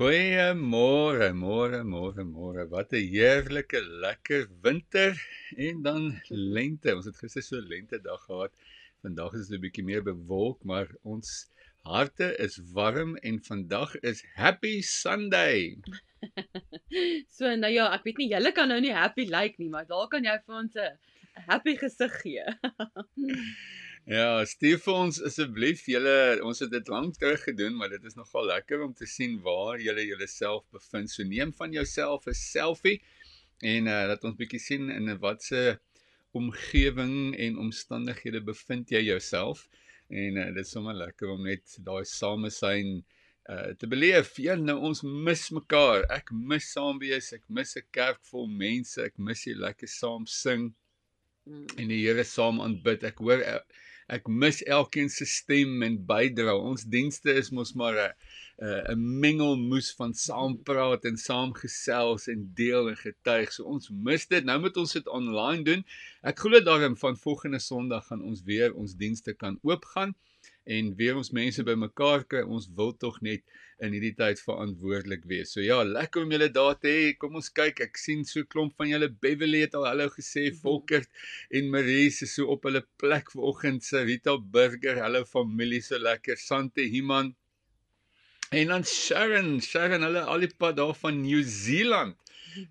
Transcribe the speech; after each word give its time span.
Goeiemôre, 0.00 1.26
môre, 1.36 1.84
môre, 1.84 2.22
môre. 2.24 2.62
Wat 2.72 2.88
'n 2.96 3.04
heerlike 3.04 3.80
lekker 4.00 4.48
winter 4.64 5.12
en 5.60 5.82
dan 5.82 6.16
lente. 6.30 6.96
Ons 6.96 7.04
het 7.04 7.20
gister 7.20 7.44
so 7.44 7.60
lente 7.60 8.00
dag 8.00 8.22
gehad. 8.24 8.48
Vandag 9.02 9.34
is 9.36 9.48
dit 9.48 9.58
'n 9.58 9.60
bietjie 9.60 9.84
meer 9.84 10.00
bewolk, 10.00 10.64
maar 10.64 10.88
ons 11.04 11.50
harte 11.84 12.32
is 12.40 12.56
warm 12.72 13.16
en 13.16 13.44
vandag 13.44 13.92
is 14.00 14.24
Happy 14.40 14.80
Sunday. 14.80 15.76
so 17.36 17.54
nou 17.54 17.72
ja, 17.72 17.92
ek 17.92 18.08
weet 18.08 18.24
nie 18.24 18.32
julle 18.32 18.52
kan 18.56 18.72
nou 18.72 18.80
nie 18.80 18.96
happy 18.96 19.28
lyk 19.28 19.36
like 19.36 19.56
nie, 19.60 19.68
maar 19.68 19.84
daar 19.84 20.08
kan 20.08 20.24
jy 20.24 20.38
vir 20.46 20.56
ons 20.64 20.80
'n 20.80 20.96
happy 21.44 21.76
gesig 21.76 22.16
gee. 22.24 22.48
Ja, 24.08 24.44
stuur 24.48 24.78
vir 24.80 24.94
ons 24.96 25.18
asseblief 25.28 25.82
julle 25.90 26.40
ons 26.46 26.62
het 26.64 26.70
dit 26.72 26.88
lank 26.88 27.18
terug 27.20 27.42
gedoen, 27.44 27.76
maar 27.76 27.90
dit 27.92 28.04
is 28.08 28.16
nogal 28.16 28.46
lekker 28.48 28.80
om 28.82 28.94
te 28.96 29.06
sien 29.06 29.36
waar 29.44 29.80
julle 29.80 30.06
julleself 30.06 30.64
bevind. 30.72 31.10
So 31.10 31.22
neem 31.22 31.52
van 31.52 31.72
jouself 31.72 32.26
'n 32.26 32.34
selfie 32.34 33.02
en 33.60 33.86
uh 33.86 34.06
dat 34.08 34.24
ons 34.24 34.36
bietjie 34.36 34.58
sien 34.58 34.90
in 34.90 35.18
watse 35.18 35.78
omgewing 36.32 37.36
en 37.36 37.58
omstandighede 37.58 38.40
bevind 38.40 38.90
jy 38.90 39.02
jouself. 39.04 39.68
En 40.08 40.36
uh 40.36 40.48
dit 40.54 40.64
is 40.64 40.70
sommer 40.70 40.94
lekker 40.94 41.28
om 41.28 41.44
net 41.44 41.76
daai 41.84 42.04
samesyn 42.04 43.04
uh 43.50 43.74
te 43.76 43.86
beleef. 43.86 44.38
Ja, 44.38 44.54
nou 44.54 44.78
ons 44.78 45.02
mis 45.02 45.50
mekaar. 45.50 46.08
Ek 46.08 46.32
mis 46.32 46.72
saam 46.72 46.98
wees, 46.98 47.32
ek 47.32 47.44
mis 47.48 47.76
'n 47.76 47.84
kerk 47.92 48.24
vol 48.32 48.48
mense, 48.48 48.98
ek 49.02 49.18
mis 49.18 49.44
jy 49.46 49.54
lekker 49.54 49.88
saam 49.88 50.26
sing 50.26 50.74
mm. 51.44 51.66
en 51.76 51.88
die 51.88 52.02
Here 52.06 52.24
saam 52.24 52.60
aanbid. 52.60 53.04
Ek 53.04 53.18
hoor 53.18 53.44
ek 53.44 53.66
mis 54.26 54.62
elkeen 54.62 55.10
se 55.10 55.26
stem 55.26 55.82
en 55.86 55.98
bydra. 56.06 56.56
Ons 56.56 56.84
dienste 56.84 57.32
is 57.32 57.50
mos 57.50 57.72
maar 57.78 57.94
'n 57.94 58.12
'n 58.92 59.20
mengelmoes 59.20 59.92
van 59.98 60.14
saam 60.14 60.56
praat 60.62 61.04
en 61.04 61.16
saam 61.16 61.54
gesels 61.54 62.26
en 62.28 62.50
deel 62.54 62.88
en 62.88 62.96
getuig. 62.96 63.52
So 63.52 63.64
ons 63.64 63.90
mis 63.90 64.26
dit. 64.26 64.44
Nou 64.44 64.60
moet 64.60 64.76
ons 64.76 64.92
dit 64.92 65.06
online 65.08 65.62
doen. 65.64 65.84
Ek 66.22 66.38
glo 66.38 66.60
daarin 66.60 66.96
van 66.96 67.16
volgende 67.16 67.58
Sondag 67.58 68.06
gaan 68.06 68.22
ons 68.22 68.42
weer 68.42 68.74
ons 68.74 68.96
dienste 68.96 69.32
kan 69.32 69.58
oopgaan 69.62 70.14
en 70.64 70.92
weer 70.96 71.16
ons 71.16 71.32
mense 71.34 71.62
bymekaar 71.64 72.24
kry. 72.28 72.42
Ons 72.44 72.68
wil 72.76 72.92
tog 73.00 73.20
net 73.24 73.42
in 73.80 73.94
hierdie 73.96 74.12
tyd 74.16 74.40
verantwoordelik 74.44 75.24
wees. 75.30 75.54
So 75.54 75.64
ja, 75.64 75.80
lekker 75.86 76.24
om 76.24 76.32
julle 76.34 76.50
daar 76.52 76.76
te 76.78 76.92
hê. 76.92 77.04
Kom 77.20 77.38
ons 77.40 77.50
kyk. 77.56 77.80
Ek 77.86 78.00
sien 78.00 78.24
so 78.28 78.44
klomp 78.44 78.76
van 78.80 78.90
julle 78.92 79.08
Beverly 79.24 79.64
het 79.64 79.76
al 79.78 79.88
hallo 79.88 80.10
gesê. 80.12 80.50
Mhm. 80.50 80.60
Volkert 80.62 81.08
en 81.50 81.70
Marie 81.72 82.10
se 82.10 82.28
so 82.28 82.50
op 82.52 82.68
hulle 82.68 82.84
plek 83.00 83.32
vanoggend. 83.32 83.88
Rita 84.10 84.36
Burger, 84.38 85.00
hallo 85.00 85.24
familie, 85.24 85.80
so 85.82 85.98
lekker. 85.98 86.36
Sante 86.36 86.82
Himan. 86.82 87.34
En 88.50 88.66
dan 88.66 88.84
Sharon, 88.84 89.60
Sharon, 89.62 90.02
hulle 90.02 90.24
al 90.26 90.40
die 90.40 90.54
pad 90.58 90.76
daar 90.76 90.94
van 90.94 91.20
New 91.22 91.42
Zealand. 91.42 92.16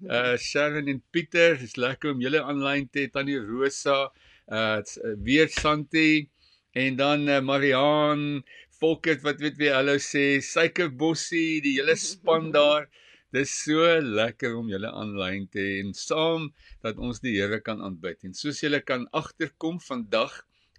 Uh 0.03 0.35
Sharon 0.37 0.89
en 0.91 0.99
Pieter, 1.11 1.55
dis 1.57 1.77
lekker 1.79 2.11
om 2.11 2.19
julle 2.21 2.41
aanlyn 2.43 2.89
te 2.91 3.05
hê. 3.05 3.11
Tannie 3.11 3.39
Rosa, 3.39 4.11
uh 4.51 4.81
weer 5.23 5.47
Santi 5.47 6.27
en 6.73 6.95
dan 6.95 7.27
uh, 7.27 7.39
Marianne 7.41 8.43
Volkert 8.79 9.25
wat 9.25 9.41
weet 9.43 9.57
wie 9.59 9.71
hallo 9.75 9.97
sê, 9.99 10.39
Suikerbossie, 10.39 11.59
die 11.65 11.73
hele 11.81 11.97
span 11.99 12.45
daar. 12.55 12.85
Dis 13.35 13.51
so 13.65 13.83
lekker 14.01 14.55
om 14.55 14.69
julle 14.71 14.87
aanlyn 14.87 15.49
te 15.51 15.59
hê 15.59 15.73
en 15.83 15.91
saam 15.93 16.47
dat 16.85 16.97
ons 16.97 17.19
die 17.21 17.35
Here 17.35 17.59
kan 17.61 17.83
aanbid. 17.83 18.23
En 18.23 18.37
soos 18.37 18.61
julle 18.63 18.79
kan 18.81 19.03
agterkom 19.11 19.81
vandag 19.83 20.37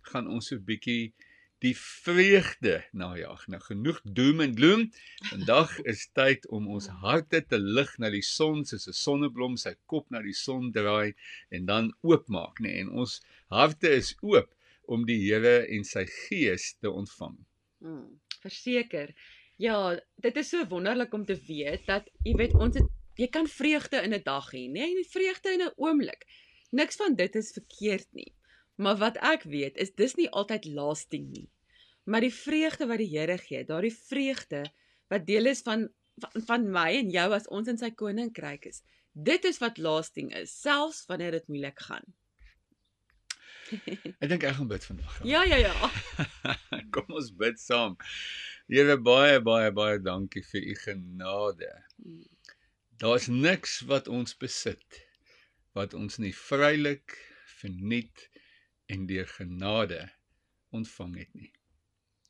gaan 0.08 0.30
ons 0.32 0.48
so 0.48 0.56
'n 0.56 0.64
bietjie 0.70 1.12
die 1.60 1.74
vreugde 1.76 2.78
najag. 2.96 3.44
Nou 3.52 3.60
genoeg 3.60 4.00
doom 4.04 4.40
en 4.46 4.56
gloom. 4.56 4.86
Vandag 5.28 5.76
is 5.92 6.06
tyd 6.16 6.48
om 6.48 6.70
ons 6.72 6.88
harte 7.04 7.42
te 7.44 7.60
lig 7.60 7.92
na 8.00 8.08
die 8.08 8.24
son 8.24 8.64
soos 8.64 8.88
'n 8.88 8.96
sonneblom 8.96 9.60
sy 9.60 9.74
kop 9.86 10.08
na 10.10 10.24
die 10.24 10.38
son 10.46 10.72
draai 10.72 11.12
en 11.52 11.68
dan 11.68 11.92
oopmaak, 12.00 12.64
nê? 12.64 12.72
Nee, 12.72 12.80
en 12.86 12.96
ons 13.04 13.20
harte 13.52 13.92
is 14.00 14.16
oop 14.24 14.48
om 14.90 15.04
die 15.06 15.18
Here 15.22 15.66
en 15.70 15.84
sy 15.86 16.04
gees 16.26 16.74
te 16.82 16.90
ontvang. 16.90 17.36
Mm, 17.84 18.20
verseker. 18.42 19.14
Ja, 19.60 19.76
dit 20.24 20.40
is 20.40 20.50
so 20.50 20.66
wonderlik 20.70 21.14
om 21.14 21.24
te 21.28 21.36
weet 21.46 21.86
dat 21.86 22.08
jy 22.26 22.34
weet 22.40 22.56
ons 22.56 22.78
het 22.80 22.88
jy 23.20 23.28
kan 23.28 23.46
vreugde 23.50 24.00
in 24.06 24.14
'n 24.14 24.22
dag 24.24 24.50
hê, 24.54 24.64
nê? 24.66 24.86
Nee? 24.88 25.04
Vreugde 25.04 25.52
in 25.52 25.62
'n 25.62 25.74
oomblik. 25.76 26.24
Niks 26.70 26.96
van 26.96 27.14
dit 27.14 27.34
is 27.36 27.52
verkeerd 27.52 28.08
nie. 28.12 28.32
Maar 28.76 28.96
wat 28.96 29.16
ek 29.16 29.42
weet 29.42 29.76
is 29.76 29.94
dis 29.94 30.14
nie 30.14 30.30
altyd 30.30 30.64
lasting 30.64 31.28
nie. 31.30 31.48
Maar 32.04 32.20
die 32.20 32.34
vreugde 32.34 32.86
wat 32.86 32.98
die 32.98 33.12
Here 33.12 33.38
gee, 33.38 33.64
daardie 33.64 33.94
vreugde 33.94 34.64
wat 35.08 35.26
deel 35.26 35.46
is 35.46 35.62
van 35.62 35.88
van, 36.20 36.42
van 36.46 36.70
my 36.70 36.88
en 36.98 37.10
jou 37.10 37.28
as 37.32 37.48
ons 37.48 37.68
in 37.68 37.78
sy 37.78 37.90
koninkryk 37.90 38.66
is. 38.70 38.82
Dit 39.12 39.44
is 39.44 39.58
wat 39.58 39.78
lasting 39.78 40.32
is, 40.36 40.52
selfs 40.60 41.06
wanneer 41.08 41.30
dit 41.30 41.48
moeilik 41.48 41.78
gaan. 41.88 42.04
Ek 44.20 44.28
dink 44.30 44.44
ek 44.44 44.56
gaan 44.58 44.70
bid 44.70 44.84
vandag. 44.84 45.20
Ja, 45.26 45.42
ja, 45.46 45.58
ja. 45.62 45.90
Kom 46.94 47.14
ons 47.18 47.30
bid 47.38 47.60
saam. 47.60 47.96
Here 48.70 48.96
baie 48.98 49.40
baie 49.42 49.70
baie 49.74 49.98
dankie 50.02 50.42
vir 50.46 50.66
u 50.72 50.74
genade. 50.84 51.70
Daar's 53.00 53.28
niks 53.32 53.80
wat 53.90 54.08
ons 54.08 54.36
besit 54.36 55.00
wat 55.78 55.94
ons 55.94 56.18
nie 56.18 56.32
vrylik 56.34 57.14
verniet 57.60 58.26
en 58.90 59.06
deur 59.06 59.28
genade 59.36 60.00
ontvang 60.74 61.16
het 61.22 61.34
nie. 61.34 61.52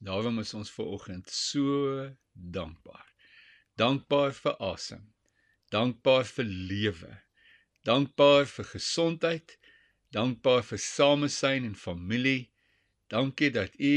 Daarom 0.01 0.41
is 0.41 0.53
ons 0.57 0.73
ver 0.73 0.93
oggend 0.97 1.29
so 1.33 2.09
dankbaar. 2.33 3.09
Dankbaar 3.81 4.33
vir 4.37 4.57
asem. 4.65 5.03
Dankbaar 5.73 6.25
vir 6.29 6.49
lewe. 6.49 7.13
Dankbaar 7.85 8.49
vir 8.49 8.69
gesondheid 8.75 9.57
Dankbaar 10.15 10.65
vir 10.67 10.81
samesyn 10.83 11.67
en 11.69 11.77
familie. 11.79 12.51
Dankie 13.11 13.51
dat 13.55 13.75
U 13.79 13.97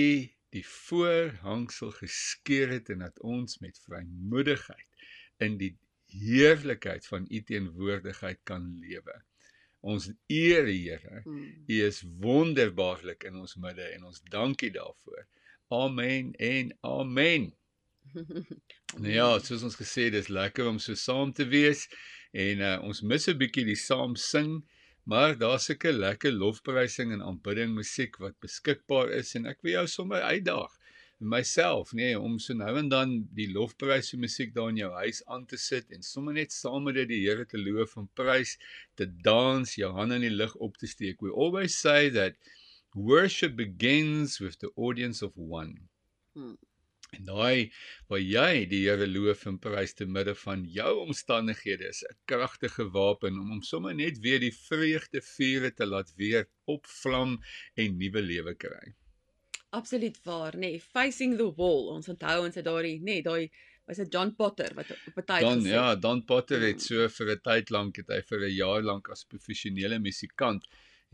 die 0.54 0.66
voorhangsel 0.66 1.92
geskeur 1.98 2.70
het 2.70 2.90
en 2.94 3.02
dat 3.06 3.20
ons 3.26 3.58
met 3.62 3.80
vrymoedigheid 3.88 5.08
in 5.42 5.58
die 5.58 5.74
heerlikheid 6.14 7.08
van 7.10 7.26
U 7.30 7.42
teenwoordigheid 7.42 8.42
kan 8.44 8.68
lewe. 8.82 9.16
Ons 9.82 10.12
eer 10.32 10.70
U 10.70 10.76
Here. 10.76 11.22
Hmm. 11.26 11.48
U 11.68 11.80
is 11.88 12.04
wonderbaarlik 12.22 13.26
in 13.28 13.42
ons 13.42 13.58
midde 13.60 13.90
en 13.96 14.06
ons 14.12 14.22
dankie 14.32 14.72
daarvoor. 14.72 15.26
Amen 15.74 16.34
en 16.38 16.72
amen. 16.82 17.50
nou 19.02 19.10
ja, 19.12 19.28
soos 19.42 19.66
ons 19.66 19.76
gesê 19.80 20.08
het, 20.08 20.18
dis 20.20 20.30
lekker 20.30 20.70
om 20.70 20.80
so 20.80 20.96
saam 21.00 21.34
te 21.34 21.48
wees 21.50 21.88
en 22.32 22.62
uh, 22.62 22.78
ons 22.86 23.02
mis 23.02 23.28
'n 23.30 23.38
bietjie 23.40 23.66
die 23.66 23.80
saam 23.80 24.16
sing. 24.20 24.62
Maar 25.04 25.38
daar's 25.38 25.66
seker 25.68 25.94
lekker 25.94 26.32
lofprysing 26.32 27.12
en 27.12 27.22
aanbidding 27.22 27.74
musiek 27.76 28.16
wat 28.24 28.40
beskikbaar 28.40 29.12
is 29.20 29.36
en 29.36 29.50
ek 29.52 29.62
wil 29.66 29.78
jou 29.78 29.88
sommer 29.98 30.24
uitdaag 30.24 30.80
myself 31.24 31.94
nê 31.94 32.10
nee, 32.12 32.20
om 32.20 32.36
so 32.42 32.56
nou 32.58 32.72
en 32.80 32.90
dan 32.92 33.14
die 33.38 33.48
lofprys 33.54 34.12
musiek 34.20 34.54
daar 34.56 34.72
in 34.74 34.82
jou 34.82 34.92
huis 35.00 35.22
aan 35.32 35.46
te 35.48 35.58
sit 35.58 35.92
en 35.96 36.04
sommer 36.04 36.36
net 36.36 36.52
saam 36.52 36.84
met 36.88 36.98
dit 37.00 37.10
die 37.14 37.22
Here 37.24 37.46
te 37.48 37.60
loof 37.62 37.96
en 38.00 38.10
prys 38.20 38.58
te 39.00 39.08
dans 39.28 39.76
jou 39.78 39.92
hande 39.96 40.20
in 40.20 40.28
die 40.28 40.36
lug 40.36 40.56
op 40.68 40.78
te 40.82 40.90
steek 40.90 41.24
we 41.24 41.32
always 41.32 41.78
say 41.80 42.10
that 42.18 42.36
worship 42.94 43.56
begins 43.56 44.40
with 44.44 44.60
the 44.60 44.72
audience 44.76 45.24
of 45.26 45.38
one 45.38 45.78
hmm. 46.36 46.56
En 47.14 47.26
daai 47.28 47.72
waar 48.10 48.22
jy 48.22 48.66
die 48.72 48.82
Here 48.88 49.08
loof 49.08 49.46
en 49.50 49.60
prys 49.62 49.94
te 49.94 50.06
midde 50.06 50.36
van 50.44 50.66
jou 50.78 50.92
omstandighede 51.06 51.90
is 51.90 52.04
'n 52.10 52.18
kragtige 52.32 52.90
wapen 52.98 53.40
om 53.40 53.50
hom 53.56 53.62
sommer 53.62 53.96
net 53.96 54.20
weer 54.26 54.40
die 54.40 54.54
vreugde 54.54 55.22
vure 55.22 55.74
te 55.74 55.86
laat 55.86 56.14
weer 56.16 56.48
opvlam 56.66 57.40
en 57.76 57.98
nuwe 57.98 58.22
lewe 58.22 58.56
kry. 58.56 58.96
Absoluut 59.70 60.18
waar, 60.24 60.54
nê. 60.56 60.60
Nee, 60.60 60.80
facing 60.80 61.38
the 61.38 61.50
wall. 61.58 61.88
Ons 61.96 62.10
onthou 62.10 62.46
ons 62.46 62.56
het 62.56 62.66
daai 62.66 62.84
nê, 62.84 63.00
nee, 63.02 63.22
daai 63.22 63.50
was 63.86 63.98
dit 63.98 64.14
John 64.14 64.32
Potter 64.36 64.72
wat 64.76 64.92
op 64.92 65.18
'n 65.18 65.26
tyd 65.26 65.42
Dan 65.42 65.60
gesê. 65.60 65.70
ja, 65.70 65.96
Don 65.96 66.26
Potter 66.26 66.62
het 66.62 66.88
hmm. 66.88 66.88
so 66.88 67.10
vir 67.10 67.36
'n 67.36 67.42
tyd 67.42 67.70
lank 67.70 67.96
het 67.98 68.08
hy 68.08 68.22
vir 68.22 68.40
'n 68.40 68.56
jaar 68.56 68.82
lank 68.82 69.10
as 69.10 69.24
professionele 69.24 70.00
musikant 70.00 70.64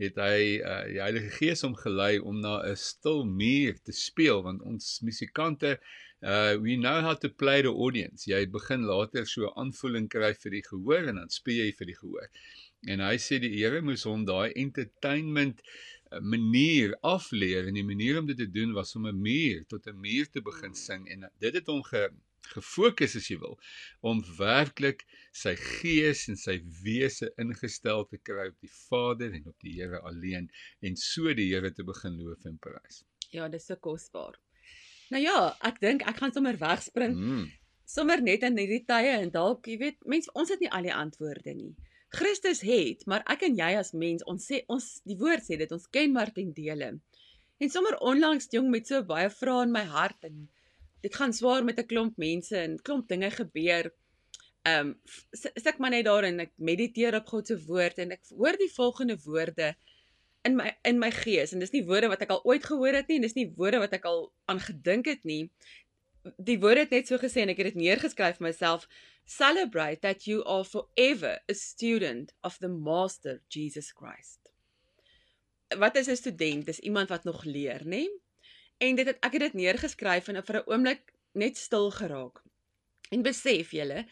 het 0.00 0.16
hy 0.20 0.60
uh, 0.60 0.84
die 0.88 1.00
Heilige 1.02 1.32
Gees 1.36 1.64
hom 1.66 1.74
gelei 1.76 2.18
om 2.18 2.40
na 2.40 2.60
'n 2.64 2.76
stil 2.76 3.24
muur 3.28 3.76
te 3.84 3.92
speel 3.92 4.42
want 4.46 4.62
ons 4.62 5.00
musikante 5.04 5.78
uh 6.22 6.56
we 6.60 6.76
know 6.76 7.00
how 7.00 7.14
to 7.14 7.28
play 7.28 7.62
the 7.62 7.72
audience. 7.72 8.26
Jy 8.28 8.46
begin 8.52 8.82
later 8.84 9.24
so 9.26 9.52
aanvoeling 9.56 10.08
kry 10.08 10.32
vir 10.34 10.56
die 10.56 10.64
gehoor 10.66 11.08
en 11.08 11.20
dan 11.20 11.30
speel 11.32 11.64
jy 11.64 11.72
vir 11.78 11.92
die 11.92 11.96
gehoor. 12.00 12.28
En 12.92 13.00
hy 13.00 13.16
sê 13.16 13.40
die 13.40 13.52
Here 13.56 13.80
moes 13.80 14.04
hom 14.08 14.26
daai 14.28 14.52
entertainment 14.52 15.62
uh, 15.64 16.20
manier 16.20 16.96
afleer 17.02 17.68
en 17.68 17.76
die 17.76 17.86
manier 17.86 18.20
om 18.20 18.28
dit 18.28 18.36
te 18.36 18.50
doen 18.58 18.74
was 18.76 18.96
om 18.96 19.06
'n 19.08 19.22
muur 19.28 19.64
tot 19.68 19.86
'n 19.86 20.00
muur 20.00 20.28
te 20.28 20.40
begin 20.40 20.74
sing 20.74 21.08
en 21.08 21.28
dit 21.38 21.54
het 21.54 21.66
hom 21.66 21.82
ge 21.82 22.08
gefokus 22.54 23.16
as 23.18 23.28
jy 23.30 23.38
wil 23.42 23.58
om 24.00 24.22
werklik 24.38 25.04
sy 25.36 25.54
gees 25.60 26.26
en 26.32 26.38
sy 26.40 26.58
wese 26.82 27.30
ingestel 27.40 28.06
te 28.10 28.18
kry 28.18 28.48
op 28.50 28.58
die 28.64 28.72
Vader 28.88 29.34
en 29.36 29.46
op 29.52 29.66
die 29.66 29.76
Here 29.78 30.00
alleen 30.08 30.50
en 30.80 30.96
so 30.96 31.34
die 31.36 31.50
Here 31.52 31.72
te 31.74 31.86
begin 31.86 32.18
loof 32.18 32.46
en 32.48 32.58
prys. 32.58 33.04
Ja, 33.30 33.48
dis 33.48 33.68
so 33.70 33.76
kosbaar. 33.76 34.40
Nou 35.10 35.22
ja, 35.22 35.38
ek 35.66 35.80
dink 35.82 36.02
ek 36.08 36.22
gaan 36.22 36.34
sommer 36.34 36.58
wegspring. 36.58 37.16
Mm. 37.16 37.48
sommer 37.90 38.20
net 38.22 38.44
in 38.46 38.58
hierdie 38.58 38.84
tye 38.86 39.16
en 39.18 39.32
dalk, 39.34 39.66
jy 39.66 39.76
weet, 39.80 39.96
mense 40.06 40.30
ons 40.38 40.50
het 40.52 40.60
nie 40.62 40.70
al 40.70 40.86
die 40.86 40.94
antwoorde 40.94 41.54
nie. 41.56 41.72
Christus 42.14 42.62
het, 42.66 43.02
maar 43.10 43.24
ek 43.30 43.42
en 43.46 43.56
jy 43.58 43.70
as 43.78 43.92
mens, 43.98 44.22
ons 44.30 44.46
sê 44.46 44.62
ons 44.70 44.86
die 45.06 45.16
woord 45.18 45.42
sê 45.46 45.58
dit 45.58 45.72
ons 45.74 45.88
ken 45.94 46.14
maar 46.14 46.30
ten 46.34 46.52
dele. 46.54 46.92
En 47.60 47.72
sommer 47.72 47.98
onlangs 48.12 48.48
jong 48.54 48.70
met 48.72 48.86
so 48.88 49.02
baie 49.06 49.30
vrae 49.30 49.66
in 49.66 49.74
my 49.74 49.84
hart 49.90 50.26
en 50.26 50.46
dit 51.00 51.14
gaan 51.14 51.32
swaar 51.32 51.64
met 51.64 51.78
'n 51.78 51.86
klomp 51.86 52.16
mense 52.16 52.56
en 52.56 52.82
klomp 52.82 53.08
dinge 53.08 53.30
gebeur. 53.30 53.92
Ehm 54.62 54.86
um, 54.86 55.00
sit 55.32 55.78
maar 55.78 55.90
net 55.90 56.04
daar 56.04 56.24
en 56.24 56.40
ek 56.40 56.52
mediteer 56.56 57.14
op 57.14 57.26
God 57.26 57.46
se 57.46 57.56
woord 57.64 57.98
en 57.98 58.10
ek 58.10 58.22
hoor 58.28 58.56
die 58.56 58.72
volgende 58.72 59.16
woorde 59.24 59.74
in 60.42 60.56
my 60.56 60.78
in 60.82 60.98
my 60.98 61.10
gees 61.10 61.52
en 61.52 61.58
dis 61.58 61.72
nie 61.72 61.84
woorde 61.84 62.08
wat 62.08 62.20
ek 62.20 62.30
al 62.30 62.44
ooit 62.44 62.64
gehoor 62.64 62.94
het 62.94 63.08
nie 63.08 63.16
en 63.16 63.22
dis 63.22 63.36
nie 63.36 63.52
woorde 63.56 63.78
wat 63.78 63.92
ek 63.92 64.04
al 64.04 64.32
aan 64.44 64.60
gedink 64.60 65.06
het 65.06 65.24
nie 65.24 65.50
die 66.36 66.58
woord 66.60 66.84
het 66.84 66.90
net 66.90 67.08
so 67.08 67.16
gesê 67.20 67.44
en 67.44 67.52
ek 67.52 67.60
het 67.60 67.72
dit 67.72 67.80
neergeskryf 67.80 68.38
vir 68.38 68.48
myself 68.50 68.86
celebrate 69.30 70.00
that 70.04 70.26
you 70.26 70.42
are 70.44 70.64
forever 70.64 71.38
a 71.48 71.54
student 71.54 72.32
of 72.42 72.58
the 72.58 72.68
master 72.68 73.40
Jesus 73.48 73.92
Christ. 73.92 74.38
Wat 75.78 75.96
is 75.96 76.08
'n 76.08 76.16
student? 76.16 76.66
Dis 76.66 76.80
iemand 76.80 77.08
wat 77.08 77.24
nog 77.24 77.44
leer, 77.44 77.82
nê? 77.84 78.08
En 78.80 78.96
dit 78.96 79.06
het 79.06 79.18
ek 79.26 79.36
het 79.36 79.46
dit 79.48 79.58
neergeskryf 79.60 80.28
en 80.28 80.42
vir 80.42 80.60
'n 80.60 80.68
oomblik 80.72 81.12
net 81.32 81.56
stil 81.56 81.90
geraak. 81.90 82.42
En 83.10 83.22
besef 83.22 83.70
julle, 83.70 84.06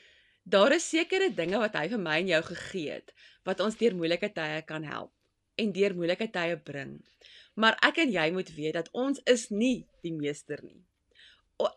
daar 0.44 0.72
is 0.72 0.88
sekere 0.88 1.30
dinge 1.34 1.58
wat 1.58 1.74
hy 1.74 1.88
vir 1.88 1.98
my 1.98 2.18
en 2.20 2.32
jou 2.34 2.42
gegee 2.42 2.90
het 2.90 3.14
wat 3.44 3.60
ons 3.60 3.76
deur 3.76 3.96
moeilike 3.96 4.32
tye 4.32 4.62
kan 4.62 4.84
help 4.84 5.12
en 5.56 5.72
deur 5.72 5.94
moeilike 5.94 6.30
tye 6.30 6.56
bring. 6.56 7.00
Maar 7.54 7.78
ek 7.82 7.96
en 7.98 8.12
jy 8.12 8.30
moet 8.30 8.50
weet 8.54 8.74
dat 8.74 8.88
ons 8.92 9.20
is 9.24 9.48
nie 9.50 9.86
die 10.02 10.12
meester 10.12 10.62
nie 10.62 10.84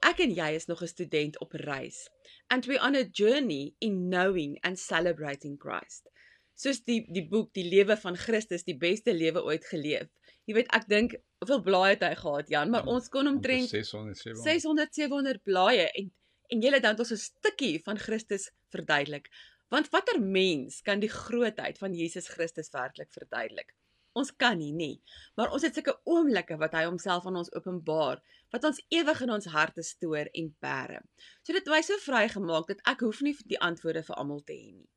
ek 0.06 0.20
en 0.26 0.34
jy 0.38 0.50
is 0.56 0.68
nog 0.70 0.82
'n 0.84 0.88
student 0.88 1.40
op 1.40 1.54
reis 1.54 2.10
and 2.48 2.66
we 2.66 2.78
on 2.88 2.96
a 2.96 3.04
journey 3.04 3.74
in 3.80 4.10
knowing 4.10 4.58
and 4.62 4.80
celebrating 4.80 5.58
Christ. 5.58 6.10
Soos 6.56 6.84
die 6.84 7.06
die 7.10 7.28
boek 7.28 7.54
Die 7.54 7.64
lewe 7.64 7.98
van 7.98 8.18
Christus, 8.18 8.64
die 8.64 8.78
beste 8.78 9.14
lewe 9.14 9.44
ooit 9.44 9.66
geleef. 9.66 10.08
Jy 10.50 10.58
weet 10.58 10.72
ek 10.76 10.88
dink 10.88 11.16
hoeveel 11.42 11.62
blaaie 11.66 11.96
het 11.96 12.04
hy 12.06 12.16
gehad 12.16 12.50
Jan, 12.50 12.70
maar 12.74 12.88
ons 12.90 13.10
kon 13.10 13.28
omtrent 13.28 13.70
600 13.70 14.18
700 14.18 14.44
600 14.44 14.96
700 14.96 15.44
blaaie 15.44 15.88
en 15.92 16.12
en 16.52 16.60
jy 16.60 16.72
het 16.74 16.84
dan 16.84 17.00
ons 17.00 17.12
'n 17.16 17.18
stukkie 17.18 17.80
van 17.84 17.98
Christus 17.98 18.52
verduidelik. 18.76 19.30
Want 19.72 19.90
watter 19.90 20.20
mens 20.22 20.82
kan 20.82 21.00
die 21.00 21.10
grootheid 21.10 21.78
van 21.78 21.94
Jesus 21.94 22.28
Christus 22.28 22.70
werklik 22.70 23.12
verduidelik? 23.12 23.72
Ons 24.14 24.36
kan 24.36 24.58
nie 24.58 24.74
nie, 24.76 25.02
maar 25.36 25.52
ons 25.56 25.64
het 25.64 25.74
sulke 25.74 25.94
oomblikke 26.04 26.58
wat 26.60 26.74
hy 26.76 26.84
homself 26.84 27.26
aan 27.26 27.40
ons 27.40 27.54
openbaar 27.56 28.20
wat 28.52 28.66
ons 28.68 28.82
ewig 28.92 29.22
in 29.22 29.32
ons 29.32 29.46
harte 29.46 29.84
stoor 29.84 30.28
en 30.34 30.50
bære. 30.60 31.00
So 31.48 31.54
dit 31.54 31.68
wys 31.72 31.88
so 31.88 31.98
vrygemaak 32.04 32.68
dat 32.68 32.82
ek 32.92 33.00
hoef 33.00 33.22
nie 33.22 33.36
die 33.48 33.60
antwoorde 33.60 34.04
vir 34.04 34.16
almal 34.16 34.44
te 34.44 34.54
hê 34.54 34.74
nie. 34.74 34.90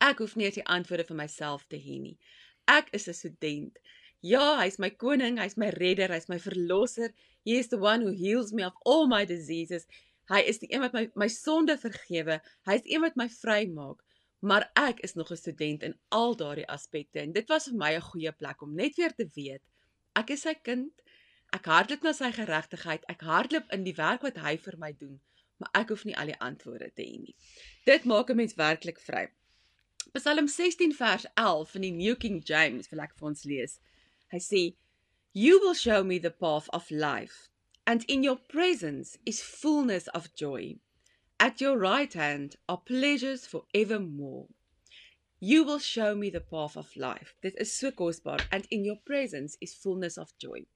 Ek 0.00 0.20
hoef 0.20 0.36
nie 0.36 0.50
die 0.52 0.66
antwoorde 0.66 1.06
vir 1.08 1.16
myself 1.16 1.64
te 1.72 1.80
hê 1.80 1.96
nie. 2.00 2.18
Ek 2.68 2.92
is 2.92 3.08
'n 3.08 3.14
student. 3.14 3.78
Ja, 4.20 4.58
hy's 4.60 4.76
my 4.78 4.90
koning, 4.90 5.38
hy's 5.40 5.56
my 5.56 5.70
redder, 5.80 6.10
hy's 6.12 6.28
my 6.28 6.36
verlosser. 6.38 7.08
He 7.44 7.56
is 7.56 7.68
the 7.68 7.78
one 7.78 8.02
who 8.02 8.10
heals 8.12 8.52
me 8.52 8.62
of 8.62 8.76
all 8.84 9.06
my 9.08 9.24
diseases. 9.24 9.86
Hy 10.28 10.42
is 10.46 10.60
die 10.60 10.68
een 10.74 10.84
wat 10.84 10.92
my 10.92 11.06
my 11.16 11.28
sonde 11.32 11.78
vergewe. 11.80 12.36
Hy's 12.68 12.84
die 12.84 12.94
een 12.94 13.04
wat 13.06 13.16
my 13.16 13.30
vrymaak. 13.32 14.04
Maar 14.44 14.68
ek 14.76 15.00
is 15.08 15.16
nog 15.16 15.32
'n 15.32 15.40
student 15.40 15.82
in 15.82 15.96
al 16.08 16.36
daardie 16.36 16.68
aspekte 16.68 17.20
en 17.20 17.32
dit 17.32 17.48
was 17.48 17.68
vir 17.68 17.76
my 17.76 17.92
'n 17.96 18.08
goeie 18.12 18.32
plek 18.32 18.62
om 18.62 18.74
net 18.74 18.96
weer 18.96 19.14
te 19.14 19.28
weet. 19.34 19.62
Ek 20.14 20.30
is 20.30 20.42
sy 20.42 20.54
kind. 20.54 20.92
Ek 21.52 21.64
hardloop 21.64 22.02
na 22.02 22.12
sy 22.12 22.30
geregtigheid. 22.32 23.04
Ek 23.08 23.20
hardloop 23.20 23.72
in 23.72 23.84
die 23.84 23.96
werk 23.96 24.22
wat 24.22 24.36
hy 24.36 24.56
vir 24.56 24.76
my 24.78 24.92
doen. 24.92 25.20
Maar 25.58 25.70
ek 25.72 25.88
hoef 25.88 26.04
nie 26.04 26.16
al 26.16 26.26
die 26.26 26.40
antwoorde 26.40 26.92
te 26.94 27.02
hê 27.02 27.18
nie. 27.20 27.36
Dit 27.86 28.04
maak 28.04 28.30
'n 28.30 28.36
mens 28.36 28.54
werklik 28.54 29.00
vry. 29.00 29.28
Psalm 30.12 30.48
16 30.48 30.92
vers 30.92 31.26
11 31.34 31.74
in 31.74 31.82
die 31.82 31.92
New 31.92 32.16
King 32.16 32.42
James 32.44 32.88
wil 32.90 33.00
ek 33.00 33.14
vir 33.16 33.28
ons 33.28 33.44
lees 33.44 33.80
hy 34.32 34.40
sê 34.50 34.62
you 35.32 35.60
will 35.62 35.74
show 35.74 36.02
me 36.04 36.18
the 36.18 36.36
path 36.44 36.68
of 36.72 36.90
life 36.90 37.48
and 37.86 38.04
in 38.04 38.22
your 38.22 38.38
presence 38.56 39.18
is 39.24 39.42
fullness 39.42 40.08
of 40.08 40.34
joy 40.34 40.76
At 41.42 41.58
your 41.58 41.78
right 41.78 42.12
hand 42.12 42.56
are 42.68 42.76
pleasures 42.76 43.46
for 43.46 43.64
evermore. 43.72 44.48
You 45.38 45.64
will 45.64 45.78
show 45.78 46.14
me 46.14 46.28
the 46.28 46.42
path 46.42 46.76
of 46.76 46.94
life. 46.96 47.34
Dit 47.40 47.54
is 47.56 47.72
so 47.74 47.90
kosbaar 47.90 48.44
and 48.52 48.66
in 48.70 48.84
your 48.84 48.98
presence 49.06 49.56
is 49.58 49.72
fullness 49.72 50.18
of 50.18 50.36
joy. 50.36 50.66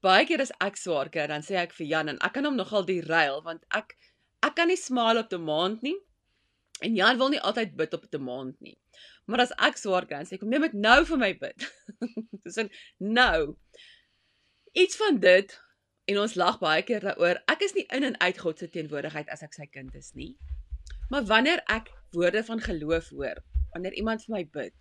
Baie 0.00 0.24
keer 0.28 0.40
as 0.44 0.52
ek 0.60 0.78
swaar 0.78 1.10
kry, 1.10 1.26
dan 1.26 1.42
sê 1.42 1.58
ek 1.64 1.74
vir 1.78 1.88
Jan 1.94 2.12
en 2.12 2.22
ek 2.22 2.36
kan 2.36 2.46
hom 2.46 2.60
nogal 2.60 2.86
die 2.86 3.00
ruil 3.08 3.42
want 3.48 3.66
ek 3.80 3.96
ek 4.46 4.54
kan 4.60 4.70
nie 4.70 4.78
smile 4.78 5.26
op 5.26 5.34
die 5.34 5.42
maand 5.50 5.82
nie. 5.82 5.96
En 6.86 6.94
Jan 7.02 7.18
wil 7.18 7.34
nie 7.34 7.42
altyd 7.50 7.74
bid 7.82 7.98
op 7.98 8.06
die 8.14 8.22
maand 8.30 8.54
nie. 8.62 8.78
Maar 9.30 9.44
as 9.46 9.52
ek 9.58 9.78
swaar 9.78 10.06
kry, 10.10 10.24
sê 10.26 10.38
ek 10.38 10.46
neem 10.48 10.66
dit 10.66 10.78
nou 10.86 11.00
vir 11.08 11.20
my 11.20 11.32
bid. 11.38 11.68
Dis 12.44 12.58
'n 12.58 12.70
nou. 12.98 13.56
Iets 14.72 14.96
van 14.96 15.20
dit 15.20 15.52
En 16.10 16.18
ons 16.18 16.34
lag 16.34 16.58
baie 16.58 16.82
keer 16.82 17.04
daaroor. 17.04 17.38
Ek 17.50 17.60
is 17.62 17.74
nie 17.76 17.84
in 17.94 18.06
en 18.08 18.16
uit 18.20 18.38
God 18.42 18.58
se 18.58 18.68
teenwoordigheid 18.74 19.28
as 19.30 19.44
ek 19.46 19.54
sy 19.54 19.68
kind 19.70 19.94
is 19.98 20.10
nie. 20.18 20.32
Maar 21.12 21.28
wanneer 21.30 21.62
ek 21.70 21.92
woorde 22.16 22.42
van 22.48 22.62
geloof 22.62 23.12
hoor, 23.14 23.38
wanneer 23.74 23.94
iemand 24.00 24.24
vir 24.26 24.34
my 24.34 24.42
bid, 24.56 24.74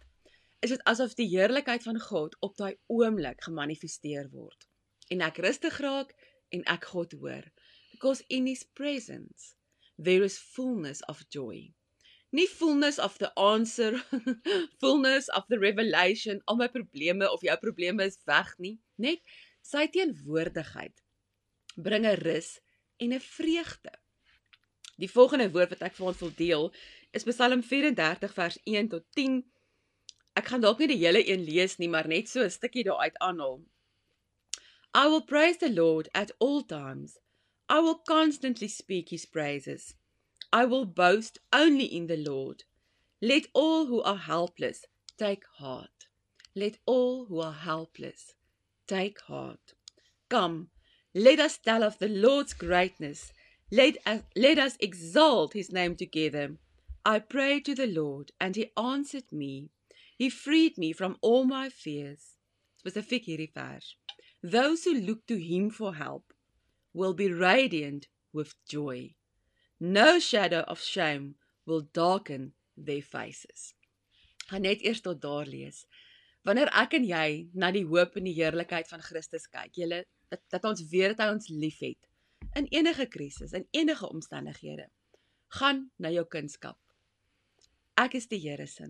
is 0.66 0.74
dit 0.74 0.82
asof 0.90 1.14
die 1.18 1.30
heerlikheid 1.30 1.86
van 1.86 2.00
God 2.02 2.38
op 2.46 2.58
daai 2.58 2.74
oomblik 2.90 3.44
gemanifesteer 3.46 4.32
word. 4.34 4.66
En 5.14 5.22
ek 5.26 5.38
rustig 5.46 5.78
raak 5.84 6.16
en 6.56 6.66
ek 6.74 6.90
God 6.90 7.14
hoor. 7.22 7.46
Because 7.94 8.26
in 8.28 8.50
his 8.50 8.66
presence 8.66 9.54
there 10.02 10.26
is 10.26 10.40
fullness 10.42 11.06
of 11.06 11.22
joy. 11.30 11.70
Nie 12.32 12.48
fullness 12.48 13.00
of 13.00 13.18
the 13.20 13.32
answer, 13.36 14.00
fullness 14.82 15.28
of 15.36 15.48
the 15.52 15.60
revelation, 15.60 16.42
al 16.48 16.56
my 16.56 16.68
probleme 16.72 17.28
of 17.28 17.44
jou 17.44 17.58
probleme 17.60 18.06
is 18.08 18.20
weg 18.26 18.54
nie, 18.58 18.78
net 18.96 19.20
sy 19.62 19.88
teenwoordigheid 19.92 20.96
bring 21.76 22.06
'n 22.08 22.20
rus 22.24 22.60
en 23.00 23.14
'n 23.14 23.20
vreugde. 23.20 23.92
Die 24.98 25.12
volgende 25.12 25.50
woord 25.52 25.70
wat 25.74 25.82
ek 25.88 25.96
vir 25.98 26.08
ons 26.08 26.20
wil 26.24 26.34
deel 26.36 26.74
is 27.12 27.24
Psalm 27.28 27.64
34 27.64 28.34
vers 28.34 28.58
1 28.64 28.90
tot 28.90 29.06
10. 29.18 29.44
Ek 30.40 30.48
gaan 30.48 30.62
dalk 30.62 30.80
nie 30.80 30.92
die 30.94 31.02
hele 31.04 31.24
een 31.28 31.44
lees 31.44 31.78
nie, 31.78 31.90
maar 31.90 32.08
net 32.08 32.30
so 32.30 32.44
'n 32.44 32.50
stukkie 32.50 32.84
daaruit 32.88 33.18
aanhaal. 33.18 33.60
I 34.94 35.08
will 35.08 35.24
praise 35.24 35.58
the 35.58 35.72
Lord 35.72 36.10
at 36.14 36.32
all 36.40 36.62
times. 36.64 37.18
I 37.70 37.80
will 37.80 38.00
constantly 38.04 38.68
speak 38.68 39.10
his 39.10 39.26
praises. 39.26 39.96
I 40.54 40.66
will 40.66 40.86
boast 40.86 41.40
only 41.54 41.86
in 41.86 42.08
the 42.08 42.18
Lord. 42.18 42.64
Let 43.22 43.48
all 43.54 43.86
who 43.86 44.02
are 44.02 44.18
helpless 44.18 44.86
take 45.18 45.46
heart. 45.58 46.08
Let 46.56 46.78
all 46.86 47.26
who 47.26 47.40
are 47.40 47.54
helpless 47.54 48.34
take 48.88 49.22
heart. 49.22 49.74
Come, 50.30 50.70
Let 51.14 51.40
us 51.40 51.58
tell 51.58 51.84
of 51.84 52.00
the 52.00 52.08
Lord's 52.08 52.54
greatness. 52.54 53.34
Let 53.70 53.98
us, 54.06 54.22
let 54.36 54.58
us 54.58 54.78
exalt 54.80 55.54
his 55.54 55.72
name 55.72 55.96
together. 55.96 56.58
I 57.06 57.20
prayed 57.20 57.66
to 57.66 57.76
the 57.76 57.88
Lord, 57.88 58.32
and 58.40 58.56
he 58.56 58.72
answered 58.78 59.32
me. 59.32 59.70
He 60.18 60.30
freed 60.30 60.78
me 60.78 60.94
from 60.94 61.18
all 61.22 61.44
my 61.44 61.70
fears. 61.70 62.36
Specifiek 62.78 63.26
hierdie 63.26 63.54
vers. 63.54 63.96
Those 64.42 64.86
who 64.86 64.94
look 64.94 65.28
to 65.28 65.38
him 65.38 65.70
for 65.70 65.96
help 65.96 66.34
will 66.94 67.14
be 67.14 67.32
radiant 67.32 68.08
with 68.32 68.56
joy. 68.68 69.16
No 69.84 70.20
shadow 70.20 70.62
of 70.68 70.80
shame 70.80 71.38
will 71.66 71.82
darken 71.82 72.54
their 72.78 73.02
faces. 73.02 73.74
Gaan 74.46 74.62
net 74.62 74.84
eers 74.86 75.02
tot 75.02 75.22
daar 75.22 75.48
lees. 75.50 75.88
Wanneer 76.46 76.70
ek 76.78 76.94
en 77.00 77.06
jy 77.10 77.50
na 77.58 77.72
die 77.74 77.88
hoop 77.90 78.14
en 78.20 78.28
die 78.30 78.36
heerlikheid 78.38 78.86
van 78.92 79.02
Christus 79.02 79.48
kyk, 79.50 79.74
julle 79.74 80.04
dat 80.30 80.44
dat 80.54 80.68
ons 80.70 80.84
weet 80.92 81.16
dat 81.16 81.24
hy 81.26 81.34
ons 81.34 81.50
liefhet 81.50 81.98
in 82.62 82.68
enige 82.70 83.08
krisis, 83.10 83.56
in 83.58 83.66
enige 83.74 84.06
omstandighede. 84.06 84.86
Gaan 85.58 85.88
na 85.98 86.12
jou 86.14 86.28
kunskap. 86.30 86.78
Ek 87.98 88.14
is 88.22 88.30
die 88.30 88.40
Here 88.44 88.68
se. 88.70 88.86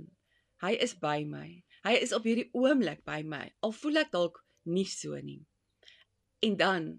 Hy 0.60 0.74
is 0.76 0.98
by 1.00 1.24
my. 1.24 1.62
Hy 1.88 1.94
is 2.04 2.12
op 2.12 2.28
hierdie 2.28 2.50
oomblik 2.52 3.06
by 3.08 3.22
my. 3.24 3.46
Al 3.64 3.72
voel 3.80 4.04
ek 4.04 4.12
dalk 4.12 4.44
nie 4.68 4.90
so 4.92 5.16
nie. 5.24 5.40
En 6.44 6.60
dan 6.60 6.92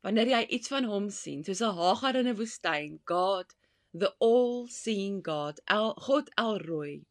wanneer 0.00 0.28
jy 0.32 0.42
iets 0.56 0.68
van 0.72 0.84
hom 0.84 1.10
sien, 1.10 1.44
soos 1.44 1.60
'n 1.60 1.76
Hagar 1.76 2.16
in 2.16 2.28
'n 2.28 2.36
woestyn, 2.36 3.00
God, 3.04 3.54
the 3.92 4.14
all-seeing 4.18 5.20
God, 5.24 5.60
El 5.66 5.94
God 5.94 6.30
Elroy, 6.36 7.02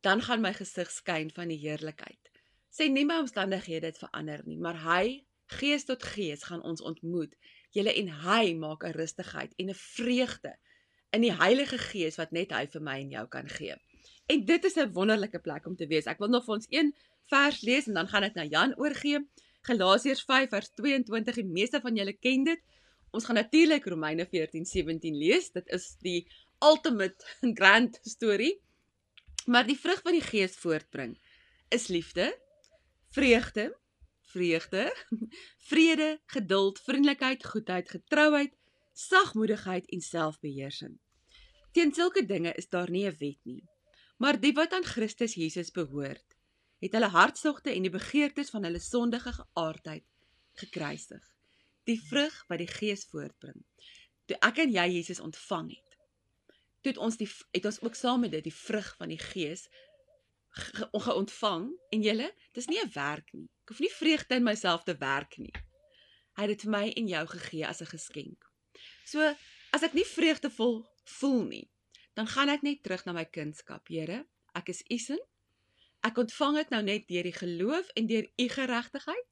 dan 0.00 0.22
gaan 0.22 0.40
my 0.40 0.52
gesig 0.52 0.90
skyn 0.90 1.30
van 1.34 1.48
die 1.48 1.58
heerlikheid. 1.58 2.30
Sê 2.70 2.88
nie 2.90 3.04
my 3.04 3.18
omstandighede 3.24 3.86
het 3.86 3.98
verander 3.98 4.42
nie, 4.46 4.58
maar 4.58 4.78
hy 4.82 5.24
gees 5.58 5.84
tot 5.84 6.02
gees 6.02 6.44
gaan 6.44 6.62
ons 6.62 6.80
ontmoet. 6.80 7.34
Julle 7.70 7.94
en 7.94 8.08
hy 8.08 8.54
maak 8.54 8.84
'n 8.84 8.96
rustigheid 8.96 9.52
en 9.56 9.70
'n 9.70 9.74
vreugde 9.74 10.56
in 11.12 11.24
die 11.24 11.32
Heilige 11.32 11.78
Gees 11.78 12.18
wat 12.20 12.32
net 12.32 12.52
hy 12.52 12.66
vir 12.66 12.82
my 12.84 12.98
en 13.00 13.10
jou 13.10 13.26
kan 13.32 13.48
gee. 13.48 13.76
En 14.28 14.44
dit 14.44 14.64
is 14.64 14.76
'n 14.76 14.92
wonderlike 14.92 15.38
plek 15.38 15.66
om 15.66 15.76
te 15.76 15.86
wees. 15.86 16.06
Ek 16.06 16.18
wil 16.18 16.28
nog 16.28 16.44
vir 16.44 16.54
ons 16.54 16.66
een 16.68 16.94
vers 17.26 17.60
lees 17.60 17.86
en 17.86 17.94
dan 17.94 18.08
gaan 18.08 18.22
ek 18.22 18.34
na 18.34 18.44
Jan 18.44 18.76
oorgee. 18.76 19.24
Galasiërs 19.68 20.22
5 20.24 20.48
vers 20.48 20.70
22. 20.80 21.40
Die 21.42 21.44
meeste 21.44 21.80
van 21.84 21.96
julle 21.98 22.14
ken 22.16 22.46
dit. 22.46 22.60
Ons 23.12 23.26
gaan 23.28 23.36
natuurlik 23.36 23.86
Romeine 23.92 24.24
14:17 24.28 25.18
lees. 25.22 25.50
Dit 25.52 25.68
is 25.76 25.90
die 26.04 26.20
ultimate 26.64 27.24
grand 27.60 27.98
storie. 28.02 28.54
Maar 29.46 29.66
die 29.68 29.78
vrug 29.78 30.00
wat 30.04 30.16
die 30.16 30.24
Gees 30.24 30.56
voortbring 30.60 31.16
is 31.72 31.88
liefde, 31.88 32.30
vreugde, 33.12 33.66
vreugde, 34.32 34.88
vrede, 35.70 36.08
geduld, 36.26 36.80
vriendelikheid, 36.84 37.44
goedheid, 37.44 37.88
getrouheid, 37.88 38.54
sagmoedigheid 38.92 39.88
en 39.92 40.00
selfbeheersing. 40.00 40.96
Teen 41.72 41.92
sulke 41.94 42.24
dinge 42.26 42.52
is 42.56 42.68
daar 42.68 42.90
nie 42.90 43.06
'n 43.06 43.16
wet 43.20 43.40
nie. 43.44 43.64
Maar 44.18 44.40
die 44.40 44.52
wat 44.52 44.72
aan 44.72 44.84
Christus 44.84 45.34
Jesus 45.34 45.70
behoort, 45.70 46.37
het 46.78 46.94
hulle 46.94 47.10
hartstogte 47.10 47.72
en 47.74 47.82
die 47.82 47.94
begeertes 47.94 48.50
van 48.54 48.64
hulle 48.64 48.80
sondige 48.82 49.32
geaardheid 49.32 50.04
gekruisig. 50.58 51.24
Die 51.84 52.00
vrug 52.08 52.44
wat 52.48 52.58
die 52.58 52.70
Gees 52.70 53.06
voortbring. 53.10 53.64
Toe 54.28 54.36
ek 54.44 54.62
en 54.64 54.72
jy 54.72 54.86
Jesus 54.98 55.20
ontvang 55.24 55.70
het, 55.72 55.96
toe 56.82 56.92
het 56.92 57.00
ons 57.02 57.16
die 57.16 57.28
het 57.56 57.64
ons 57.66 57.80
ook 57.82 57.96
saam 57.98 58.20
met 58.26 58.34
dit 58.36 58.44
die 58.50 58.54
vrug 58.54 58.90
van 58.98 59.08
die 59.08 59.20
Gees 59.20 59.68
geontvang 60.94 61.68
en 61.94 62.02
julle, 62.02 62.28
dis 62.52 62.66
nie 62.66 62.80
'n 62.80 62.92
werk 62.94 63.32
nie. 63.32 63.48
Ek 63.64 63.68
hoef 63.68 63.80
nie 63.80 63.92
vreugde 63.92 64.34
in 64.34 64.42
myself 64.42 64.84
te 64.84 64.96
werk 64.96 65.38
nie. 65.38 65.52
Hy 66.36 66.42
het 66.42 66.54
dit 66.54 66.62
vir 66.62 66.70
my 66.70 66.88
en 66.96 67.08
jou 67.08 67.26
gegee 67.26 67.66
as 67.66 67.80
'n 67.80 67.86
geskenk. 67.86 68.44
So, 69.04 69.34
as 69.72 69.82
ek 69.82 69.94
nie 69.94 70.04
vreugdevol 70.04 70.86
voel 71.04 71.44
nie, 71.44 71.70
dan 72.14 72.26
gaan 72.26 72.48
ek 72.48 72.62
net 72.62 72.82
terug 72.82 73.04
na 73.04 73.12
my 73.12 73.24
kindskap. 73.24 73.88
Here, 73.88 74.26
ek 74.54 74.68
is 74.68 74.82
u 74.90 74.98
sin. 74.98 75.20
Ek 76.06 76.18
ontvang 76.18 76.56
dit 76.56 76.70
nou 76.70 76.82
net 76.82 77.08
deur 77.08 77.26
die 77.26 77.34
geloof 77.34 77.88
en 77.98 78.06
deur 78.06 78.30
u 78.36 78.48
geregtigheid. 78.48 79.26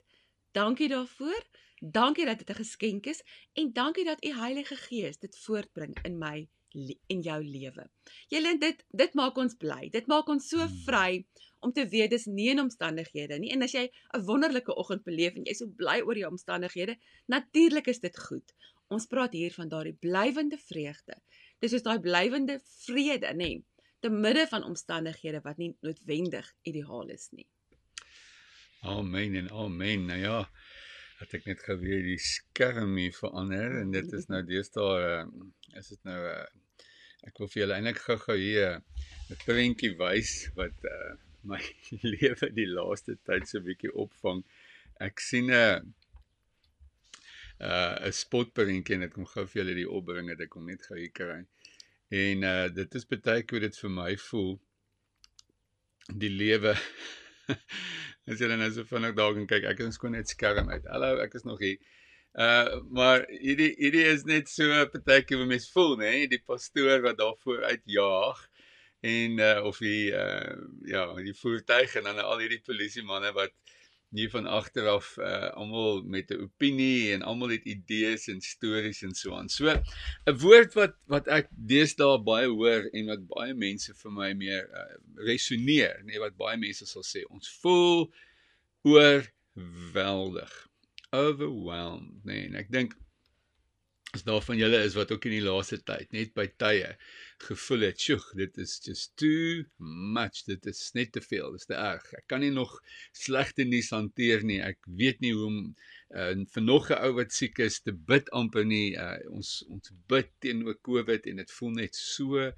Dankie 0.53 0.89
daarvoor. 0.89 1.43
Dankie 1.81 2.25
dat 2.25 2.39
dit 2.39 2.51
'n 2.51 2.63
geskenk 2.63 3.07
is 3.07 3.23
en 3.53 3.73
dankie 3.73 4.05
dat 4.05 4.25
u 4.25 4.33
Heilige 4.33 4.77
Gees 4.77 5.19
dit 5.19 5.39
voortbring 5.39 5.99
in 6.03 6.19
my 6.19 6.49
in 7.07 7.21
jou 7.21 7.45
lewe. 7.45 7.89
Julle 8.29 8.59
dit 8.59 8.85
dit 8.89 9.15
maak 9.15 9.37
ons 9.37 9.55
bly. 9.55 9.89
Dit 9.91 10.07
maak 10.07 10.29
ons 10.29 10.49
so 10.49 10.59
hmm. 10.59 10.79
vry 10.87 11.27
om 11.61 11.73
te 11.73 11.87
weet 11.89 12.11
dis 12.11 12.27
nie 12.27 12.49
in 12.53 12.61
omstandighede 12.61 13.39
nie. 13.39 13.53
En 13.55 13.63
as 13.63 13.73
jy 13.73 13.91
'n 14.15 14.25
wonderlike 14.25 14.75
oggend 14.75 15.05
beleef 15.05 15.35
en 15.35 15.45
jy's 15.45 15.59
so 15.59 15.67
bly 15.67 16.01
oor 16.01 16.19
jou 16.19 16.31
omstandighede, 16.31 16.97
natuurlik 17.27 17.87
is 17.87 18.01
dit 18.01 18.19
goed. 18.19 18.55
Ons 18.89 19.07
praat 19.07 19.33
hier 19.33 19.53
van 19.53 19.69
daardie 19.69 19.97
blywende 20.01 20.59
vreugde. 20.59 21.17
Dis 21.59 21.71
soos 21.71 21.83
daai 21.83 22.01
blywende 22.01 22.61
vrede, 22.85 23.33
nê, 23.35 23.63
te 24.01 24.11
midde 24.11 24.47
van 24.51 24.65
omstandighede 24.65 25.41
wat 25.45 25.61
nie 25.63 25.73
noodwendig 25.81 26.53
ideaal 26.63 27.09
is 27.15 27.29
nie. 27.33 27.47
Amen 28.87 29.35
en 29.35 29.51
amen. 29.51 30.07
Nou 30.07 30.19
ja, 30.21 30.41
het 31.21 31.35
ek 31.39 31.49
net 31.49 31.63
geweet 31.65 32.05
die 32.07 32.21
skerm 32.21 32.97
hier 33.01 33.15
verander 33.17 33.81
en 33.81 33.93
dit 33.95 34.13
is 34.19 34.29
nou 34.33 34.43
deesdae 34.47 34.97
uh, 35.01 35.23
is 35.81 35.89
dit 35.95 36.09
nou 36.09 36.19
uh, 36.29 36.45
ek 37.27 37.41
wil 37.41 37.51
vir 37.51 37.63
julle 37.63 37.79
eintlik 37.79 38.03
gou-gou 38.05 38.37
hier 38.39 38.77
'n 39.33 39.39
prentjie 39.43 39.95
wys 39.99 40.35
wat 40.59 40.85
uh, 40.91 41.15
my 41.43 41.61
lewe 42.13 42.51
die 42.55 42.69
laaste 42.69 43.17
tyd 43.27 43.49
so 43.49 43.59
'n 43.59 43.67
bietjie 43.71 43.95
opvang. 44.05 44.45
Ek 45.01 45.21
sien 45.25 45.51
'n 45.51 45.95
uh 47.65 47.97
'n 48.07 48.13
spotprentjie 48.13 48.99
en 48.99 49.09
ek 49.09 49.17
kom 49.17 49.27
gou 49.33 49.47
vir 49.47 49.63
julle 49.63 49.77
die 49.81 49.91
opbring 49.99 50.29
het 50.31 50.45
ek 50.45 50.53
kom 50.53 50.69
net 50.69 50.85
gou 50.87 50.99
hier 51.01 51.15
kry. 51.17 51.41
En 52.09 52.43
uh 52.43 52.69
dit 52.75 52.95
is 52.95 53.07
baie 53.11 53.43
keer 53.43 53.61
dit 53.67 53.79
vir 53.83 53.91
my 53.91 54.13
voel 54.29 54.53
die 56.23 56.31
lewe 56.31 56.77
As 58.31 58.41
jy 58.43 58.49
nou 58.51 58.69
so 58.75 58.83
vinnig 58.87 59.15
daar 59.15 59.37
kyk, 59.47 59.65
ek 59.71 59.81
is 59.85 59.95
skoon 59.95 60.17
net 60.17 60.27
skerm 60.27 60.71
uit. 60.71 60.87
Hallo, 60.91 61.13
ek 61.23 61.35
is 61.39 61.45
nog 61.47 61.61
hier. 61.63 61.79
Uh 62.35 62.79
maar 62.91 63.25
hierdie 63.31 63.73
hierdie 63.79 64.05
is 64.11 64.25
net 64.27 64.51
so 64.51 64.67
partykeer 64.93 65.39
wat 65.41 65.51
mens 65.51 65.69
voel, 65.73 65.97
nê, 65.99 66.11
nee? 66.11 66.31
die 66.31 66.43
pastoor 66.43 67.03
wat 67.07 67.19
daar 67.19 67.37
voor 67.43 67.65
uitjaag 67.65 68.43
en 69.07 69.39
uh 69.39 69.63
of 69.71 69.79
die 69.83 70.11
uh 70.11 70.57
ja, 70.91 71.07
die 71.23 71.35
voertuig 71.39 71.95
en 71.99 72.11
dan 72.11 72.23
al 72.23 72.43
hierdie 72.43 72.63
polisie 72.67 73.07
manne 73.07 73.33
wat 73.35 73.55
nie 74.17 74.27
van 74.33 74.47
agteraf 74.49 75.13
uh 75.21 75.51
almal 75.61 76.03
met 76.15 76.31
'n 76.33 76.41
opinie 76.47 77.13
en 77.15 77.23
almal 77.23 77.53
het 77.55 77.65
idees 77.69 78.29
en 78.33 78.41
stories 78.41 79.03
en 79.03 79.15
so 79.15 79.35
aan. 79.37 79.49
So 79.49 79.69
'n 79.71 80.39
woord 80.45 80.75
wat 80.75 80.95
wat 81.07 81.29
ek 81.29 81.51
deesdae 81.73 82.19
baie 82.25 82.49
hoor 82.49 82.89
en 82.93 83.11
wat 83.13 83.27
baie 83.33 83.55
mense 83.55 83.95
vir 83.95 84.13
my 84.13 84.31
meer 84.33 84.65
uh, 84.73 84.95
resoneer, 85.29 86.01
nee 86.05 86.19
wat 86.23 86.37
baie 86.37 86.57
mense 86.57 86.87
sal 86.87 87.05
sê, 87.05 87.25
ons 87.29 87.49
voel 87.61 88.09
oorweldig. 88.83 90.55
Overwhelmed, 91.11 92.25
nee, 92.25 92.47
en 92.49 92.55
ek 92.55 92.73
dink 92.73 92.97
as 94.17 94.25
daar 94.27 94.43
van 94.45 94.59
julle 94.59 94.81
is 94.85 94.97
wat 94.97 95.13
ook 95.13 95.29
in 95.29 95.37
die 95.37 95.45
laaste 95.45 95.79
tyd 95.85 96.13
net 96.17 96.33
by 96.37 96.47
tye 96.63 96.95
gevoel 97.47 97.87
het, 97.87 98.01
"Sjoe, 98.01 98.21
dit 98.41 98.57
is 98.59 98.79
just 98.85 99.17
too 99.21 99.65
much. 100.17 100.45
Dit 100.47 100.67
is 100.67 100.91
net 100.95 101.13
te 101.13 101.21
veel. 101.21 101.51
Dit 101.53 101.61
is 101.61 101.67
te 101.67 101.75
erg. 101.75 102.07
Ek 102.17 102.27
kan 102.27 102.41
nie 102.41 102.51
nog 102.51 102.81
slegte 103.13 103.65
nuus 103.65 103.91
hanteer 103.91 104.45
nie. 104.45 104.61
Ek 104.63 104.79
weet 104.87 105.21
nie 105.21 105.35
hoe 105.37 105.47
om 105.47 105.59
uh, 106.11 106.33
vir 106.55 106.63
nog 106.63 106.91
'n 106.91 107.01
ou 107.05 107.13
wat 107.21 107.33
siek 107.33 107.59
is 107.59 107.81
te 107.81 107.93
bid 107.93 108.31
amper 108.31 108.65
nie. 108.65 108.97
Uh, 108.97 109.19
ons 109.31 109.65
ons 109.69 109.93
bid 110.09 110.33
teenoor 110.41 110.81
COVID 110.81 111.27
en 111.27 111.37
dit 111.37 111.51
voel 111.59 111.71
net 111.71 111.95
so 111.95 112.53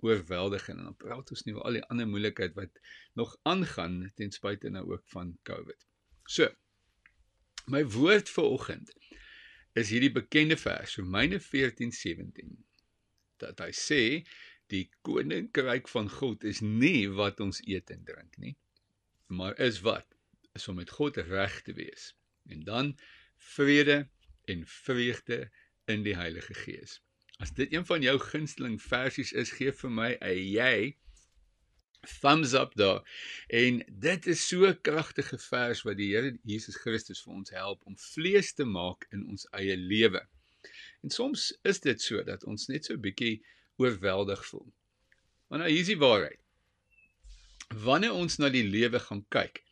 oorweldigend 0.00 0.78
en 0.78 0.84
dan 0.84 0.96
praat 0.96 1.30
ons 1.30 1.44
nie 1.44 1.54
oor 1.54 1.66
al 1.66 1.78
die 1.80 1.86
ander 1.90 2.06
moeilikheid 2.06 2.54
wat 2.54 2.80
nog 3.18 3.36
aangaan 3.42 4.12
ten 4.14 4.30
spyte 4.30 4.70
nou 4.70 4.84
ook 4.92 5.04
van 5.14 5.38
COVID. 5.42 5.86
So, 6.28 6.48
my 7.66 7.82
woord 7.84 8.28
vir 8.28 8.44
oggend 8.44 8.92
is 9.78 9.92
hierdie 9.94 10.12
bekende 10.12 10.56
vers 10.56 10.96
Romeine 11.00 11.40
14:17 11.40 12.54
dat 13.38 13.60
hy 13.62 13.72
sê 13.72 14.02
die 14.68 14.88
koninkryk 15.06 15.88
van 15.88 16.08
God 16.10 16.44
is 16.44 16.60
nie 16.60 17.08
wat 17.08 17.40
ons 17.40 17.62
eet 17.64 17.90
en 17.94 18.04
drink 18.04 18.36
nie 18.42 18.56
maar 19.28 19.58
is 19.58 19.80
wat? 19.80 20.06
Is 20.52 20.68
om 20.68 20.74
met 20.74 20.90
God 20.90 21.16
reg 21.16 21.62
te 21.62 21.72
wees. 21.72 22.16
En 22.46 22.64
dan 22.64 22.98
vrede 23.36 24.08
en 24.44 24.66
vreugde 24.66 25.50
in 25.84 26.02
die 26.02 26.16
Heilige 26.16 26.54
Gees. 26.54 27.02
As 27.36 27.52
dit 27.54 27.72
een 27.72 27.86
van 27.86 28.02
jou 28.02 28.18
gunsteling 28.18 28.82
versies 28.82 29.32
is 29.32 29.50
gee 29.50 29.72
vir 29.72 29.90
my 29.90 30.10
'n 30.20 30.40
jy 30.52 30.96
thumbs 32.20 32.52
up 32.52 32.74
daar. 32.74 33.02
En 33.46 33.84
dit 33.88 34.26
is 34.26 34.46
so 34.48 34.66
'n 34.66 34.80
kragtige 34.80 35.38
vers 35.38 35.82
wat 35.82 35.96
die 35.96 36.10
Here 36.14 36.38
Jesus 36.42 36.76
Christus 36.76 37.22
vir 37.22 37.32
ons 37.32 37.50
help 37.50 37.84
om 37.84 37.98
vlees 37.98 38.52
te 38.52 38.64
maak 38.64 39.06
in 39.10 39.26
ons 39.26 39.46
eie 39.50 39.76
lewe. 39.76 40.26
En 41.02 41.10
soms 41.10 41.58
is 41.62 41.80
dit 41.80 42.02
so 42.02 42.22
dat 42.22 42.44
ons 42.44 42.66
net 42.66 42.84
so 42.84 42.94
'n 42.94 43.00
bietjie 43.00 43.44
oorweldig 43.76 44.46
voel. 44.46 44.72
Maar 45.48 45.58
nou 45.58 45.70
hier 45.70 45.80
is 45.80 45.92
die 45.92 45.98
waarheid. 45.98 46.40
Wanneer 47.68 48.12
ons 48.12 48.36
na 48.38 48.48
die 48.48 48.64
lewe 48.64 49.00
gaan 49.00 49.24
kyk, 49.28 49.62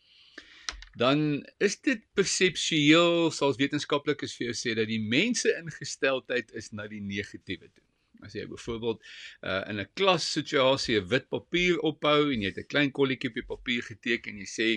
dan 0.96 1.46
is 1.58 1.80
dit 1.80 2.04
perseptueel, 2.16 3.30
soos 3.30 3.58
wetenskaplikes 3.60 4.36
vir 4.36 4.50
jou 4.50 4.56
sê 4.56 4.74
dat 4.76 4.88
die 4.88 5.00
mense 5.00 5.52
ingesteldheid 5.60 6.52
is 6.56 6.70
na 6.72 6.86
die 6.88 7.02
negatiewe 7.04 7.68
toe. 7.68 7.85
As 8.24 8.34
jy 8.34 8.46
byvoorbeeld 8.46 9.02
uh, 9.42 9.62
in 9.70 9.80
'n 9.80 9.88
klassituasie 9.94 11.00
'n 11.00 11.08
wit 11.08 11.28
papier 11.28 11.80
ophou 11.80 12.32
en 12.32 12.42
jy 12.42 12.48
het 12.52 12.58
'n 12.58 12.72
klein 12.72 12.92
kolletjie 12.92 13.30
op 13.30 13.34
die 13.34 13.50
papier 13.54 13.82
geteken 13.82 14.32
en 14.32 14.38
jy 14.44 14.50
sê 14.58 14.68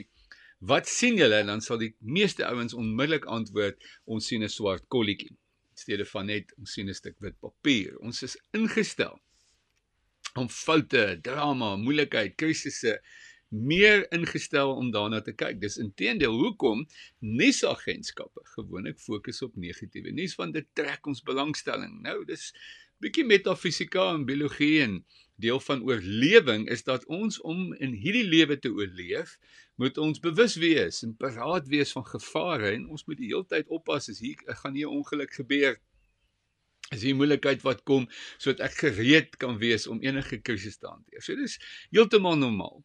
wat 0.60 0.88
sien 0.88 1.15
julle 1.15 1.43
dan 1.45 1.62
sal 1.62 1.78
die 1.78 1.95
meeste 1.99 2.43
ouens 2.45 2.73
onmiddellik 2.73 3.25
antwoord 3.25 3.78
ons 4.06 4.28
sien 4.28 4.43
'n 4.43 4.49
swart 4.49 4.88
kolletjie 4.88 5.30
in 5.30 5.38
steede 5.80 6.06
van 6.06 6.25
net 6.25 6.54
ons 6.60 6.73
sien 6.73 6.89
'n 6.89 6.93
stuk 6.93 7.17
wit 7.19 7.39
papier. 7.39 7.97
Ons 7.99 8.23
is 8.23 8.38
ingestel 8.52 9.19
om 10.36 10.49
foute, 10.49 11.19
drama, 11.21 11.75
moeilikheid, 11.75 12.36
krisisse 12.36 12.99
meer 13.49 14.06
ingestel 14.13 14.75
om 14.75 14.91
daarna 14.93 15.21
te 15.25 15.34
kyk. 15.34 15.58
Dis 15.62 15.80
intedeel 15.82 16.36
hoekom 16.38 16.86
nuusagentskappe 17.19 18.43
gewoonlik 18.56 18.99
fokus 19.02 19.41
op 19.41 19.56
negatiewe 19.56 20.12
nuus 20.12 20.36
want 20.38 20.54
dit 20.54 20.67
trek 20.73 21.08
ons 21.10 21.23
belangstelling. 21.25 22.02
Nou, 22.06 22.25
dis 22.25 22.52
bietjie 22.99 23.25
metafisika 23.25 24.09
en 24.13 24.25
biologie 24.27 24.81
en 24.83 24.99
deel 25.39 25.59
van 25.63 25.83
oorlewing 25.88 26.67
is 26.69 26.83
dat 26.83 27.05
ons 27.05 27.39
om 27.47 27.73
in 27.79 27.93
hierdie 27.95 28.25
lewe 28.27 28.57
te 28.59 28.71
oorleef, 28.75 29.38
moet 29.79 29.97
ons 29.97 30.19
bewus 30.19 30.57
wees 30.59 31.03
en 31.07 31.15
paraat 31.15 31.67
wees 31.71 31.93
van 31.95 32.05
gevare 32.05 32.73
en 32.73 32.89
ons 32.91 33.05
moet 33.07 33.19
die 33.19 33.31
hele 33.31 33.47
tyd 33.47 33.71
oppas 33.71 34.12
as 34.12 34.19
hier 34.19 34.35
gaan 34.62 34.75
nie 34.75 34.83
'n 34.83 34.97
ongeluk 34.99 35.31
gebeur 35.33 35.79
as 36.91 37.05
hier 37.05 37.15
moeilikheid 37.15 37.63
wat 37.63 37.85
kom 37.88 38.07
sodat 38.38 38.65
ek 38.67 38.77
gereed 38.83 39.38
kan 39.38 39.57
wees 39.62 39.88
om 39.88 40.01
enige 40.03 40.41
krisis 40.41 40.77
te 40.77 40.88
hanteer. 40.88 41.21
So 41.21 41.35
dis 41.35 41.59
heeltemal 41.91 42.35
normaal. 42.35 42.83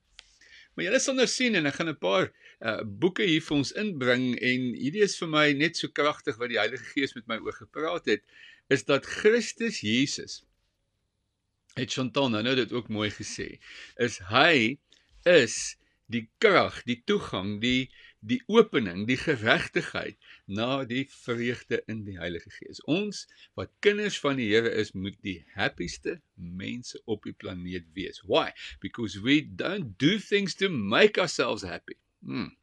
Maar 0.75 0.85
julle 0.89 1.01
sal 1.01 1.15
nou 1.15 1.27
sien 1.31 1.55
en 1.55 1.67
ek 1.67 1.75
gaan 1.75 1.91
'n 1.91 1.99
paar 1.99 2.31
uh 2.61 2.83
boeke 2.85 3.27
hier 3.27 3.43
vir 3.43 3.57
ons 3.57 3.73
inbring 3.73 4.39
en 4.39 4.61
hierdie 4.79 5.03
is 5.03 5.19
vir 5.19 5.29
my 5.29 5.53
net 5.53 5.77
so 5.77 5.89
kragtig 5.89 6.39
wat 6.39 6.49
die 6.49 6.59
Heilige 6.59 6.85
Gees 6.95 7.15
met 7.15 7.27
my 7.27 7.39
oor 7.39 7.53
gepraat 7.53 8.07
het 8.07 8.23
is 8.73 8.85
dat 8.85 9.07
Christus 9.07 9.81
Jesus 9.85 10.43
het 11.75 11.93
Chantal 11.93 12.31
nou 12.31 12.43
nou 12.43 12.55
dit 12.55 12.73
ook 12.73 12.89
mooi 12.89 13.11
gesê 13.11 13.59
is 13.97 14.21
hy 14.31 14.79
is 15.29 15.77
die 16.13 16.29
krag 16.39 16.83
die 16.89 17.01
toegang 17.09 17.59
die 17.61 17.91
die 18.25 18.41
opening, 18.49 19.05
die 19.09 19.19
geregtigheid 19.21 20.17
na 20.49 20.85
die 20.89 21.05
vreugde 21.13 21.83
in 21.91 22.05
die 22.07 22.17
Heilige 22.17 22.51
Gees. 22.57 22.81
Ons 22.89 23.25
wat 23.59 23.73
kinders 23.85 24.17
van 24.23 24.41
die 24.41 24.49
Here 24.53 24.71
is, 24.81 24.95
moet 24.97 25.17
die 25.27 25.43
happieste 25.57 26.17
mense 26.35 27.01
op 27.05 27.27
die 27.29 27.35
planeet 27.37 27.91
wees. 27.97 28.23
Why? 28.29 28.51
Because 28.81 29.21
we 29.21 29.43
don't 29.45 29.95
do 30.01 30.17
things 30.19 30.57
to 30.63 30.71
make 30.73 31.21
ourselves 31.21 31.67
happy. 31.69 31.99
Hmm. 32.25 32.55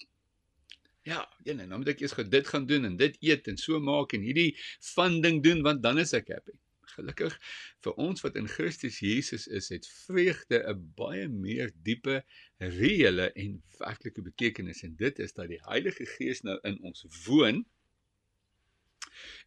Ja, 1.03 1.21
ja, 1.43 1.53
nou 1.57 1.79
moet 1.81 1.95
ek 1.95 2.03
eers 2.03 2.13
dit 2.29 2.47
gaan 2.47 2.65
doen 2.69 2.85
en 2.85 2.97
dit 2.97 3.15
eet 3.25 3.47
en 3.49 3.57
so 3.57 3.79
maak 3.81 4.13
en 4.13 4.21
hierdie 4.21 4.51
fun 4.85 5.21
ding 5.23 5.41
doen 5.43 5.63
want 5.65 5.81
dan 5.81 5.97
is 6.01 6.13
ek 6.13 6.29
happy. 6.29 6.53
Gelukkig 6.91 7.37
vir 7.85 7.97
ons 8.03 8.21
wat 8.21 8.37
in 8.37 8.49
Christus 8.51 8.99
Jesus 9.01 9.47
is, 9.47 9.71
het 9.73 9.87
vreugde 10.05 10.59
'n 10.61 10.93
baie 10.99 11.27
meer 11.27 11.71
diepe, 11.87 12.21
reële 12.59 13.31
en 13.33 13.61
werklike 13.79 14.21
betekenis 14.21 14.83
en 14.83 14.95
dit 14.95 15.19
is 15.19 15.33
dat 15.33 15.49
die 15.49 15.61
Heilige 15.65 16.05
Gees 16.05 16.43
nou 16.45 16.59
in 16.63 16.77
ons 16.81 17.05
woon 17.25 17.65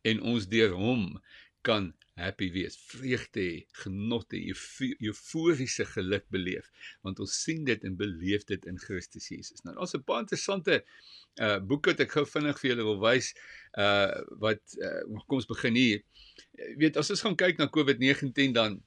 en 0.03 0.23
ons 0.23 0.49
deur 0.49 0.75
hom 0.75 1.23
kan 1.63 1.93
happy 2.21 2.51
wees, 2.55 2.77
vreugde 2.91 3.43
hê, 3.43 3.55
genotte, 3.83 4.39
euforiese 5.03 5.87
geluk 5.91 6.27
beleef, 6.35 6.71
want 7.07 7.21
ons 7.23 7.37
sien 7.43 7.65
dit 7.67 7.87
en 7.87 7.97
beleef 7.99 8.47
dit 8.51 8.69
in 8.71 8.79
Christus 8.79 9.29
Jesus. 9.33 9.65
Nou, 9.65 9.75
daar's 9.79 9.95
'n 9.95 10.05
paar 10.07 10.23
interessante 10.23 10.85
uh 11.43 11.59
boeke 11.59 11.91
wat 11.91 12.01
ek 12.01 12.13
gou 12.15 12.25
vinnig 12.27 12.59
vir 12.61 12.71
julle 12.71 12.85
wil 12.87 13.01
wys, 13.03 13.35
uh 13.79 14.15
wat 14.39 14.63
uh 14.79 15.23
kom 15.27 15.39
ons 15.43 15.51
begin 15.51 15.75
hier. 15.75 16.03
Jy 16.59 16.77
weet, 16.79 16.97
as 16.97 17.11
ons 17.11 17.23
gaan 17.27 17.37
kyk 17.37 17.59
na 17.59 17.67
COVID-19 17.67 18.53
dan 18.53 18.83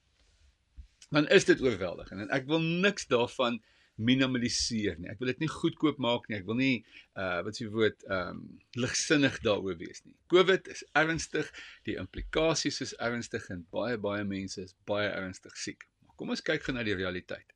dan 1.10 1.28
is 1.28 1.44
dit 1.44 1.60
oorweldigend 1.60 2.20
en 2.20 2.30
ek 2.30 2.46
wil 2.46 2.60
niks 2.60 3.06
daarvan 3.08 3.60
uh 3.60 3.77
minimaliseer 3.98 4.98
nie. 4.98 5.08
Ek 5.10 5.18
wil 5.20 5.32
dit 5.32 5.42
nie 5.42 5.50
goedkoop 5.50 5.98
maak 6.02 6.28
nie. 6.28 6.38
Ek 6.38 6.46
wil 6.48 6.58
nie 6.58 6.74
uh 7.18 7.40
wat 7.46 7.58
s'ie 7.58 7.68
woord 7.72 8.04
um 8.14 8.44
ligsinnig 8.78 9.40
daaroor 9.44 9.78
wees 9.80 10.04
nie. 10.06 10.14
COVID 10.32 10.70
is 10.74 10.84
ernstig. 10.98 11.50
Die 11.88 11.98
implikasies 12.00 12.80
is 12.84 12.94
ernstig 13.02 13.48
en 13.54 13.64
baie 13.74 13.98
baie 14.02 14.26
mense 14.28 14.62
is 14.62 14.76
baie 14.88 15.10
ernstig 15.10 15.56
siek. 15.58 15.88
Maar 16.06 16.18
kom 16.20 16.34
ons 16.36 16.44
kyk 16.46 16.68
gou 16.68 16.76
na 16.76 16.86
die 16.86 16.96
realiteit. 16.98 17.54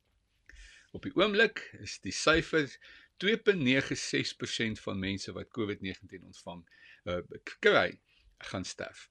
Op 0.93 1.07
die 1.07 1.15
oomblik 1.17 1.63
is 1.81 1.97
die 2.03 2.13
syfer 2.13 2.67
2.96% 3.23 4.83
van 4.83 4.99
mense 4.99 5.31
wat 5.37 5.51
COVID-19 5.55 6.27
ontvang 6.27 6.67
uh 7.07 7.21
kry 7.63 7.89
gaan 8.51 8.67
sterf. 8.67 9.07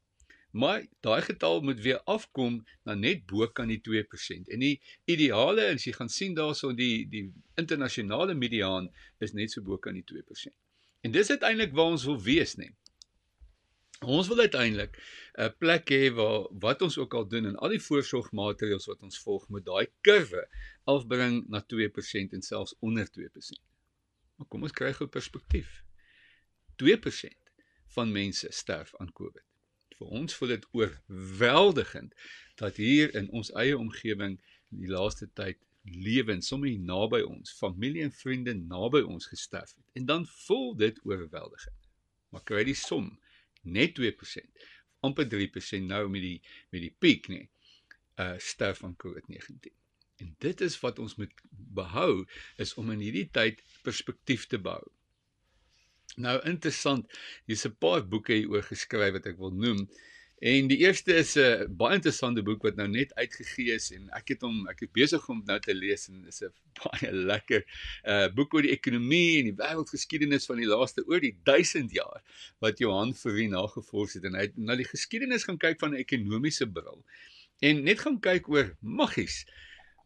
Maar 0.52 0.84
daai 1.00 1.22
getal 1.22 1.60
moet 1.60 1.80
weer 1.80 2.00
afkom 2.04 2.58
na 2.84 2.94
net 2.94 3.24
bo 3.26 3.46
kan 3.48 3.70
die 3.72 3.80
2%. 3.80 4.50
En 4.52 4.60
die 4.60 4.74
ideale 5.08 5.70
as 5.72 5.86
jy 5.86 5.94
gaan 5.96 6.10
sien 6.12 6.34
daarso 6.36 6.74
die 6.76 7.06
die 7.08 7.24
internasionale 7.56 8.34
mediaan 8.36 8.90
is 9.24 9.32
net 9.32 9.54
so 9.54 9.64
bo 9.64 9.78
kan 9.80 9.96
die 9.96 10.04
2%. 10.04 10.52
En 11.00 11.14
dis 11.14 11.30
uiteindelik 11.32 11.72
waar 11.72 11.94
ons 11.96 12.04
wil 12.04 12.20
wees, 12.20 12.52
nee. 12.60 12.74
Ons 14.02 14.28
wil 14.28 14.42
uiteindelik 14.44 14.98
'n 15.38 15.54
plek 15.58 15.88
hê 15.88 16.10
waar 16.12 16.44
wat 16.64 16.82
ons 16.82 16.98
ook 16.98 17.14
al 17.14 17.28
doen 17.28 17.46
en 17.48 17.56
al 17.56 17.72
die 17.72 17.80
voorsorgmaatreëls 17.80 18.86
wat 18.90 19.02
ons 19.02 19.22
volg 19.24 19.48
met 19.48 19.64
daai 19.64 19.86
kurwe 20.00 20.42
afbring 20.84 21.48
na 21.48 21.62
2% 21.62 22.32
en 22.32 22.42
selfs 22.42 22.76
onder 22.80 23.08
2%. 23.10 23.62
Maar 24.36 24.48
kom 24.48 24.62
ons 24.62 24.76
kry 24.76 24.92
gou 24.92 25.08
perspektief. 25.08 25.80
2% 26.76 27.40
van 27.96 28.12
mense 28.12 28.46
sterf 28.50 28.94
aan 28.96 29.12
COVID 29.12 29.51
vir 30.02 30.16
ons 30.20 30.34
voel 30.38 30.56
dit 30.56 30.64
oorweldigend 30.78 32.14
dat 32.60 32.78
hier 32.82 33.14
in 33.18 33.30
ons 33.30 33.52
eie 33.58 33.78
omgewing 33.78 34.38
die 34.72 34.90
laaste 34.90 35.28
tyd 35.38 35.60
lewens 35.82 36.48
sommer 36.50 36.70
naby 36.78 37.22
ons, 37.26 37.54
familie 37.58 38.04
en 38.06 38.14
vriende 38.14 38.54
naby 38.54 39.02
ons 39.02 39.26
gesterf 39.30 39.72
het. 39.74 39.86
En 39.98 40.06
dan 40.06 40.26
voel 40.46 40.76
dit 40.78 41.00
oorweldigend. 41.06 41.88
Maar 42.30 42.44
kry 42.46 42.62
die 42.64 42.78
som 42.78 43.10
net 43.62 43.98
2%, 43.98 44.68
amper 45.02 45.26
3% 45.26 45.88
nou 45.90 46.06
met 46.08 46.22
die 46.22 46.38
met 46.70 46.82
die 46.84 46.94
piek 47.02 47.28
nê. 47.32 47.44
Uh 48.20 48.36
sterf 48.38 48.82
van 48.84 48.94
COVID-19. 48.96 49.72
En 50.22 50.34
dit 50.38 50.60
is 50.60 50.78
wat 50.80 50.98
ons 51.02 51.16
moet 51.18 51.42
behou 51.50 52.24
is 52.62 52.74
om 52.78 52.90
in 52.94 53.02
hierdie 53.02 53.28
tyd 53.34 53.62
perspektief 53.82 54.46
te 54.46 54.60
bou. 54.62 54.82
Nou 56.16 56.36
interessant, 56.44 57.06
hier's 57.48 57.64
'n 57.64 57.76
paar 57.80 58.02
boeke 58.08 58.34
hier 58.34 58.50
oor 58.50 58.62
geskryf 58.62 59.12
wat 59.12 59.26
ek 59.26 59.38
wil 59.38 59.50
noem. 59.50 59.88
En 60.42 60.66
die 60.66 60.78
eerste 60.82 61.14
is 61.14 61.36
'n 61.38 61.70
baie 61.78 61.94
interessante 61.94 62.42
boek 62.42 62.62
wat 62.62 62.76
nou 62.76 62.88
net 62.88 63.14
uitgegee 63.14 63.74
is 63.74 63.92
en 63.92 64.10
ek 64.10 64.28
het 64.34 64.40
hom 64.42 64.66
ek 64.68 64.82
is 64.82 64.90
besig 64.92 65.28
om 65.28 65.42
nou 65.46 65.58
te 65.60 65.74
lees 65.74 66.08
en 66.08 66.24
dis 66.24 66.42
'n 66.42 66.52
baie 66.82 67.12
lekker 67.12 67.62
uh 68.04 68.28
boek 68.34 68.54
oor 68.54 68.62
die 68.62 68.74
ekonomie 68.74 69.38
en 69.38 69.44
die 69.44 69.56
wêreldgeskiedenis 69.56 70.46
van 70.46 70.56
die 70.56 70.66
laaste 70.66 71.06
oor 71.06 71.20
die 71.20 71.36
1000 71.44 71.92
jaar 71.92 72.20
wat 72.58 72.78
Johan 72.78 73.14
Fourie 73.14 73.48
nagevors 73.48 74.14
het 74.14 74.24
en 74.24 74.34
hy 74.34 74.48
het 74.50 74.56
na 74.58 74.76
die 74.76 74.88
geskiedenis 74.88 75.44
gaan 75.44 75.58
kyk 75.58 75.78
van 75.78 75.94
'n 75.94 76.02
ekonomiese 76.04 76.66
bril. 76.66 77.04
En 77.62 77.84
net 77.84 78.00
gaan 78.00 78.20
kyk 78.20 78.48
oor 78.48 78.76
maggies. 78.80 79.46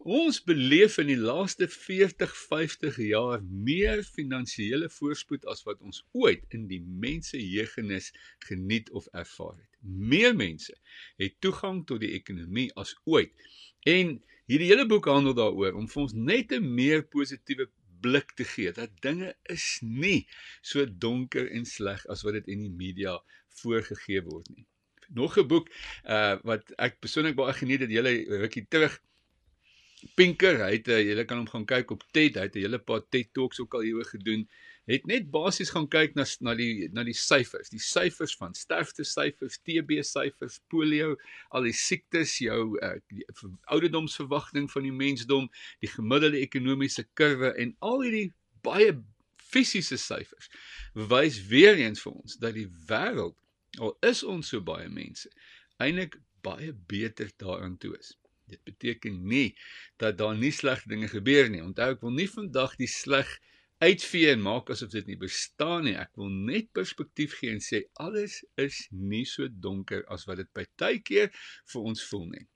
Ons 0.05 0.43
beleef 0.45 0.99
in 1.01 1.09
die 1.09 1.19
laaste 1.19 1.67
40, 1.73 2.33
50 2.37 2.99
jaar 3.09 3.41
meer 3.43 4.03
finansiële 4.05 4.91
voorspoed 4.93 5.47
as 5.49 5.65
wat 5.65 5.81
ons 5.81 6.03
ooit 6.13 6.45
in 6.55 6.67
die 6.69 6.83
mense 6.83 7.39
jeugenis 7.41 8.13
geniet 8.45 8.91
of 8.91 9.09
ervaar 9.13 9.57
het. 9.57 9.81
Meer 9.81 10.37
mense 10.37 10.77
het 11.17 11.41
toegang 11.41 11.85
tot 11.89 12.03
die 12.05 12.13
ekonomie 12.19 12.69
as 12.77 12.93
ooit. 13.05 13.33
En 13.89 14.19
hierdie 14.47 14.69
hele 14.69 14.87
boek 14.87 15.09
handel 15.11 15.35
daaroor 15.35 15.79
om 15.81 15.89
vir 15.89 16.03
ons 16.03 16.15
net 16.15 16.53
'n 16.53 16.75
meer 16.75 17.03
positiewe 17.03 17.71
blik 18.01 18.37
te 18.37 18.45
gee 18.45 18.73
dat 18.73 18.91
dinge 19.01 19.35
is 19.43 19.79
nie 19.81 20.27
so 20.61 20.85
donker 20.87 21.51
en 21.51 21.65
sleg 21.65 22.07
as 22.07 22.23
wat 22.23 22.35
dit 22.35 22.47
in 22.55 22.61
die 22.61 22.77
media 22.85 23.19
voorgegee 23.63 24.23
word 24.23 24.49
nie. 24.55 24.67
Nog 25.09 25.39
'n 25.39 25.49
boek 25.49 25.69
uh 26.05 26.37
wat 26.45 26.71
ek 26.79 27.01
persoonlik 27.01 27.35
baie 27.35 27.53
geniet 27.53 27.81
het 27.81 27.91
julle 27.91 28.13
rukkie 28.45 28.67
terug 28.69 29.01
Pinker, 30.15 30.61
hy 30.61 30.77
het 30.77 30.89
uh, 30.93 31.01
julle 31.01 31.25
kan 31.25 31.41
hom 31.41 31.49
gaan 31.49 31.67
kyk 31.69 31.93
op 31.95 32.05
TED, 32.13 32.37
hy 32.37 32.47
het 32.49 32.57
'n 32.57 32.65
hele 32.67 32.79
paar 32.79 33.03
TED 33.09 33.33
Talks 33.33 33.61
ook 33.61 33.75
al 33.75 33.87
hieroor 33.87 34.09
gedoen. 34.11 34.47
Het 34.87 35.07
net 35.07 35.31
basies 35.31 35.73
gaan 35.75 35.89
kyk 35.89 36.15
na 36.15 36.25
na 36.41 36.55
die 36.55 36.89
na 36.93 37.03
die 37.03 37.17
syfers, 37.17 37.73
die 37.73 37.83
syfers 37.83 38.37
van 38.37 38.55
sterfte 38.55 39.05
syfers, 39.05 39.59
TB 39.59 40.03
syfers, 40.05 40.61
polio, 40.71 41.17
al 41.51 41.67
die 41.67 41.75
siektes, 41.75 42.39
jou 42.39 42.79
uh, 42.79 42.93
ouderdomsverwagting 43.73 44.71
van 44.71 44.83
die 44.83 44.93
mensdom, 44.95 45.49
die 45.81 45.91
gemiddelde 45.91 46.39
ekonomiese 46.39 47.09
kurwe 47.15 47.55
en 47.57 47.75
al 47.81 48.05
hierdie 48.05 48.33
baie 48.63 48.93
fisiese 49.47 49.97
syfers 49.97 50.51
wys 51.11 51.41
weer 51.51 51.79
eens 51.79 52.03
vir 52.03 52.13
ons 52.13 52.39
dat 52.43 52.55
die 52.57 52.69
wêreld 52.91 53.37
al 53.79 53.97
is 54.09 54.23
ons 54.25 54.51
so 54.53 54.63
baie 54.65 54.89
mense 54.93 55.31
eintlik 55.83 56.17
baie 56.47 56.73
beter 56.89 57.31
daarin 57.43 57.77
toe 57.83 57.97
is. 57.99 58.15
Dit 58.47 58.63
beteken 58.65 59.21
nie 59.27 59.57
dat 60.03 60.19
daar 60.19 60.37
nie 60.39 60.53
slegte 60.55 60.89
dinge 60.93 61.09
gebeur 61.11 61.51
nie. 61.51 61.63
Onthou 61.65 61.91
ek 61.97 62.03
wil 62.07 62.15
nie 62.15 62.29
vandag 62.31 62.77
die 62.81 62.91
sleg 62.91 63.31
uitvee 63.83 64.33
en 64.33 64.45
maak 64.45 64.71
asof 64.73 64.93
dit 64.95 65.09
nie 65.11 65.19
bestaan 65.21 65.85
nie. 65.89 65.97
Ek 65.99 66.13
wil 66.21 66.31
net 66.31 66.71
perspektief 66.77 67.37
gee 67.41 67.53
en 67.57 67.63
sê 67.65 67.83
alles 68.03 68.41
is 68.63 68.87
nie 68.91 69.25
so 69.29 69.49
donker 69.51 70.05
as 70.13 70.29
wat 70.31 70.41
dit 70.43 70.53
partykeer 70.57 71.33
vir 71.73 71.91
ons 71.93 72.05
voel 72.11 72.29
nie. 72.37 72.47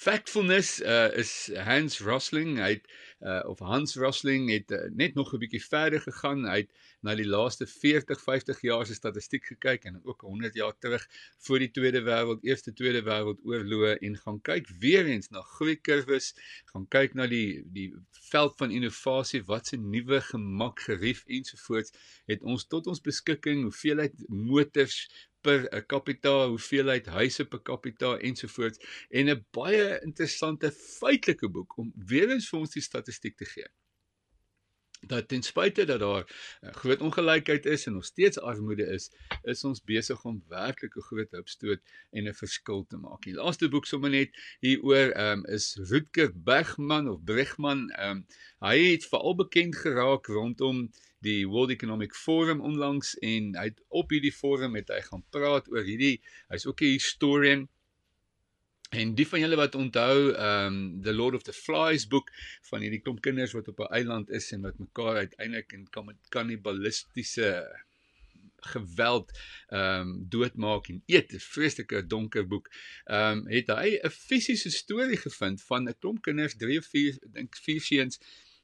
Factfulness 0.00 0.80
uh, 0.80 1.10
is 1.12 1.50
Hans 1.54 2.00
Rosling. 2.00 2.56
Hy 2.56 2.70
het 2.78 2.86
uh, 3.20 3.42
of 3.50 3.58
Hans 3.58 3.96
Rosling 4.00 4.48
het 4.48 4.70
uh, 4.72 4.86
net 4.96 5.14
nog 5.14 5.34
'n 5.34 5.42
bietjie 5.42 5.60
verder 5.60 6.00
gegaan. 6.00 6.46
Hy 6.48 6.62
het 6.62 6.70
na 7.04 7.14
die 7.14 7.26
laaste 7.28 7.66
40, 7.66 8.20
50 8.20 8.60
jaar 8.64 8.86
se 8.86 8.94
statistiek 8.94 9.44
gekyk 9.44 9.84
en 9.84 10.00
ook 10.04 10.20
100 10.20 10.54
jaar 10.54 10.72
terug 10.78 11.04
voor 11.38 11.58
die 11.58 11.70
Tweede 11.70 12.00
Wêreld, 12.04 12.44
Eerste 12.44 12.72
Tweede 12.72 13.02
Wêreldoorloë 13.04 13.98
en 14.00 14.16
gaan 14.16 14.40
kyk 14.40 14.68
weer 14.80 15.06
eens 15.06 15.28
na 15.28 15.42
groeikurwes, 15.56 16.32
gaan 16.72 16.88
kyk 16.88 17.14
na 17.14 17.26
die 17.26 17.62
die 17.72 17.88
veld 18.30 18.56
van 18.56 18.70
innovasie, 18.70 19.42
wat 19.44 19.66
se 19.66 19.76
nuwe 19.76 20.20
gemak, 20.20 20.80
gerief 20.80 21.24
ensovoorts 21.26 21.92
het 22.26 22.42
ons 22.42 22.66
tot 22.66 22.86
ons 22.86 23.00
beskikking, 23.00 23.62
hoeveelheid 23.68 24.16
motors 24.28 25.28
per 25.42 25.66
uh, 25.72 25.82
kapita, 25.86 26.32
hoeveelheid 26.52 27.06
huise 27.16 27.46
per 27.48 27.62
kapita 27.62 28.14
ensovoorts 28.30 28.80
en 29.10 29.30
'n 29.34 29.44
baie 29.56 30.00
interessante 30.06 30.72
feitelike 30.72 31.48
boek 31.48 31.78
om 31.78 31.92
weer 32.12 32.30
eens 32.30 32.48
vir 32.50 32.60
ons 32.60 32.76
die 32.76 32.82
statistiek 32.90 33.36
te 33.36 33.44
gee. 33.54 33.68
Dat 35.00 35.28
ten 35.28 35.42
spyte 35.42 35.84
dat 35.84 36.00
daar 36.00 36.24
uh, 36.26 36.72
groot 36.72 37.00
ongelykheid 37.00 37.66
is 37.66 37.86
en 37.86 37.92
nog 37.92 38.04
steeds 38.04 38.38
armoede 38.38 38.86
is, 38.86 39.10
is 39.42 39.64
ons 39.64 39.82
besig 39.84 40.24
om 40.24 40.42
werklik 40.48 40.96
'n 40.96 41.06
groot 41.08 41.30
hupstoot 41.30 41.80
en 42.10 42.28
'n 42.28 42.34
verskil 42.34 42.84
te 42.88 42.96
maak. 42.96 43.22
Die 43.22 43.34
laaste 43.34 43.68
boek 43.68 43.86
sommer 43.86 44.10
net 44.10 44.36
hieroor 44.60 45.16
um, 45.16 45.46
is 45.46 45.76
Rutger 45.90 46.32
Bergman 46.34 47.08
of 47.08 47.24
Bregman. 47.24 47.88
Um, 47.98 48.26
hy 48.60 48.76
het 48.92 49.08
veral 49.08 49.34
bekend 49.34 49.76
geraak 49.76 50.26
rondom 50.26 50.90
die 51.20 51.48
World 51.48 51.70
Economic 51.70 52.14
Forum 52.14 52.60
onlangs 52.60 53.14
en 53.18 53.54
hy 53.56 53.66
het 53.70 53.82
op 53.88 54.10
hierdie 54.10 54.32
forum 54.32 54.76
het 54.78 54.88
hy 54.88 55.00
gaan 55.08 55.24
praat 55.34 55.68
oor 55.72 55.84
hierdie 55.84 56.20
hy's 56.52 56.66
ook 56.66 56.80
'n 56.80 56.96
historian 56.96 57.68
En 58.90 59.14
die 59.14 59.26
van 59.28 59.38
julle 59.38 59.56
wat 59.58 59.74
onthou 59.78 60.32
um 60.34 60.78
The 61.02 61.12
Lord 61.14 61.34
of 61.34 61.44
the 61.46 61.52
Flies 61.54 62.08
boek 62.10 62.32
van 62.70 62.82
hierdie 62.82 62.98
klomp 63.04 63.20
kinders 63.22 63.52
wat 63.54 63.68
op 63.70 63.78
'n 63.84 63.94
eiland 64.00 64.30
is 64.30 64.50
en 64.52 64.66
wat 64.66 64.78
mekaar 64.82 65.16
uiteindelik 65.16 65.72
in 65.72 65.86
kannibalistiese 66.28 67.50
geweld 68.60 69.30
ehm 69.68 70.00
um, 70.00 70.26
doodmaak 70.28 70.88
en 70.88 71.02
eet. 71.06 71.32
'n 71.32 71.38
Vreeslike 71.38 72.06
donker 72.06 72.46
boek. 72.46 72.70
Ehm 73.04 73.38
um, 73.38 73.46
het 73.46 73.70
hy 73.70 73.98
'n 74.02 74.10
fisiese 74.10 74.70
storie 74.70 75.16
gevind 75.16 75.62
van 75.62 75.88
'n 75.88 75.98
klomp 75.98 76.22
kinders, 76.22 76.56
3 76.56 76.78
of 76.78 76.86
4, 76.86 77.18
dink 77.32 77.56
4 77.56 77.80
seuns 77.80 78.18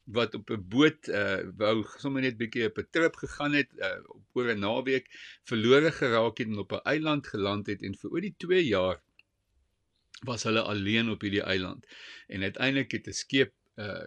wat 0.05 0.35
op 0.35 0.51
'n 0.51 0.69
boot 0.69 1.09
uh 1.09 1.41
wou 1.57 1.85
sommer 2.03 2.23
net 2.23 2.37
bietjie 2.37 2.67
op 2.67 2.79
'n 2.79 2.89
trip 2.91 3.15
gegaan 3.17 3.53
het 3.53 3.71
uh 3.79 3.99
oor 4.33 4.51
'n 4.55 4.59
naweek 4.59 5.07
verlore 5.45 5.93
geraak 5.93 6.39
het 6.39 6.49
en 6.49 6.59
op 6.59 6.73
'n 6.73 6.87
eiland 6.95 7.27
geland 7.27 7.67
het 7.67 7.83
en 7.83 7.95
vir 7.95 8.11
oor 8.11 8.21
die 8.21 8.35
2 8.39 8.65
jaar 8.67 9.06
was 10.25 10.43
hulle 10.43 10.63
alleen 10.63 11.11
op 11.11 11.21
hierdie 11.21 11.43
eiland 11.43 11.87
en 12.27 12.43
uiteindelik 12.43 12.93
het 12.93 13.09
'n 13.09 13.13
skeep 13.13 13.53
uh 13.77 14.07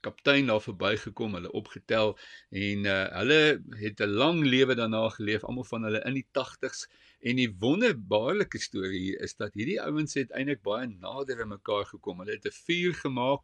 kaptein 0.00 0.46
daar 0.46 0.60
verbygekom, 0.62 1.34
hulle 1.34 1.50
opgetel 1.52 2.18
en 2.50 2.84
uh, 2.84 2.96
hulle 3.18 3.62
het 3.80 4.00
'n 4.00 4.16
lang 4.20 4.44
lewe 4.44 4.74
daarna 4.74 5.08
geleef, 5.08 5.44
almal 5.44 5.64
van 5.64 5.82
hulle 5.82 6.02
in 6.04 6.18
die 6.20 6.26
80s 6.38 6.84
en 7.20 7.36
die 7.40 7.48
wonderbaarlike 7.60 8.58
storie 8.58 9.00
hier 9.00 9.20
is 9.20 9.36
dat 9.36 9.54
hierdie 9.54 9.80
ouens 9.80 10.14
het 10.14 10.30
eintlik 10.30 10.62
baie 10.62 10.86
nader 10.86 11.40
aan 11.42 11.48
mekaar 11.48 11.86
gekom. 11.86 12.20
Hulle 12.20 12.36
het 12.36 12.46
'n 12.46 12.58
vuur 12.66 12.94
gemaak 12.94 13.42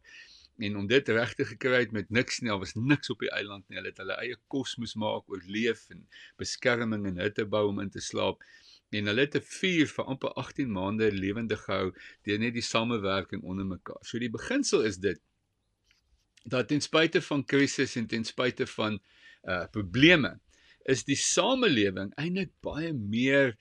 en 0.57 0.77
om 0.77 0.87
dit 0.87 1.09
regtig 1.09 1.47
gekry 1.47 1.79
het 1.79 1.91
met 1.91 2.09
niks 2.09 2.39
nie, 2.39 2.49
daar 2.49 2.59
was 2.59 2.75
niks 2.75 3.09
op 3.09 3.19
die 3.19 3.31
eiland 3.31 3.67
nie. 3.67 3.77
Hulle 3.77 3.89
het 3.89 3.97
hulle 3.97 4.17
eie 4.21 4.37
kos 4.47 4.75
moes 4.77 4.95
maak, 4.95 5.29
oorleef 5.29 5.89
en 5.89 6.07
beskerming 6.37 7.05
en 7.05 7.17
hitte 7.17 7.45
bou 7.45 7.67
om 7.67 7.79
in 7.79 7.89
te 7.89 7.99
slaap. 8.01 8.43
En 8.91 9.07
hulle 9.07 9.25
het 9.25 9.35
'n 9.39 9.47
vuur 9.57 9.87
vir 9.95 10.05
amper 10.05 10.33
18 10.43 10.71
maande 10.71 11.11
lewendig 11.11 11.63
gehou 11.63 11.93
deur 12.27 12.39
net 12.39 12.53
die 12.53 12.67
samewerking 12.67 13.43
onder 13.43 13.65
mekaar. 13.65 14.01
So 14.01 14.19
die 14.19 14.29
beginsel 14.29 14.83
is 14.83 14.97
dit 14.97 15.21
dat 16.43 16.67
ten 16.67 16.81
spyte 16.81 17.21
van 17.21 17.45
krisis 17.45 17.95
en 17.95 18.07
ten 18.07 18.23
spyte 18.23 18.67
van 18.67 18.99
uh 19.43 19.65
probleme 19.71 20.39
is 20.83 21.03
die 21.03 21.15
samelewing 21.15 22.13
eintlik 22.15 22.51
baie 22.59 22.93
meer 22.93 23.57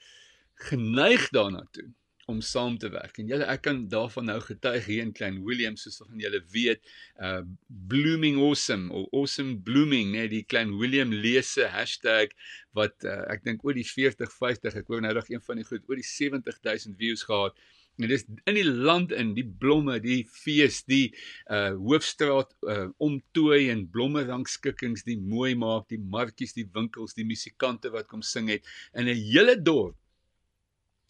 geneig 0.54 1.28
daarna 1.28 1.66
toe 1.70 1.88
om 2.30 2.40
saam 2.44 2.78
te 2.80 2.90
werk. 2.92 3.18
En 3.20 3.28
julle 3.30 3.48
ek 3.50 3.64
kan 3.66 3.82
daarvan 3.92 4.28
nou 4.30 4.38
getuig 4.44 4.86
hier 4.88 5.02
in 5.04 5.12
Klein 5.16 5.40
Willem 5.46 5.76
soos 5.80 6.00
van 6.02 6.22
julle 6.22 6.42
weet, 6.54 6.82
uh 7.18 7.42
blooming 7.90 8.38
awesome 8.40 8.88
of 8.94 9.08
awesome 9.16 9.58
blooming, 9.66 10.14
net 10.14 10.30
die 10.34 10.44
Klein 10.46 10.76
Willem 10.78 11.12
lese 11.12 11.68
hashtag 11.74 12.34
wat 12.78 12.96
uh, 13.04 13.24
ek 13.34 13.44
dink 13.46 13.66
oor 13.66 13.76
die 13.76 13.86
40 13.86 14.30
50, 14.32 14.78
ek 14.80 14.88
hoor 14.90 15.02
nou 15.04 15.12
nog 15.18 15.28
een 15.30 15.42
van 15.44 15.60
die 15.60 15.66
goed 15.66 15.84
oor 15.90 15.98
die 15.98 16.06
70000 16.06 16.98
views 17.00 17.26
gehad. 17.26 17.58
En 18.00 18.08
dis 18.08 18.24
in 18.48 18.56
die 18.56 18.64
land 18.64 19.12
in 19.12 19.34
die 19.36 19.44
blomme, 19.44 19.98
die 20.00 20.22
fees, 20.32 20.80
die 20.88 21.10
uh 21.52 21.74
hoofstraat 21.76 22.54
uh 22.64 22.86
omtooi 23.02 23.68
en 23.72 23.86
blomme 23.92 24.24
rangskikkings, 24.28 25.04
die 25.08 25.18
mooi 25.20 25.52
maak, 25.58 25.88
die 25.92 26.00
markies, 26.00 26.56
die 26.56 26.68
winkels, 26.72 27.16
die 27.18 27.28
musikante 27.28 27.92
wat 27.92 28.08
kom 28.08 28.24
sing 28.24 28.48
het 28.52 28.64
in 28.94 29.10
'n 29.10 29.20
hele 29.20 29.58
dorp 29.60 29.99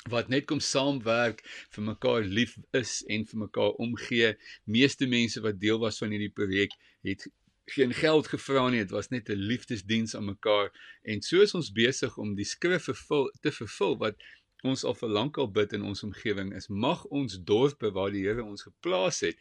wat 0.09 0.29
net 0.33 0.47
kom 0.49 0.61
saamwerk 0.65 1.43
vir 1.75 1.85
mekaar 1.85 2.25
lief 2.25 2.57
is 2.73 3.03
en 3.09 3.27
vir 3.27 3.39
mekaar 3.45 3.77
omgee. 3.85 4.33
Meeste 4.65 5.07
mense 5.07 5.41
wat 5.45 5.61
deel 5.61 5.79
was 5.79 6.01
van 6.01 6.15
hierdie 6.15 6.33
projek 6.33 6.73
het 7.05 7.29
geen 7.71 7.93
geld 7.95 8.27
gevra 8.27 8.69
nie, 8.71 8.81
dit 8.83 8.91
was 8.91 9.11
net 9.11 9.29
'n 9.29 9.39
liefdesdiens 9.39 10.17
aan 10.17 10.25
mekaar. 10.25 10.73
En 11.03 11.23
so 11.23 11.41
is 11.41 11.55
ons 11.55 11.73
besig 11.73 12.17
om 12.19 12.35
die 12.35 12.45
skrif 12.45 12.85
vervul 12.85 13.31
te 13.41 13.53
vervul 13.53 13.99
wat 13.99 14.17
ons 14.63 14.85
al 14.85 14.95
vir 14.95 15.09
lankal 15.09 15.51
bid 15.51 15.73
in 15.73 15.83
ons 15.83 16.03
omgewing 16.03 16.55
is. 16.57 16.69
Mag 16.69 17.05
ons 17.05 17.39
dorpe 17.45 17.91
waar 17.91 18.11
die 18.11 18.25
Here 18.27 18.45
ons 18.45 18.63
geplaas 18.63 19.21
het 19.21 19.37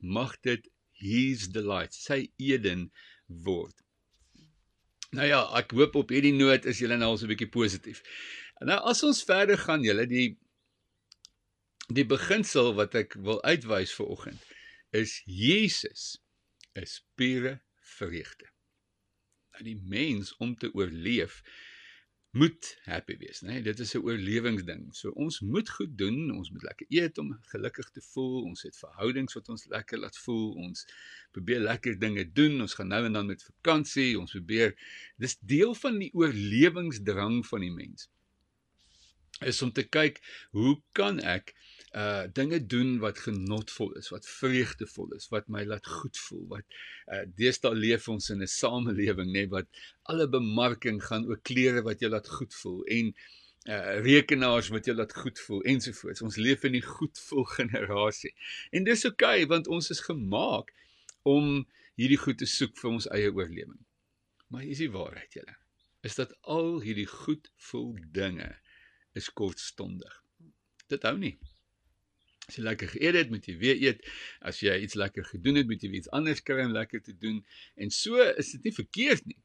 mag 0.00 0.40
dit 0.40 0.68
his 0.92 1.48
delight 1.48 1.94
sy 1.94 2.30
eden 2.36 2.90
word. 3.26 3.74
Nou 5.16 5.26
ja 5.26 5.40
ek 5.56 5.72
hoop 5.72 5.94
op 5.96 6.10
hierdie 6.12 6.34
noot 6.36 6.66
is 6.68 6.82
julle 6.82 6.98
nou 7.00 7.10
al 7.10 7.18
so 7.18 7.24
'n 7.24 7.32
bietjie 7.32 7.48
positief 7.48 8.02
nou 8.66 8.78
as 8.90 9.02
ons 9.06 9.22
verder 9.24 9.58
gaan 9.58 9.84
julle 9.86 10.06
die 10.10 10.28
die 11.94 12.06
beginsel 12.08 12.74
wat 12.76 12.94
ek 12.98 13.16
wil 13.28 13.40
uitwys 13.44 13.94
vir 13.96 14.12
oggend 14.16 14.52
is 15.02 15.20
Jesus 15.24 16.18
is 16.78 17.00
pure 17.20 17.58
vreugde 17.96 18.50
nou 19.54 19.66
die 19.70 19.80
mens 19.96 20.34
om 20.42 20.56
te 20.56 20.70
oorleef 20.74 21.42
moet 22.30 22.78
happy 22.84 23.16
wees, 23.18 23.40
né? 23.40 23.52
Nee? 23.52 23.62
Dit 23.62 23.78
is 23.78 23.94
'n 23.94 24.04
oorlewingsding. 24.04 24.94
So 24.94 25.10
ons 25.10 25.40
moet 25.40 25.70
goed 25.70 25.98
doen, 25.98 26.30
ons 26.30 26.50
moet 26.50 26.62
lekker 26.62 26.86
eet 26.88 27.18
om 27.18 27.38
gelukkig 27.42 27.90
te 27.90 28.00
voel. 28.00 28.44
Ons 28.44 28.62
het 28.62 28.76
verhoudings 28.76 29.34
wat 29.34 29.48
ons 29.48 29.66
lekker 29.66 29.98
laat 29.98 30.18
voel. 30.18 30.52
Ons 30.54 30.86
probeer 31.30 31.60
lekker 31.60 31.98
dinge 31.98 32.32
doen. 32.32 32.60
Ons 32.60 32.74
gaan 32.74 32.88
nou 32.88 33.04
en 33.04 33.12
dan 33.12 33.26
met 33.26 33.42
vakansie. 33.42 34.18
Ons 34.18 34.30
probeer 34.30 34.76
dis 35.16 35.38
deel 35.40 35.74
van 35.74 35.98
die 35.98 36.12
oorlewingsdrang 36.14 37.46
van 37.46 37.60
die 37.60 37.72
mens. 37.72 38.10
Is 39.46 39.62
om 39.62 39.70
te 39.72 39.84
kyk, 39.86 40.18
hoe 40.50 40.76
kan 40.98 41.20
ek 41.20 41.54
uh 41.96 42.26
dinge 42.36 42.58
doen 42.66 42.98
wat 43.00 43.20
genotvol 43.24 43.94
is, 43.96 44.10
wat 44.12 44.26
vreugdevol 44.28 45.14
is, 45.16 45.28
wat 45.32 45.48
my 45.48 45.62
laat 45.64 45.86
goed 45.86 46.18
voel, 46.26 46.44
wat 46.50 46.78
uh 47.14 47.24
deesdae 47.38 47.72
leef 47.74 48.08
ons 48.12 48.28
in 48.34 48.42
'n 48.42 48.50
samelewing 48.50 49.30
nê 49.32 49.46
wat 49.48 49.68
alle 50.12 50.28
bemarking 50.28 51.00
gaan 51.04 51.24
oor 51.30 51.40
klere 51.50 51.82
wat 51.86 52.00
jou 52.00 52.10
laat 52.10 52.28
goed 52.28 52.54
voel 52.54 52.82
en 52.98 53.14
uh 53.68 53.94
rekenaars 54.04 54.68
wat 54.74 54.90
jou 54.90 54.96
laat 54.96 55.14
goed 55.14 55.38
voel 55.46 55.62
ensovoorts. 55.62 56.22
Ons 56.22 56.36
leef 56.36 56.64
in 56.64 56.76
die 56.76 56.84
goedvoel 56.84 57.44
generasie. 57.58 58.34
En 58.70 58.84
dis 58.84 59.04
oukei 59.04 59.42
okay, 59.42 59.46
want 59.46 59.68
ons 59.68 59.90
is 59.90 60.04
gemaak 60.04 60.74
om 61.22 61.66
hierdie 61.98 62.20
goed 62.20 62.38
te 62.38 62.46
soek 62.46 62.76
vir 62.78 62.90
ons 62.90 63.08
eie 63.14 63.32
oorlewing. 63.32 63.80
Maar 64.48 64.64
hier 64.64 64.76
is 64.76 64.84
die 64.84 64.92
waarheid 64.92 65.34
julle. 65.34 65.56
Is 66.06 66.14
dat 66.16 66.32
al 66.42 66.80
hierdie 66.80 67.08
goed 67.10 67.50
voel 67.70 67.96
dinge 68.12 68.56
is 69.18 69.30
kortstondig. 69.34 70.14
Dit 70.88 71.04
hou 71.08 71.16
nie. 71.20 71.36
As 72.48 72.56
jy 72.56 72.64
lekker 72.64 72.88
geëet 72.94 73.18
het, 73.18 73.32
moet 73.32 73.44
jy 73.44 73.56
weer 73.60 73.82
eet. 73.82 74.06
As 74.40 74.62
jy 74.64 74.72
iets 74.84 74.96
lekker 74.96 75.26
gedoen 75.28 75.60
het, 75.60 75.68
moet 75.68 75.82
jy 75.84 75.90
iets 75.98 76.08
anders 76.16 76.40
kry 76.40 76.64
om 76.64 76.72
lekker 76.72 77.02
te 77.04 77.12
doen. 77.12 77.42
En 77.76 77.92
so 77.92 78.22
is 78.40 78.54
dit 78.56 78.70
nie 78.70 78.74
verkeerd 78.78 79.28
nie. 79.28 79.36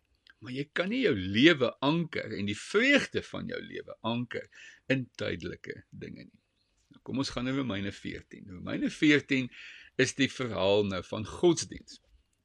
Maar 0.43 0.55
jy 0.55 0.63
kan 0.75 0.89
nie 0.91 1.01
jou 1.05 1.13
lewe 1.15 1.69
anker 1.83 2.31
en 2.35 2.47
die 2.47 2.57
vreugde 2.59 3.23
van 3.27 3.51
jou 3.51 3.59
lewe 3.63 3.95
anker 4.07 4.47
in 4.91 5.05
tydelike 5.19 5.83
dinge 5.89 6.25
nie. 6.25 6.41
Nou 6.93 7.03
kom 7.07 7.19
ons 7.23 7.31
gaan 7.33 7.47
na 7.47 7.53
Romeine 7.55 7.91
14. 7.95 8.47
Romeine 8.51 8.91
14 8.91 9.47
is 10.03 10.15
die 10.19 10.29
verhaal 10.31 10.87
nou 10.87 10.99
van 11.07 11.27
godsdiens. 11.27 11.99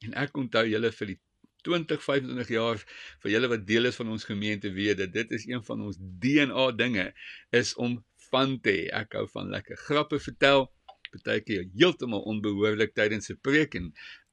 En 0.07 0.15
ek 0.19 0.39
onthou 0.39 0.65
julle 0.69 0.93
vir 0.95 1.13
die 1.13 1.19
20 1.67 2.03
25 2.03 2.49
jaar 2.49 2.83
vir 3.23 3.31
julle 3.31 3.49
wat 3.49 3.67
deel 3.67 3.91
is 3.91 3.97
van 3.97 4.11
ons 4.15 4.25
gemeente 4.25 4.71
weet 4.73 4.99
dat 4.99 5.13
dit 5.13 5.31
is 5.39 5.47
een 5.47 5.65
van 5.65 5.83
ons 5.89 5.99
DNA 5.99 6.71
dinge 6.79 7.13
is 7.51 7.75
om 7.75 7.99
van 8.31 8.59
te 8.61 8.75
hê. 8.75 8.89
Ek 9.03 9.17
hou 9.19 9.27
van 9.35 9.51
lekker 9.55 9.81
grappe 9.89 10.21
vertel. 10.21 10.69
Partykeer 11.09 11.65
heeltemal 11.73 12.27
onbehoorlik 12.29 12.93
tydens 12.95 13.31
'n 13.33 13.39
preek 13.41 13.75
en 13.79 13.87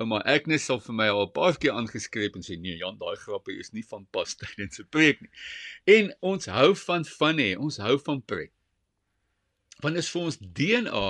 ouma 0.03 0.19
Agnes 0.35 0.65
sal 0.65 0.81
vir 0.87 0.95
my 0.95 1.07
al 1.07 1.23
'n 1.27 1.31
paar 1.31 1.55
keer 1.57 1.71
aangeskreep 1.71 2.35
en 2.35 2.43
sê 2.43 2.57
nee 2.59 2.75
Jan, 2.77 2.97
daai 2.99 3.15
grappe 3.15 3.55
is 3.63 3.71
nie 3.71 3.85
van 3.91 4.03
pas 4.11 4.35
tydens 4.41 4.79
'n 4.79 4.87
preek 4.89 5.21
nie. 5.21 5.31
En 5.97 6.11
ons 6.19 6.45
hou 6.45 6.75
van 6.75 7.05
van 7.05 7.39
hê, 7.39 7.55
ons 7.55 7.77
hou 7.77 7.95
van 8.07 8.21
preek. 8.21 8.54
Want 9.83 9.99
is 9.99 10.07
vir 10.13 10.27
ons 10.29 10.37
DNA 10.39 11.07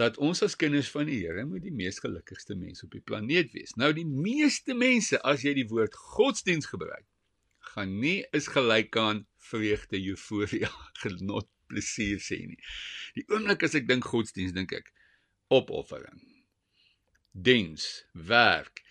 dat 0.00 0.18
ons 0.20 0.42
as 0.44 0.56
kinders 0.60 0.90
van 0.92 1.08
die 1.08 1.22
Here 1.22 1.46
moet 1.48 1.64
die 1.64 1.72
mees 1.72 2.00
gelukkigste 2.02 2.56
mense 2.58 2.84
op 2.84 2.92
die 2.92 3.04
planeet 3.04 3.54
wees. 3.56 3.72
Nou 3.80 3.92
die 3.96 4.06
meeste 4.08 4.76
mense 4.76 5.20
as 5.28 5.46
jy 5.46 5.54
die 5.56 5.68
woord 5.70 5.96
godsdiens 5.96 6.68
gebruik, 6.68 7.06
gaan 7.72 7.96
nie 8.02 8.20
is 8.36 8.50
gelyk 8.52 8.96
aan 9.00 9.24
vreugde, 9.48 10.00
euforia, 10.12 10.68
genot 11.02 11.48
plesier 11.72 12.20
sê 12.20 12.42
nie. 12.44 12.60
Die 13.16 13.24
oomblik 13.32 13.64
as 13.64 13.78
ek 13.78 13.88
dink 13.88 14.04
godsdiens, 14.12 14.52
dink 14.52 14.74
ek 14.76 14.92
opoffering. 15.52 16.20
Diens, 17.32 17.86
werk, 18.12 18.82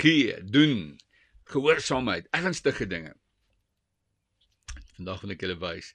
gee, 0.00 0.34
doen, 0.42 0.96
gehoorsaamheid, 1.52 2.26
ernstige 2.34 2.88
dinge. 2.90 3.14
Vandag 4.96 5.22
wil 5.22 5.34
ek 5.34 5.46
julle 5.46 5.58
wys 5.62 5.92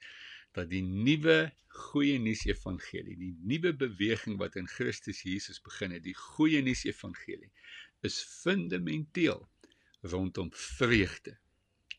dat 0.56 0.70
die 0.70 0.82
nuwe 0.82 1.52
goeie 1.80 2.18
nuus 2.18 2.42
evangelie, 2.48 3.16
die 3.16 3.34
nuwe 3.46 3.72
beweging 3.76 4.38
wat 4.40 4.56
in 4.58 4.68
Christus 4.68 5.22
Jesus 5.22 5.60
begin 5.62 5.94
het, 5.94 6.04
die 6.04 6.16
goeie 6.16 6.62
nuus 6.66 6.84
evangelie 6.88 7.52
is 8.06 8.18
fundamenteel 8.42 9.44
rondom 10.00 10.50
vreugde 10.52 11.36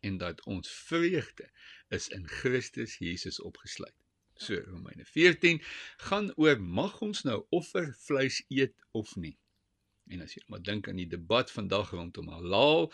en 0.02 0.18
dat 0.18 0.42
ons 0.50 0.70
vreugde 0.70 1.50
is 1.94 2.08
in 2.10 2.28
Christus 2.28 2.98
Jesus 2.98 3.40
opgesluit. 3.42 3.96
So 4.42 4.58
Romeine 4.66 5.06
14 5.06 5.62
gaan 6.10 6.32
oor 6.36 6.62
mag 6.62 7.02
ons 7.06 7.22
nou 7.28 7.44
offervleis 7.54 8.42
eet 8.50 8.74
of 8.98 9.14
nie. 9.16 9.36
En 10.10 10.24
as 10.26 10.34
jy 10.34 10.42
maar 10.50 10.64
dink 10.66 10.90
aan 10.90 10.98
die 10.98 11.10
debat 11.10 11.52
vandag 11.54 11.94
rondom 11.94 12.32
halal 12.34 12.90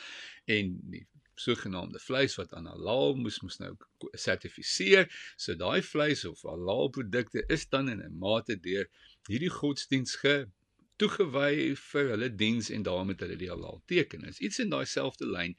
en 0.45 0.75
die 0.91 1.05
sogenaamde 1.41 1.99
vleis 1.99 2.35
wat 2.39 2.53
aan 2.57 2.65
halal 2.65 3.15
moes 3.15 3.39
moes 3.45 3.59
nou 3.61 3.73
sertifiseer. 4.13 5.07
So 5.37 5.55
daai 5.55 5.81
vleis 5.85 6.25
of 6.25 6.41
halal 6.47 6.89
produkte 6.89 7.43
is 7.47 7.67
dan 7.69 7.89
in 7.89 8.01
'n 8.01 8.17
mate 8.19 8.59
deur 8.69 8.89
hierdie 9.29 9.53
godsdiens 9.59 10.15
ge 10.23 10.47
toegewy 10.97 11.75
vir 11.77 12.09
hulle 12.13 12.29
diens 12.41 12.69
en 12.73 12.83
daarmee 12.83 13.13
het 13.13 13.23
hulle 13.25 13.37
die 13.37 13.51
halal 13.51 13.81
teken. 13.85 14.25
Dit 14.25 14.37
is 14.37 14.39
iets 14.49 14.59
in 14.63 14.73
daai 14.73 14.85
selfde 14.85 15.29
lyn 15.29 15.53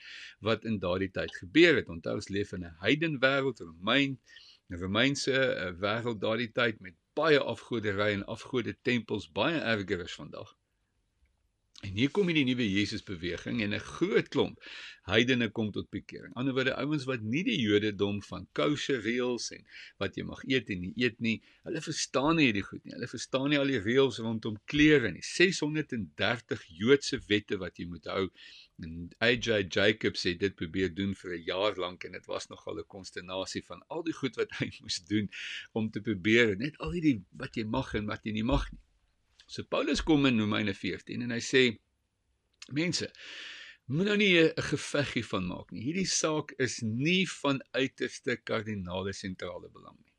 wat 0.49 0.65
in 0.65 0.81
daardie 0.83 1.11
tyd 1.15 1.35
gebeur 1.37 1.79
het. 1.79 1.89
Onthou 1.89 2.17
ons 2.19 2.29
leef 2.29 2.53
in 2.53 2.65
'n 2.65 2.77
heidenwêreld, 2.83 3.61
Romein, 3.61 4.19
'n 4.71 4.81
Romeinse 4.83 5.33
eh, 5.33 5.73
wêreld 5.85 6.21
daardie 6.21 6.53
tyd 6.53 6.81
met 6.81 6.95
baie 7.15 7.39
afgoderry 7.39 8.13
en 8.13 8.25
afgode 8.27 8.77
tempels, 8.83 9.31
baie 9.33 9.61
erger 9.61 10.03
as 10.03 10.19
vandag. 10.23 10.58
En 11.87 11.95
hier 11.95 12.11
kom 12.11 12.27
hierdie 12.27 12.47
nuwe 12.47 12.65
Jesus 12.67 13.05
beweging 13.07 13.61
en 13.63 13.75
'n 13.75 13.85
groot 13.89 14.29
klomp 14.35 14.63
heidene 15.09 15.47
kom 15.57 15.69
tot 15.73 15.87
bekering. 15.95 16.33
Ander 16.41 16.55
wyse 16.57 16.73
ouens 16.75 17.05
wat 17.09 17.23
nie 17.35 17.45
die 17.47 17.59
Jodendom 17.61 18.19
van 18.27 18.47
kosher 18.59 18.99
reëls 19.05 19.47
en 19.57 19.63
wat 20.03 20.19
jy 20.19 20.25
mag 20.27 20.43
eet 20.51 20.73
en 20.75 20.83
nie 20.85 20.91
eet 21.05 21.21
nie, 21.25 21.37
hulle 21.69 21.83
verstaan 21.85 22.37
nie 22.39 22.49
hierdie 22.49 22.65
goed 22.67 22.83
nie. 22.83 22.97
Hulle 22.97 23.11
verstaan 23.13 23.47
nie 23.53 23.61
al 23.61 23.71
die 23.73 23.83
reëls 23.85 24.19
rondom 24.25 24.59
klere 24.73 25.13
nie. 25.15 25.23
630 25.23 26.67
Joodse 26.81 27.21
wette 27.31 27.61
wat 27.63 27.79
jy 27.79 27.87
moet 27.93 28.11
hou. 28.11 28.27
En 28.83 28.99
AJ 29.29 29.63
Jacobs 29.79 30.27
het 30.29 30.43
dit 30.43 30.59
probeer 30.59 30.91
doen 30.95 31.15
vir 31.23 31.37
'n 31.39 31.47
jaar 31.47 31.79
lank 31.85 32.05
en 32.05 32.19
dit 32.19 32.27
was 32.27 32.51
nogal 32.51 32.83
'n 32.83 32.91
konsternasie 32.97 33.65
van 33.71 33.87
al 33.89 34.03
die 34.03 34.19
goed 34.21 34.35
wat 34.37 34.51
hy 34.59 34.71
moes 34.83 34.99
doen 35.15 35.31
om 35.73 35.91
te 35.91 36.01
probeer 36.01 36.57
net 36.57 36.77
al 36.79 36.93
hierdie 36.99 37.23
wat 37.31 37.55
jy 37.55 37.65
mag 37.65 37.95
en 37.95 38.07
wat 38.07 38.25
jy 38.25 38.33
nie 38.33 38.51
mag 38.57 38.67
nie. 38.73 38.83
So 39.49 39.65
Paulus 39.65 40.03
kom 40.05 40.27
in 40.29 40.41
Romeine 40.41 40.75
14 40.77 41.23
en 41.25 41.31
hy 41.33 41.41
sê 41.41 41.63
mense 42.77 43.07
moet 43.89 44.11
nou 44.11 44.17
'n 44.21 44.53
geveggie 44.71 45.25
van 45.25 45.47
maak 45.49 45.71
nie. 45.73 45.85
Hierdie 45.87 46.11
saak 46.13 46.53
is 46.61 46.83
nie 46.83 47.25
van 47.41 47.63
uiterste 47.73 48.37
kardinale 48.51 49.15
sentrale 49.17 49.71
belang 49.73 49.97
nie. 49.97 50.13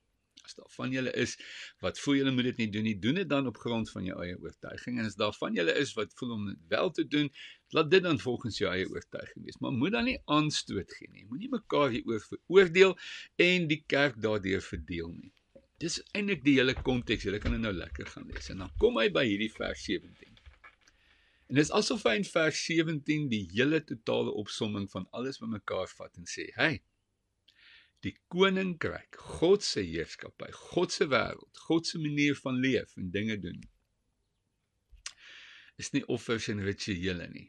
As 0.44 0.56
daar 0.58 0.72
van 0.74 0.92
julle 0.92 1.14
is 1.14 1.38
wat 1.86 2.00
voel 2.02 2.16
julle 2.16 2.32
moet 2.32 2.50
dit 2.50 2.58
nie 2.58 2.70
doen 2.74 2.84
nie, 2.90 2.96
doen 3.00 3.22
dit 3.22 3.30
dan 3.30 3.46
op 3.48 3.58
grond 3.58 3.92
van 3.92 4.06
jou 4.10 4.18
eie 4.24 4.40
oortuiging 4.42 4.98
en 4.98 5.06
as 5.06 5.16
daar 5.16 5.36
van 5.38 5.54
julle 5.54 5.78
is 5.78 5.94
wat 5.94 6.16
voel 6.18 6.32
om 6.32 6.48
dit 6.48 6.64
wel 6.74 6.90
te 6.90 7.06
doen, 7.08 7.30
laat 7.78 7.92
dit 7.92 8.04
dan 8.04 8.20
volgens 8.20 8.58
jou 8.58 8.72
eie 8.74 8.90
oortuiging 8.90 9.46
wees. 9.46 9.60
Maar 9.60 9.78
moet 9.78 9.92
dan 9.92 10.10
nie 10.10 10.18
aanstoot 10.26 10.94
gee 10.98 11.12
nie. 11.12 11.28
Moenie 11.30 11.54
mekaar 11.54 11.94
hieroor 11.94 12.26
veroordeel 12.32 12.98
en 13.36 13.68
die 13.68 13.84
kerk 13.86 14.18
daardeur 14.22 14.62
verdeel 14.62 15.14
nie. 15.14 15.34
Dis 15.80 16.00
eintlik 16.12 16.44
die 16.44 16.58
hele 16.58 16.76
konteks. 16.76 17.26
Jy 17.26 17.40
kan 17.40 17.56
dit 17.56 17.64
nou 17.64 17.74
lekker 17.76 18.10
gaan 18.14 18.28
lees. 18.28 18.50
En 18.52 18.66
dan 18.66 18.74
kom 18.82 19.00
hy 19.00 19.08
by 19.16 19.24
hierdie 19.28 19.52
vers 19.56 19.86
17. 19.88 20.36
En 21.50 21.58
dit 21.58 21.64
is 21.64 21.74
asof 21.74 22.04
hy 22.06 22.20
in 22.20 22.28
vers 22.28 22.60
17 22.68 23.30
die 23.32 23.46
hele 23.56 23.80
totale 23.82 24.36
opsomming 24.38 24.86
van 24.92 25.08
alles 25.18 25.40
bymekaar 25.42 25.90
vat 25.98 26.20
en 26.20 26.28
sê: 26.30 26.50
"Hey, 26.60 26.82
die 28.06 28.14
koninkryk, 28.32 29.18
God 29.40 29.66
se 29.66 29.82
heerskappy, 29.82 30.52
God 30.74 30.94
se 30.94 31.08
wêreld, 31.10 31.64
God 31.68 31.88
se 31.88 32.00
manier 32.00 32.38
van 32.44 32.60
leef 32.62 32.96
en 32.98 33.12
dinge 33.16 33.40
doen 33.42 33.64
is 35.80 35.94
nie 35.96 36.04
offers 36.12 36.50
en 36.52 36.62
rituele 36.64 37.28
nie 37.32 37.48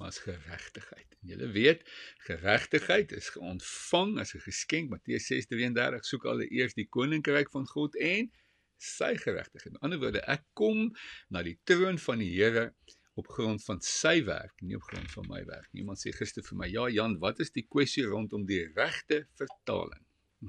maar 0.00 0.08
as 0.08 0.18
geregtigheid. 0.24 1.16
En 1.20 1.28
julle 1.28 1.50
weet, 1.52 1.82
geregtigheid 2.24 3.12
is 3.12 3.28
ontvang 3.36 4.18
as 4.18 4.32
'n 4.34 4.40
geskenk. 4.48 4.88
Matteus 4.88 5.26
6:33 5.28 6.04
soek 6.08 6.24
alle 6.24 6.46
eers 6.48 6.74
die 6.74 6.88
koninkryk 6.88 7.50
van 7.50 7.66
God 7.66 7.96
en 7.96 8.32
sy 8.76 9.12
geregtigheid. 9.16 9.74
In 9.74 9.84
ander 9.84 9.98
woorde, 9.98 10.24
ek 10.24 10.44
kom 10.52 10.96
na 11.28 11.42
die 11.42 11.58
troon 11.64 11.98
van 11.98 12.18
die 12.18 12.32
Here 12.32 12.74
op 13.14 13.28
grond 13.28 13.64
van 13.64 13.80
sy 13.80 14.24
werk, 14.24 14.54
nie 14.60 14.76
op 14.76 14.82
grond 14.88 15.10
van 15.10 15.28
my 15.28 15.44
werk 15.44 15.68
nie. 15.72 15.82
Iemand 15.82 16.00
sê 16.00 16.16
gister 16.16 16.42
vir 16.42 16.56
my, 16.56 16.66
"Ja 16.66 16.88
Jan, 16.88 17.18
wat 17.18 17.40
is 17.40 17.50
die 17.50 17.66
kwessie 17.68 18.04
rondom 18.04 18.46
die 18.46 18.72
regte 18.74 19.26
vertaling?" 19.34 20.04
Hm. 20.40 20.48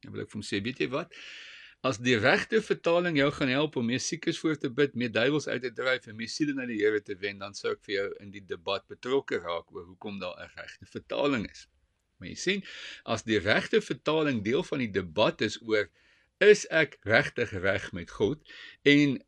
Dan 0.00 0.12
wil 0.12 0.22
ek 0.22 0.30
vir 0.30 0.40
hom 0.40 0.42
sê, 0.42 0.62
"Weet 0.62 0.78
jy 0.78 0.88
wat? 0.88 1.14
As 1.82 1.98
die 1.98 2.14
regte 2.14 2.60
vertaling 2.62 3.16
jou 3.18 3.26
gaan 3.34 3.50
help 3.50 3.76
om 3.80 3.88
meer 3.90 4.00
siekes 4.00 4.38
voor 4.38 4.54
te 4.54 4.68
bid, 4.70 4.92
meer 4.94 5.10
duiwels 5.10 5.48
uit 5.50 5.64
te 5.64 5.72
dryf 5.74 6.04
en 6.06 6.14
meer 6.14 6.30
siele 6.30 6.54
na 6.54 6.66
die 6.68 6.78
Here 6.78 7.00
te 7.02 7.16
wen, 7.18 7.40
dan 7.42 7.56
sou 7.58 7.72
ek 7.74 7.80
vir 7.88 7.94
jou 7.96 8.04
in 8.22 8.30
die 8.30 8.42
debat 8.52 8.86
betrokke 8.92 9.40
raak 9.42 9.72
oor 9.74 9.88
hoekom 9.88 10.20
daar 10.22 10.38
'n 10.44 10.52
regte 10.60 10.86
vertaling 10.86 11.48
is. 11.50 11.66
Maar 12.18 12.28
jy 12.28 12.36
sien, 12.38 12.62
as 13.04 13.26
die 13.26 13.40
regte 13.42 13.80
vertaling 13.82 14.44
deel 14.46 14.62
van 14.62 14.78
die 14.78 14.92
debat 14.94 15.42
is 15.42 15.58
oor 15.66 15.90
is 16.38 16.62
ek 16.70 16.98
regtig 17.02 17.50
reg 17.66 17.90
met 17.92 18.14
God 18.14 18.38
en 18.86 19.18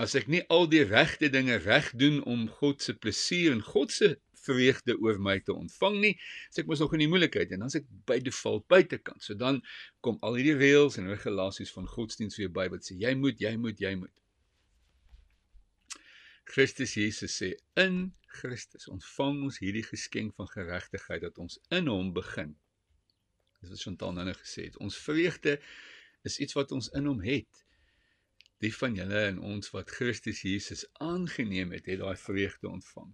as 0.00 0.14
ek 0.14 0.32
nie 0.32 0.40
al 0.48 0.64
die 0.72 0.84
regte 0.88 1.28
dinge 1.28 1.60
reg 1.60 1.92
doen 1.92 2.22
om 2.24 2.48
God 2.48 2.80
se 2.82 2.94
plesier 2.96 3.52
en 3.52 3.60
God 3.60 3.92
se 3.92 4.14
vreugde 4.48 4.96
oor 5.04 5.20
my 5.22 5.38
te 5.44 5.54
ontvang 5.54 5.98
nie. 6.02 6.14
So 6.50 6.62
ek 6.64 6.70
mos 6.70 6.82
nog 6.84 6.94
in 6.96 7.04
die 7.04 7.10
moeilikheid 7.12 7.54
en 7.54 7.64
dan 7.64 7.74
ek 7.78 7.88
by 8.08 8.18
default 8.24 8.66
buitekant. 8.72 9.24
So 9.24 9.36
dan 9.38 9.60
kom 10.04 10.18
al 10.26 10.40
hierdie 10.40 10.56
reëls 10.58 10.98
en 11.00 11.10
regulasies 11.12 11.74
van 11.76 11.88
godsdiens 11.88 12.40
weer 12.40 12.52
by 12.52 12.68
wat 12.72 12.88
sê 12.88 12.96
jy 13.00 13.14
moet, 13.18 13.40
jy 13.42 13.54
moet, 13.60 13.80
jy 13.80 13.94
moet. 14.00 14.14
Christus 16.48 16.94
Jesus 16.96 17.34
sê 17.36 17.52
in 17.76 18.08
Christus 18.40 18.88
ontvang 18.88 19.42
ons 19.48 19.60
hierdie 19.60 19.84
geskenk 19.84 20.34
van 20.40 20.48
geregtigheid 20.48 21.24
dat 21.26 21.38
ons 21.42 21.58
in 21.74 21.90
hom 21.92 22.14
begin. 22.16 22.54
Dis 23.60 23.72
wat 23.74 23.82
Chantal 23.82 24.14
nou 24.16 24.32
gesê 24.32 24.68
het. 24.68 24.76
Ons 24.84 24.96
vreugde 25.02 25.58
is 26.28 26.38
iets 26.38 26.56
wat 26.56 26.72
ons 26.72 26.88
in 26.98 27.08
hom 27.10 27.20
het. 27.24 27.64
Die 28.62 28.72
van 28.74 28.96
julle 28.98 29.22
en 29.30 29.40
ons 29.54 29.72
wat 29.74 29.90
Christus 29.94 30.42
Jesus 30.46 30.84
aangeneem 31.04 31.74
het, 31.76 31.86
het 31.86 32.00
daai 32.02 32.16
vreugde 32.18 32.70
ontvang. 32.70 33.12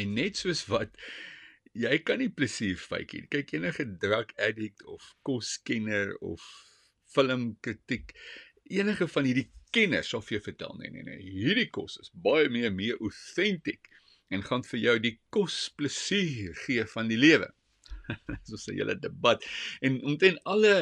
En 0.00 0.14
net 0.16 0.38
soos 0.40 0.64
wat 0.72 0.94
jy 1.76 1.96
kan 2.04 2.20
nie 2.20 2.30
plesier 2.32 2.76
fake 2.80 3.22
nie. 3.22 3.30
Kyk 3.32 3.56
enige 3.56 3.86
drug 4.00 4.32
addict 4.36 4.84
of 4.90 5.14
koskenner 5.26 6.14
of 6.20 6.44
filmkritiek, 7.12 8.12
enige 8.72 9.08
van 9.08 9.28
hierdie 9.28 9.48
kenners 9.72 10.12
sal 10.12 10.22
vir 10.24 10.38
jou 10.38 10.44
vertel 10.50 10.76
nee 10.80 10.92
nee 10.92 11.04
nee, 11.06 11.18
hierdie 11.22 11.70
kos 11.72 11.98
is 12.02 12.12
baie 12.26 12.48
meer 12.52 12.72
meer 12.76 13.00
authentic 13.00 13.88
en 14.32 14.44
gaan 14.44 14.64
vir 14.68 14.80
jou 14.82 14.94
die 15.06 15.16
kos 15.34 15.56
plesier 15.76 16.56
gee 16.64 16.84
van 16.94 17.08
die 17.12 17.20
lewe. 17.20 17.48
so 18.48 18.58
sê 18.60 18.74
julle 18.76 18.96
debat 19.00 19.44
en 19.84 19.98
omtrent 20.08 20.40
alle 20.54 20.74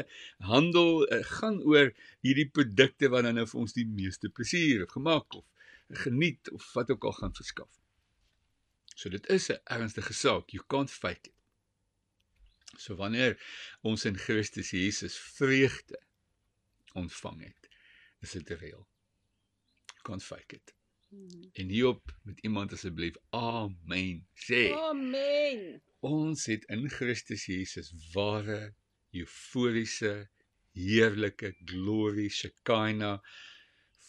handel 0.50 1.04
uh, 1.04 1.20
gaan 1.36 1.60
oor 1.68 1.92
hierdie 2.26 2.48
produkte 2.50 3.10
wat 3.14 3.26
dan 3.28 3.38
nou 3.38 3.46
vir 3.50 3.62
ons 3.62 3.76
die 3.76 3.86
meeste 3.86 4.30
plesier 4.34 4.86
of 4.86 4.94
gemaak 4.96 5.38
of 5.38 5.46
geniet 6.04 6.50
of 6.54 6.66
wat 6.74 6.90
ook 6.94 7.06
al 7.10 7.16
gaan 7.18 7.34
verskaf. 7.34 7.70
So 9.00 9.08
dit 9.08 9.26
is 9.32 9.48
'n 9.48 9.60
ernstige 9.64 10.12
saak. 10.12 10.50
You 10.50 10.64
can't 10.66 10.90
fake 10.90 11.26
it. 11.30 11.36
So 12.76 12.94
wanneer 12.94 13.32
ons 13.80 14.04
in 14.04 14.16
Christus 14.16 14.70
Jesus 14.70 15.16
vreugde 15.18 16.00
ontvang 16.92 17.40
het, 17.44 17.68
is 18.20 18.30
dit 18.30 18.48
reël. 18.48 18.84
You 19.94 20.02
can't 20.02 20.24
fake 20.24 20.54
it. 20.54 20.74
Hmm. 21.08 21.48
En 21.52 21.68
hierop 21.68 22.12
met 22.22 22.38
iemand 22.40 22.72
asseblief 22.72 23.16
amen 23.30 24.28
sê. 24.34 24.68
Amen. 24.72 25.82
Ons 26.00 26.46
het 26.46 26.64
in 26.64 26.90
Christus 26.90 27.46
Jesus 27.46 27.92
ware 28.12 28.74
euforiese 29.10 30.28
heerlike 30.76 31.54
glorie 31.64 32.28
Shekinah 32.28 33.18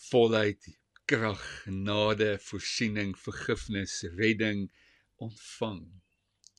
volheid 0.09 0.67
krag 1.05 1.41
genade 1.63 2.37
voorsiening 2.39 3.15
vergifnis 3.17 4.01
redding 4.15 4.69
ontvang. 5.21 5.83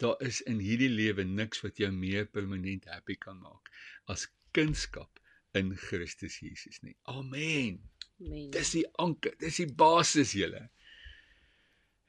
Daar 0.03 0.18
is 0.27 0.40
in 0.51 0.59
hierdie 0.62 0.90
lewe 0.90 1.25
niks 1.29 1.62
wat 1.62 1.79
jou 1.79 1.90
meer 1.94 2.27
permanent 2.27 2.88
happy 2.90 3.16
kan 3.18 3.38
maak 3.42 3.70
as 4.11 4.27
kunskap 4.57 5.20
in 5.59 5.75
Christus 5.77 6.38
Jesus 6.42 6.81
nie. 6.83 6.96
Amen. 7.11 7.81
Amen. 8.20 8.51
Dis 8.55 8.72
die 8.77 8.85
anker, 9.03 9.35
dis 9.40 9.61
die 9.62 9.68
basis 9.68 10.35
julle. 10.37 10.66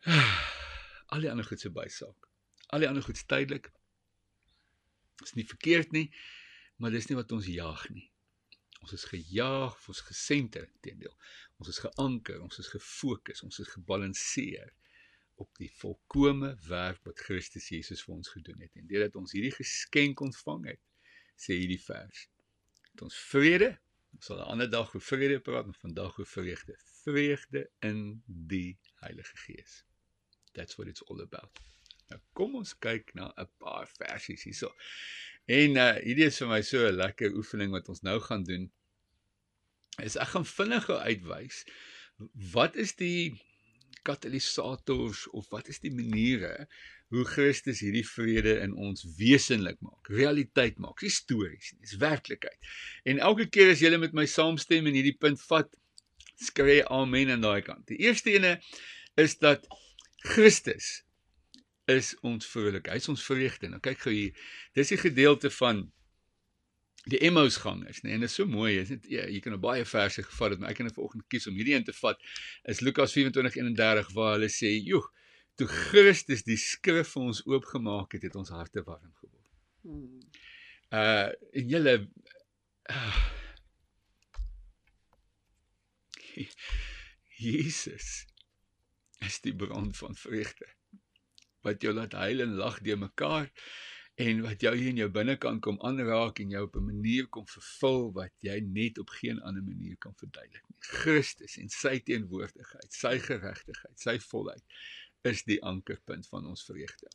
Al 1.13 1.23
die 1.23 1.31
ander 1.31 1.47
goed 1.47 1.61
se 1.61 1.71
bysaak. 1.73 2.29
Al 2.73 2.83
die 2.83 2.89
ander 2.89 3.05
goed 3.05 3.19
tydelik. 3.29 3.69
Is 5.23 5.35
nie 5.37 5.45
verkeerd 5.47 5.93
nie, 5.93 6.07
maar 6.81 6.93
dis 6.93 7.07
nie 7.09 7.17
wat 7.19 7.31
ons 7.35 7.47
jaag 7.47 7.85
nie. 7.93 8.07
Ons 8.83 8.95
is 8.97 9.05
gejaag, 9.07 9.75
ons 9.87 10.01
gesenter 10.09 10.65
teendeel. 10.83 11.13
Ons 11.61 11.69
is 11.71 11.79
geanker, 11.85 12.41
ons 12.43 12.57
is 12.59 12.71
gefokus, 12.73 13.43
ons 13.45 13.61
is 13.63 13.69
gebalanseer 13.75 14.73
op 15.43 15.61
die 15.61 15.71
volkomme 15.81 16.53
werk 16.67 17.03
wat 17.07 17.19
Christus 17.27 17.69
Jesus 17.69 18.03
vir 18.05 18.15
ons 18.15 18.31
gedoen 18.35 18.63
het. 18.63 18.75
En 18.79 18.87
deurdat 18.87 19.15
ons 19.21 19.35
hierdie 19.35 19.55
geskenk 19.55 20.23
ontvang 20.25 20.69
het 20.73 20.81
sê 21.43 21.57
hierdie 21.57 21.81
vers 21.81 22.27
het 22.93 23.01
ons 23.07 23.17
vrede 23.31 23.73
ons 24.13 24.29
sal 24.29 24.39
'n 24.39 24.51
ander 24.53 24.69
dag 24.69 24.93
oor 24.93 25.01
vrede 25.01 25.39
praat 25.47 25.69
en 25.69 25.73
vandag 25.73 26.17
oor 26.19 26.29
vreugde. 26.29 26.75
Vreugde 27.03 27.69
in 27.79 28.23
die 28.25 28.77
Heilige 29.01 29.37
Gees. 29.45 29.83
That's 30.53 30.77
what 30.77 30.87
it's 30.87 31.03
all 31.09 31.21
about. 31.21 31.61
Nou 32.11 32.19
kom 32.37 32.55
ons 32.61 32.75
kyk 32.77 33.13
na 33.17 33.33
'n 33.37 33.49
paar 33.57 33.89
versies 33.97 34.43
hierso. 34.43 34.69
En 35.45 35.75
uh, 35.85 35.95
hierdie 36.05 36.29
is 36.29 36.37
vir 36.37 36.47
my 36.47 36.61
so 36.61 36.85
'n 36.87 36.99
lekker 36.99 37.33
oefening 37.33 37.71
wat 37.71 37.89
ons 37.89 38.01
nou 38.01 38.19
gaan 38.19 38.43
doen. 38.43 38.71
Is 39.97 40.15
ek 40.15 40.35
gaan 40.35 40.45
vinnig 40.45 40.89
uitwys 40.89 41.65
wat 42.53 42.75
is 42.75 42.95
die 42.95 43.41
katalisators 44.07 45.25
of 45.31 45.47
wat 45.53 45.69
is 45.71 45.81
die 45.83 45.93
maniere 45.93 46.67
hoe 47.13 47.25
Christus 47.29 47.83
hierdie 47.83 48.05
vrede 48.07 48.55
in 48.63 48.73
ons 48.73 49.05
wesenlik 49.19 49.77
maak, 49.85 50.09
realiteit 50.09 50.79
maak, 50.81 51.03
nie 51.05 51.13
stories 51.13 51.73
dis 51.77 51.97
werklikheid. 52.01 52.57
En 53.05 53.21
elke 53.21 53.45
keer 53.53 53.73
as 53.73 53.83
jy 53.83 53.93
met 54.01 54.15
my 54.17 54.25
saamstem 54.29 54.89
en 54.89 54.97
hierdie 54.97 55.17
punt 55.19 55.41
vat, 55.49 55.69
skree 56.41 56.81
amen 56.89 57.35
aan 57.35 57.45
daai 57.45 57.61
kant. 57.65 57.85
Die 57.91 58.01
eerste 58.07 58.33
ene 58.33 58.55
is 59.19 59.37
dat 59.37 59.67
Christus 60.33 61.03
is 61.91 62.13
ons 62.23 62.47
vrolikheid, 62.47 62.95
hy 62.95 63.01
is 63.03 63.11
ons 63.11 63.25
vreugde. 63.27 63.69
Nou 63.69 63.81
kyk 63.83 64.05
gou 64.07 64.13
hier, 64.15 64.47
dis 64.77 64.93
die 64.95 65.01
gedeelte 65.01 65.51
van 65.53 65.85
die 67.11 67.19
Emmausgangers, 67.19 68.01
nee, 68.01 68.13
en 68.15 68.23
dit 68.23 68.29
is 68.29 68.35
so 68.35 68.47
mooi, 68.47 68.77
is 68.79 68.87
dit 68.93 69.09
ja, 69.11 69.25
jy 69.27 69.39
kan 69.43 69.53
'n 69.53 69.59
baie 69.59 69.85
verse 69.85 70.23
gevat 70.23 70.55
het, 70.55 70.59
maar 70.59 70.69
ek 70.69 70.77
kan 70.79 70.87
dit 70.87 70.95
vanoggend 70.95 71.27
kies 71.27 71.47
om 71.47 71.55
hierdie 71.55 71.75
een 71.75 71.83
te 71.83 71.93
vat. 71.93 72.19
Is 72.63 72.79
Lukas 72.79 73.11
24:31 73.11 74.13
waar 74.15 74.37
hulle 74.37 74.49
sê, 74.49 74.71
"Joe, 74.79 75.03
toe 75.55 75.67
Christus 75.67 76.43
die 76.43 76.57
skrif 76.57 77.13
vir 77.13 77.23
ons 77.23 77.45
oopgemaak 77.45 78.13
het, 78.13 78.23
het 78.23 78.35
ons 78.35 78.49
harte 78.49 78.83
warm 78.83 79.13
geword." 79.19 79.49
Hmm. 79.81 80.19
Uh 80.91 81.29
en 81.51 81.69
julle 81.69 82.07
uh, 82.89 83.33
Jesus 87.43 88.25
is 89.19 89.39
die 89.41 89.55
bron 89.55 89.93
van 89.93 90.15
vreugde 90.15 90.67
wat 91.63 91.81
jou 91.81 91.93
laat 91.93 92.13
huil 92.13 92.43
en 92.43 92.55
lag 92.59 92.79
deur 92.83 92.99
mekaar 92.99 93.49
en 94.15 94.41
wat 94.45 94.61
jou 94.61 94.75
hier 94.77 94.91
in 94.91 94.99
jou 95.01 95.09
binnekant 95.09 95.61
kom 95.65 95.79
aanraak 95.81 96.39
en 96.43 96.51
jou 96.53 96.63
op 96.67 96.75
'n 96.77 96.85
manier 96.85 97.27
kom 97.27 97.47
vervul 97.47 98.11
wat 98.13 98.33
jy 98.39 98.59
net 98.59 98.97
op 98.97 99.09
geen 99.09 99.41
ander 99.41 99.63
manier 99.63 99.97
kan 99.97 100.13
verduidelik 100.15 100.63
nie. 100.69 100.77
Christus 100.79 101.57
en 101.57 101.69
sy 101.69 101.99
teenwoordigheid, 101.99 102.93
sy 102.93 103.17
geregtigheid, 103.19 103.99
sy 103.99 104.19
volheid 104.19 104.63
is 105.21 105.43
die 105.43 105.63
ankerpunt 105.63 106.27
van 106.27 106.45
ons 106.45 106.65
vreugde. 106.65 107.09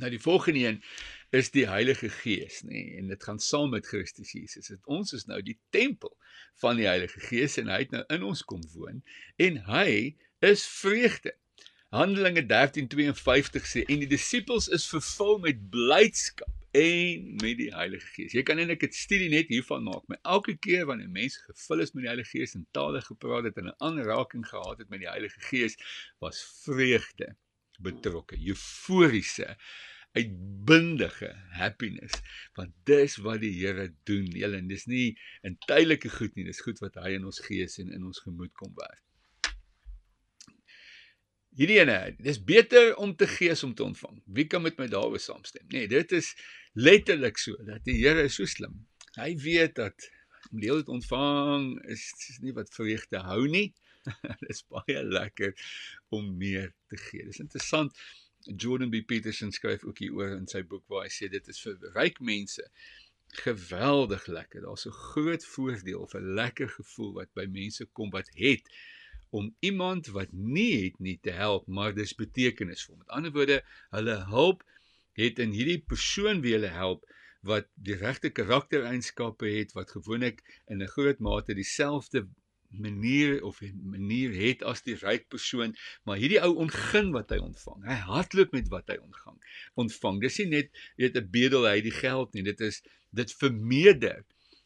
Nou 0.00 0.08
die 0.10 0.20
volgende 0.20 0.58
een 0.58 0.82
is 1.30 1.50
die 1.50 1.66
Heilige 1.68 2.08
Gees, 2.08 2.62
nê, 2.62 2.70
nee, 2.70 2.96
en 2.96 3.08
dit 3.12 3.22
gaan 3.22 3.38
saam 3.38 3.70
met 3.70 3.86
Christus 3.86 4.32
Jesus. 4.32 4.66
Dit 4.66 4.86
ons 4.86 5.12
is 5.12 5.26
nou 5.28 5.42
die 5.42 5.58
tempel 5.70 6.16
van 6.62 6.76
die 6.76 6.86
Heilige 6.86 7.20
Gees 7.20 7.58
en 7.60 7.68
hy 7.68 7.82
het 7.84 7.90
nou 7.90 8.04
in 8.08 8.22
ons 8.22 8.44
kom 8.44 8.62
woon 8.72 9.02
en 9.36 9.58
hy 9.68 10.16
is 10.40 10.64
vreugde. 10.66 11.34
Handelinge 11.92 12.42
13:52 12.48 13.66
sê 13.68 13.80
en 13.84 14.00
die 14.00 14.08
disippels 14.08 14.70
is 14.72 14.86
vervul 14.88 15.34
met 15.44 15.58
blydskap 15.74 16.54
en 16.72 17.26
met 17.42 17.58
die 17.58 17.68
Heilige 17.74 18.06
Gees. 18.14 18.32
Jy 18.32 18.42
kan 18.48 18.62
eintlik 18.62 18.80
dit 18.86 18.96
studie 18.96 19.28
net 19.28 19.52
hiervan 19.52 19.84
maak. 19.84 20.06
Maar 20.08 20.22
elke 20.36 20.54
keer 20.56 20.86
wanneer 20.88 21.10
mense 21.12 21.42
gevul 21.50 21.84
is 21.84 21.92
met 21.92 22.06
die 22.06 22.08
Heilige 22.08 22.30
Gees 22.38 22.56
en 22.56 22.64
tale 22.72 23.02
gepraat 23.04 23.50
het 23.50 23.60
en 23.60 23.68
'n 23.68 23.76
aanraking 23.84 24.48
gehad 24.48 24.80
het 24.80 24.88
met 24.88 25.04
die 25.04 25.10
Heilige 25.10 25.40
Gees, 25.50 25.76
was 26.18 26.40
vreugde 26.64 27.36
betrokke, 27.78 28.40
euforiese 28.40 29.56
uitbundige 30.12 31.34
happiness 31.60 32.20
want 32.56 32.72
dis 32.84 33.16
wat 33.16 33.40
die 33.44 33.52
Here 33.60 33.92
doen. 34.08 34.32
Julle 34.32 34.56
en 34.56 34.68
dis 34.68 34.86
nie 34.86 35.18
'n 35.44 35.58
tydelike 35.68 36.08
goed 36.08 36.34
nie, 36.34 36.44
dis 36.44 36.64
goed 36.64 36.78
wat 36.78 36.94
hy 36.94 37.18
in 37.20 37.24
ons 37.24 37.40
gees 37.40 37.78
en 37.78 37.92
in 37.92 38.04
ons 38.04 38.24
gemoed 38.24 38.52
kom 38.52 38.72
werk. 38.80 39.04
Hierdie 41.52 41.82
ene, 41.82 41.96
dis 42.24 42.38
beter 42.48 42.94
om 42.96 43.10
te 43.16 43.26
gee 43.28 43.52
as 43.52 43.62
om 43.66 43.74
te 43.76 43.84
ontvang. 43.84 44.22
Wie 44.24 44.46
kan 44.48 44.62
met 44.64 44.78
my 44.80 44.86
daaroor 44.88 45.20
saamstem? 45.20 45.66
Nee, 45.68 45.84
dit 45.88 46.12
is 46.16 46.30
letterlik 46.72 47.36
so 47.36 47.58
dat 47.68 47.84
die 47.84 47.98
Here 47.98 48.24
so 48.32 48.48
slim. 48.48 48.78
Hy 49.18 49.34
weet 49.36 49.74
dat 49.76 50.06
om 50.48 50.62
deel 50.62 50.80
te 50.80 50.94
ontvang 50.94 51.66
is, 51.92 52.06
is 52.30 52.38
nie 52.40 52.54
wat 52.56 52.72
vreugde 52.72 53.20
hou 53.26 53.44
nie. 53.52 53.68
dit 54.40 54.48
is 54.54 54.64
baie 54.72 55.02
lekker 55.04 55.52
om 56.16 56.30
meer 56.40 56.72
te 56.88 57.00
gee. 57.04 57.28
Dis 57.28 57.42
interessant. 57.44 58.00
Jordan 58.48 58.88
B 58.90 59.04
Peterson 59.04 59.52
skryf 59.52 59.84
ook 59.84 60.00
hieroor 60.00 60.32
in 60.38 60.48
sy 60.48 60.64
boek 60.64 60.88
waar 60.88 61.04
hy 61.04 61.12
sê 61.12 61.28
dit 61.30 61.52
is 61.52 61.60
vir 61.66 61.76
ryk 61.98 62.16
mense 62.24 62.64
geweldig 63.44 64.24
lekker. 64.26 64.64
Daar's 64.64 64.88
'n 64.88 64.96
groot 65.12 65.44
voordeel 65.52 66.08
'n 66.16 66.34
lekker 66.40 66.72
gevoel 66.80 67.12
wat 67.20 67.30
by 67.36 67.44
mense 67.44 67.84
kom 67.92 68.10
wat 68.10 68.32
het 68.40 68.64
om 69.32 69.48
iemand 69.64 70.10
wat 70.12 70.32
nie 70.32 70.84
het 70.84 70.98
nie 71.00 71.16
te 71.24 71.32
help, 71.32 71.66
maar 71.66 71.94
dis 71.96 72.12
betekenisvol. 72.14 72.98
Met 73.00 73.14
ander 73.16 73.32
woorde, 73.32 73.62
hulle 73.96 74.16
hulp 74.28 74.60
het 75.16 75.40
in 75.40 75.54
hierdie 75.56 75.80
persoon 75.80 76.42
wie 76.44 76.52
hulle 76.56 76.72
help 76.72 77.06
wat 77.48 77.70
die 77.74 77.96
regte 77.98 78.30
karaktereienskappe 78.30 79.48
het 79.56 79.72
wat 79.78 79.94
gewoonlik 79.96 80.42
in 80.68 80.82
'n 80.82 80.92
groot 80.94 81.18
mate 81.18 81.54
dieselfde 81.54 82.26
manier 82.72 83.42
of 83.44 83.60
manier 83.82 84.32
het 84.36 84.62
as 84.62 84.82
die 84.82 84.96
ryk 85.00 85.28
persoon, 85.28 85.74
maar 86.04 86.20
hierdie 86.20 86.40
ou 86.40 86.54
ongin 86.64 87.12
wat 87.16 87.32
hy 87.32 87.40
ontvang. 87.42 87.84
Hy 87.88 87.98
hardloop 88.08 88.52
met 88.52 88.68
wat 88.68 88.88
hy 88.88 88.96
ontvang. 89.00 89.40
Ontvang. 89.74 90.20
Dis 90.20 90.38
nie 90.38 90.46
net 90.46 90.70
weet 90.96 91.16
'n 91.16 91.30
bedel 91.30 91.68
hy 91.68 91.80
die 91.80 91.96
geld 92.04 92.32
nie. 92.32 92.42
Dit 92.42 92.60
is 92.60 92.82
dit 93.10 93.32
vermeerder 93.32 94.24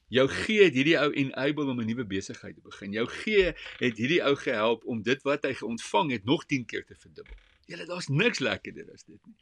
Jou 0.08 0.28
gee 0.30 0.62
het 0.62 0.74
hierdie 0.74 0.98
ou 1.00 1.10
enable 1.12 1.70
om 1.70 1.80
'n 1.80 1.86
nuwe 1.86 2.04
besigheid 2.06 2.54
te 2.54 2.62
begin. 2.62 2.92
Jou 2.92 3.06
gee 3.06 3.54
het 3.78 3.96
hierdie 3.98 4.22
ou 4.22 4.36
gehelp 4.36 4.84
om 4.84 5.02
dit 5.02 5.22
wat 5.22 5.42
hy 5.42 5.54
ontvang 5.60 6.10
het 6.10 6.24
nog 6.24 6.46
10 6.46 6.64
keer 6.64 6.84
te 6.84 6.94
verdubbel. 6.94 7.34
Julle 7.66 7.86
daar's 7.86 8.08
niks 8.08 8.38
lekkerder 8.38 8.92
as 8.92 9.04
dit 9.04 9.26
nie. 9.26 9.36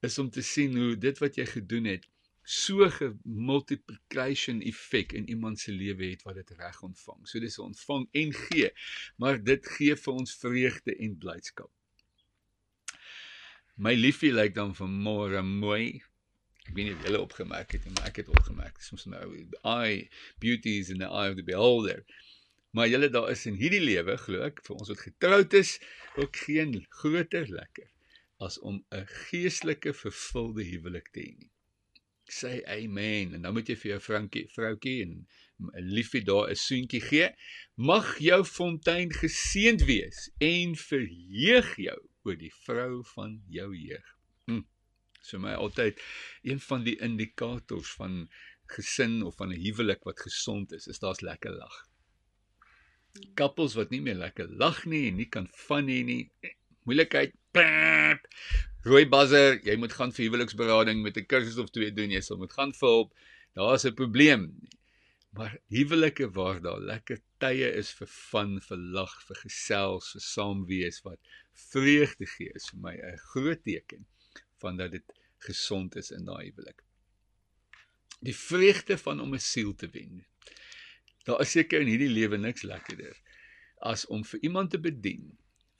Is 0.00 0.18
om 0.18 0.30
te 0.30 0.42
sien 0.42 0.76
hoe 0.76 0.98
dit 0.98 1.18
wat 1.18 1.34
jy 1.34 1.46
gedoen 1.46 1.84
het 1.84 2.08
so 2.44 2.84
'n 2.84 3.20
multiplication 3.24 4.60
effek 4.60 5.12
in 5.12 5.28
iemand 5.28 5.60
se 5.60 5.72
lewe 5.72 6.04
het 6.04 6.22
wat 6.22 6.34
dit 6.34 6.50
reg 6.50 6.82
ontvang. 6.82 7.28
So 7.28 7.40
dis 7.40 7.58
ontvang 7.58 8.08
en 8.12 8.32
gee, 8.32 8.70
maar 9.16 9.42
dit 9.42 9.66
gee 9.66 9.96
vir 9.96 10.12
ons 10.12 10.36
vreugde 10.36 10.96
en 10.96 11.18
blydskap. 11.18 11.70
My 13.76 13.94
liefie 13.94 14.32
lyk 14.32 14.54
dan 14.54 14.74
vanmôre 14.74 15.42
mooi 15.42 16.02
ek 16.72 16.78
weet 16.78 16.88
nie 16.88 16.96
of 16.96 17.02
julle 17.04 17.20
opgemerk 17.20 17.74
het 17.76 17.84
nie, 17.84 17.92
maar 17.98 18.06
ek 18.08 18.22
het 18.22 18.28
opgemerk. 18.32 18.78
Soms 18.80 19.04
nou 19.12 19.26
eye 19.68 20.06
beauty 20.40 20.78
is 20.80 20.88
in 20.92 21.02
the 21.02 21.08
eye 21.08 21.28
of 21.28 21.36
the 21.36 21.44
beholder. 21.44 22.00
Maar 22.72 22.88
julle 22.88 23.10
daar 23.12 23.28
is 23.34 23.44
in 23.46 23.58
hierdie 23.60 23.82
lewe 23.82 24.16
glo 24.22 24.46
ek 24.46 24.62
vir 24.64 24.78
ons 24.78 24.88
wat 24.88 25.02
getroud 25.04 25.56
is 25.58 25.74
ook 26.16 26.38
geen 26.46 26.78
groter 27.02 27.50
lekker 27.52 27.90
as 28.42 28.56
om 28.64 28.80
'n 28.90 29.04
geestelike 29.28 29.92
vervulde 29.92 30.64
huwelik 30.64 31.12
te 31.12 31.20
hê 31.20 31.34
nie. 31.36 31.50
Sê 32.32 32.64
amen. 32.64 33.36
En 33.36 33.44
nou 33.44 33.52
moet 33.52 33.68
jy 33.68 33.76
vir 33.76 33.90
jou 33.92 34.00
vroukie, 34.08 34.46
vroutjie 34.56 34.96
en 35.04 35.14
'n 35.76 35.92
liefie 35.92 36.24
daar 36.24 36.48
'n 36.48 36.56
soentjie 36.56 37.04
gee. 37.04 37.28
Mag 37.76 38.16
jou 38.18 38.42
fontein 38.44 39.12
geseënd 39.12 39.84
wees 39.84 40.30
en 40.40 40.74
verheug 40.74 41.76
jou 41.76 42.00
oor 42.24 42.36
die 42.36 42.54
vrou 42.64 43.04
van 43.14 43.42
jou 43.48 43.70
jeug. 43.76 44.08
Hm 44.48 44.71
so 45.22 45.38
my 45.38 45.54
altyd 45.54 46.00
een 46.42 46.60
van 46.60 46.82
die 46.86 46.96
indikators 46.98 47.92
van 47.98 48.26
gesin 48.72 49.22
of 49.22 49.36
van 49.36 49.52
'n 49.52 49.62
huwelik 49.64 50.02
wat 50.08 50.20
gesond 50.20 50.72
is, 50.72 50.86
is 50.86 50.98
daar's 50.98 51.20
lekker 51.20 51.54
lag. 51.56 51.76
Koppels 53.34 53.74
wat 53.74 53.90
nie 53.90 54.00
meer 54.00 54.18
lekker 54.18 54.48
lag 54.48 54.84
nie 54.84 55.08
en 55.08 55.16
nie 55.16 55.28
kan 55.28 55.48
van 55.66 55.84
nie 55.84 56.02
nie. 56.04 56.30
Moeilikheid. 56.84 57.34
Rooi 58.82 59.04
buzzer, 59.06 59.60
jy 59.62 59.76
moet 59.76 59.92
gaan 59.92 60.12
vir 60.12 60.24
huweliksberading 60.26 61.02
met 61.02 61.16
'n 61.16 61.26
kursus 61.26 61.58
of 61.58 61.70
twee 61.70 61.92
doen, 61.92 62.10
jy 62.10 62.20
sal 62.20 62.36
moet 62.36 62.52
gaan 62.52 62.72
vir 62.72 62.88
hulp. 62.88 63.12
Daar's 63.54 63.84
'n 63.84 63.94
probleem. 63.94 64.68
Maar 65.32 65.58
huwelike 65.68 66.30
waar 66.30 66.60
daar 66.60 66.80
lekker 66.80 67.18
tye 67.38 67.68
is 67.72 67.92
vir 67.92 68.06
van, 68.06 68.60
vir 68.60 68.76
lag, 68.76 69.22
vir 69.26 69.36
gesels, 69.36 70.12
vir 70.12 70.20
saam 70.20 70.66
wees 70.66 71.00
wat 71.02 71.20
vreugde 71.52 72.26
gee 72.26 72.50
is 72.54 72.68
vir 72.70 72.80
my 72.80 72.96
'n 72.96 73.18
groot 73.32 73.64
teken 73.64 74.06
van 74.62 74.78
dat 74.80 74.94
dit 74.94 75.14
gesond 75.46 75.96
is 75.98 76.10
in 76.14 76.24
daai 76.28 76.44
huwelik. 76.48 76.82
Die 78.22 78.36
vreugde 78.36 78.98
van 78.98 79.20
om 79.20 79.34
'n 79.34 79.42
siel 79.52 79.74
te 79.74 79.88
wen. 79.90 80.24
Daar 81.26 81.40
is 81.40 81.50
seker 81.50 81.80
in 81.80 81.90
hierdie 81.90 82.14
lewe 82.14 82.38
niks 82.38 82.62
lekkerder 82.62 83.18
as 83.82 84.06
om 84.06 84.22
vir 84.24 84.42
iemand 84.46 84.70
te 84.70 84.78
bedien, 84.78 85.24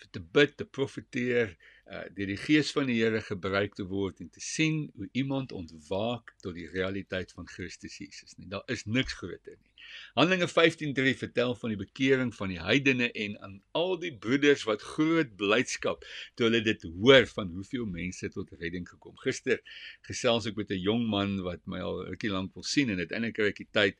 vir 0.02 0.10
te 0.16 0.22
bid, 0.36 0.56
te 0.58 0.66
profeteer, 0.78 1.54
uh 1.86 2.04
deur 2.16 2.30
die 2.32 2.40
gees 2.40 2.72
van 2.74 2.88
die 2.90 2.98
Here 2.98 3.20
gebruik 3.22 3.76
te 3.78 3.86
word 3.90 4.22
en 4.24 4.30
te 4.30 4.42
sien 4.42 4.88
hoe 4.96 5.08
iemand 5.22 5.52
ontwaak 5.52 6.34
tot 6.42 6.54
die 6.58 6.68
realiteit 6.70 7.34
van 7.36 7.48
Christus 7.48 7.98
Jesus. 8.02 8.36
Nee, 8.38 8.48
daar 8.48 8.66
is 8.74 8.84
niks 8.86 9.14
groter 9.20 9.58
nie. 9.58 9.71
Handelinge 10.14 10.48
15:3 10.48 11.14
vertel 11.18 11.54
van 11.54 11.72
die 11.72 11.78
bekering 11.80 12.34
van 12.36 12.52
die 12.52 12.60
heidene 12.60 13.08
en 13.12 13.38
aan 13.40 13.54
al 13.78 13.98
die 13.98 14.12
broeders 14.24 14.64
wat 14.68 14.82
groot 14.94 15.36
blydskap 15.40 16.04
toe 16.34 16.48
hulle 16.48 16.60
dit 16.66 16.82
hoor 16.82 17.26
van 17.26 17.52
hoeveel 17.56 17.86
mense 17.86 18.28
tot 18.34 18.52
redding 18.60 18.88
gekom. 18.88 19.16
Gister 19.24 19.62
gesels 20.08 20.46
ek 20.50 20.58
met 20.60 20.70
'n 20.70 20.82
jong 20.82 21.06
man 21.08 21.40
wat 21.42 21.64
my 21.66 21.80
al 21.80 22.04
rukkie 22.10 22.30
lank 22.30 22.54
wil 22.54 22.66
sien 22.66 22.90
en 22.90 22.98
uiteindelik 22.98 23.34
kry 23.34 23.48
ek 23.54 23.64
die 23.64 23.72
tyd 23.72 23.96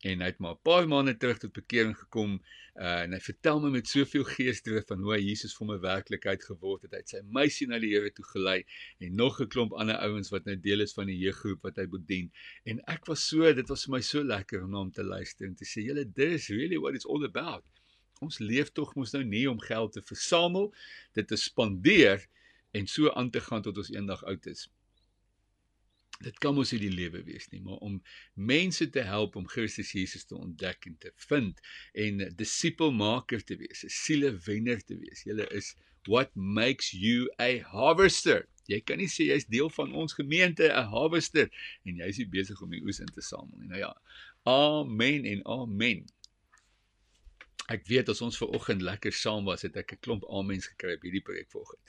en 0.00 0.22
hy 0.22 0.28
het 0.30 0.38
maar 0.40 0.54
'n 0.56 0.64
paar 0.64 0.86
maande 0.88 1.16
terug 1.16 1.38
tot 1.38 1.52
bekering 1.52 1.96
gekom 1.96 2.38
uh, 2.74 3.02
en 3.04 3.12
hy 3.12 3.20
vertel 3.20 3.60
my 3.60 3.70
met 3.74 3.88
soveel 3.88 4.24
geesdrift 4.24 4.88
van 4.88 5.02
hoe 5.04 5.12
hy 5.14 5.20
Jesus 5.20 5.56
vir 5.58 5.66
my 5.68 5.76
werklikheid 5.82 6.44
geword 6.44 6.86
het. 6.86 6.94
Hy 6.94 7.02
het 7.02 7.12
sy 7.12 7.20
meisie 7.36 7.68
na 7.68 7.78
die 7.82 7.90
Here 7.92 8.12
toe 8.16 8.24
gelei 8.32 8.64
en 8.98 9.14
nog 9.16 9.40
'n 9.40 9.48
klomp 9.52 9.72
ander 9.72 10.00
ouens 10.00 10.32
wat 10.32 10.48
nou 10.48 10.56
deel 10.56 10.80
is 10.80 10.96
van 10.96 11.06
die 11.06 11.18
jeuggroep 11.18 11.62
wat 11.62 11.76
hy 11.76 11.86
bedien. 11.86 12.32
En 12.64 12.80
ek 12.88 13.06
was 13.06 13.26
so, 13.28 13.52
dit 13.52 13.68
was 13.68 13.84
vir 13.84 13.92
my 13.96 14.00
so 14.00 14.24
lekker 14.24 14.64
om 14.64 14.74
hom 14.74 14.90
te 14.92 15.04
luister 15.04 15.46
en 15.46 15.54
te 15.54 15.64
sê, 15.64 15.84
"Julle, 15.84 16.06
this 16.14 16.48
really 16.48 16.78
what 16.78 16.94
it's 16.94 17.06
all 17.06 17.24
about." 17.24 17.64
Ons 18.20 18.38
leef 18.38 18.72
tog 18.72 18.94
mos 18.94 19.12
nou 19.12 19.24
nie 19.24 19.48
om 19.50 19.60
geld 19.60 19.92
te 19.92 20.02
versamel, 20.02 20.74
dit 21.14 21.28
te 21.28 21.36
spandeer 21.36 22.26
en 22.72 22.86
so 22.86 23.10
aan 23.10 23.30
te 23.30 23.40
gaan 23.40 23.62
tot 23.62 23.76
ons 23.76 23.90
eendag 23.90 24.24
oud 24.24 24.46
is. 24.46 24.68
Dit 26.20 26.38
kan 26.38 26.54
mos 26.54 26.72
nie 26.74 26.82
die 26.82 26.92
lewe 26.92 27.22
wees 27.24 27.48
nie, 27.48 27.62
maar 27.64 27.80
om 27.86 28.00
mense 28.34 28.86
te 28.92 29.04
help 29.08 29.38
om 29.40 29.46
Christus 29.48 29.92
Jesus 29.96 30.26
te 30.28 30.36
ontdek 30.36 30.84
en 30.90 30.98
te 31.00 31.12
vind 31.28 31.60
en 32.04 32.20
disipelmaker 32.36 33.44
te 33.44 33.56
wees, 33.56 33.84
'n 33.84 33.88
sielewenner 33.88 34.84
te 34.84 34.98
wees. 35.00 35.24
Julle 35.24 35.46
is 35.56 35.74
what 36.08 36.30
makes 36.34 36.92
you 36.92 37.30
a 37.40 37.60
harvester. 37.72 38.46
Jy 38.68 38.80
kan 38.86 39.00
nie 39.00 39.08
sê 39.08 39.30
jy's 39.30 39.48
deel 39.48 39.70
van 39.70 39.92
ons 39.92 40.12
gemeente, 40.12 40.68
'n 40.68 40.92
harvester 40.92 41.48
en 41.84 41.96
jy's 41.96 42.18
nie 42.18 42.28
besig 42.28 42.60
om 42.62 42.70
die 42.70 42.82
oes 42.84 43.00
in 43.00 43.12
te 43.16 43.22
samel 43.22 43.56
nie. 43.58 43.68
Nou 43.68 43.80
ja. 43.80 43.94
Amen 44.44 45.24
en 45.24 45.44
amen. 45.44 46.04
Ek 47.70 47.86
weet 47.86 48.08
as 48.08 48.20
ons 48.20 48.36
ver 48.36 48.48
oggend 48.56 48.82
lekker 48.82 49.12
saam 49.12 49.44
was, 49.44 49.62
het 49.62 49.76
ek 49.76 49.92
'n 49.92 50.00
klomp 50.00 50.24
amens 50.28 50.66
gekry 50.66 50.94
op 50.94 51.02
hierdie 51.02 51.22
preek 51.22 51.50
vanoggend. 51.50 51.80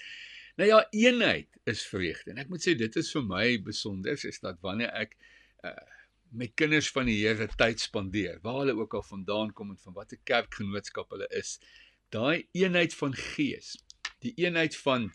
Nou 0.62 0.70
ja, 0.70 0.88
eenheid 0.94 1.48
is 1.64 1.82
vreugde. 1.90 2.30
En 2.32 2.38
ek 2.38 2.50
moet 2.54 2.62
sê 2.62 2.76
dit 2.78 2.98
is 3.02 3.08
vir 3.16 3.24
my 3.26 3.46
besonder 3.66 4.26
is 4.30 4.36
dat 4.44 4.60
wanneer 4.62 4.92
ek 4.94 5.16
uh, 5.66 5.72
met 6.38 6.52
kinders 6.54 6.92
van 6.94 7.08
die 7.10 7.16
Here 7.24 7.48
tyd 7.58 7.82
spandeer, 7.82 8.36
waar 8.44 8.60
hulle 8.60 8.76
ook 8.78 8.94
al 9.00 9.06
vandaan 9.08 9.50
kom 9.58 9.72
en 9.74 9.80
van 9.82 9.96
watter 9.96 10.20
kerkgenootskap 10.30 11.10
hulle 11.16 11.26
is, 11.40 11.56
daai 12.14 12.46
eenheid 12.54 12.94
van 12.94 13.18
gees, 13.18 13.74
die 14.22 14.36
eenheid 14.38 14.78
van 14.84 15.10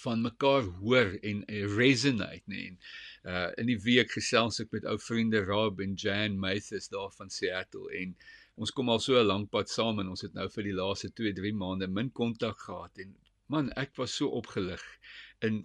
van 0.00 0.24
mekaar 0.24 0.64
hoor 0.80 1.10
en 1.20 1.42
resonate 1.76 2.48
nê 2.48 2.62
en 2.70 2.78
uh 3.28 3.50
in 3.60 3.68
die 3.68 3.76
week 3.84 4.14
gesels 4.14 4.62
ek 4.64 4.70
met 4.72 4.86
ou 4.88 4.94
vriende 5.10 5.42
Rob 5.44 5.82
en 5.84 5.92
Jan 6.00 6.38
Mathis 6.40 6.88
daar 6.94 7.12
van 7.18 7.28
Seattle 7.28 7.92
en 8.00 8.14
ons 8.56 8.72
kom 8.72 8.88
al 8.88 9.04
so 9.04 9.20
'n 9.20 9.28
lank 9.28 9.50
pad 9.52 9.68
saam 9.68 10.00
en 10.00 10.08
ons 10.14 10.24
het 10.24 10.32
nou 10.32 10.48
vir 10.56 10.70
die 10.70 10.78
laaste 10.80 11.12
2 11.20 11.36
3 11.42 11.52
maande 11.64 11.90
min 11.98 12.08
kontak 12.22 12.64
gehad 12.64 13.04
en 13.04 13.12
man, 13.48 13.72
ek 13.76 13.96
was 13.96 14.14
so 14.14 14.30
opgelig 14.30 14.82
in 15.40 15.64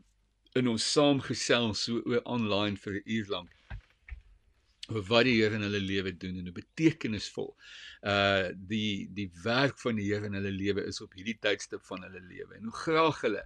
in 0.55 0.67
ons 0.71 0.85
saamgesels 0.93 1.83
so 1.85 2.01
oor 2.09 2.23
online 2.25 2.79
vir 2.81 2.97
'n 2.97 3.03
uur 3.17 3.27
lank 3.29 3.53
oor 4.89 5.03
wat 5.09 5.27
die 5.27 5.35
Here 5.37 5.55
in 5.55 5.65
hulle 5.67 5.81
lewe 5.83 6.13
doen 6.17 6.37
en 6.39 6.47
hoe 6.49 6.55
betekenisvol 6.55 7.49
uh 8.11 8.49
die 8.71 9.07
die 9.19 9.29
werk 9.43 9.79
van 9.83 9.99
die 9.99 10.07
Here 10.07 10.29
in 10.29 10.37
hulle 10.39 10.53
lewe 10.55 10.85
is 10.91 11.01
op 11.05 11.17
hierdie 11.19 11.37
tydstip 11.47 11.83
van 11.89 12.07
hulle 12.07 12.23
lewe 12.23 12.57
en 12.57 12.69
hoe 12.69 12.77
graag 12.83 13.21
hulle 13.27 13.43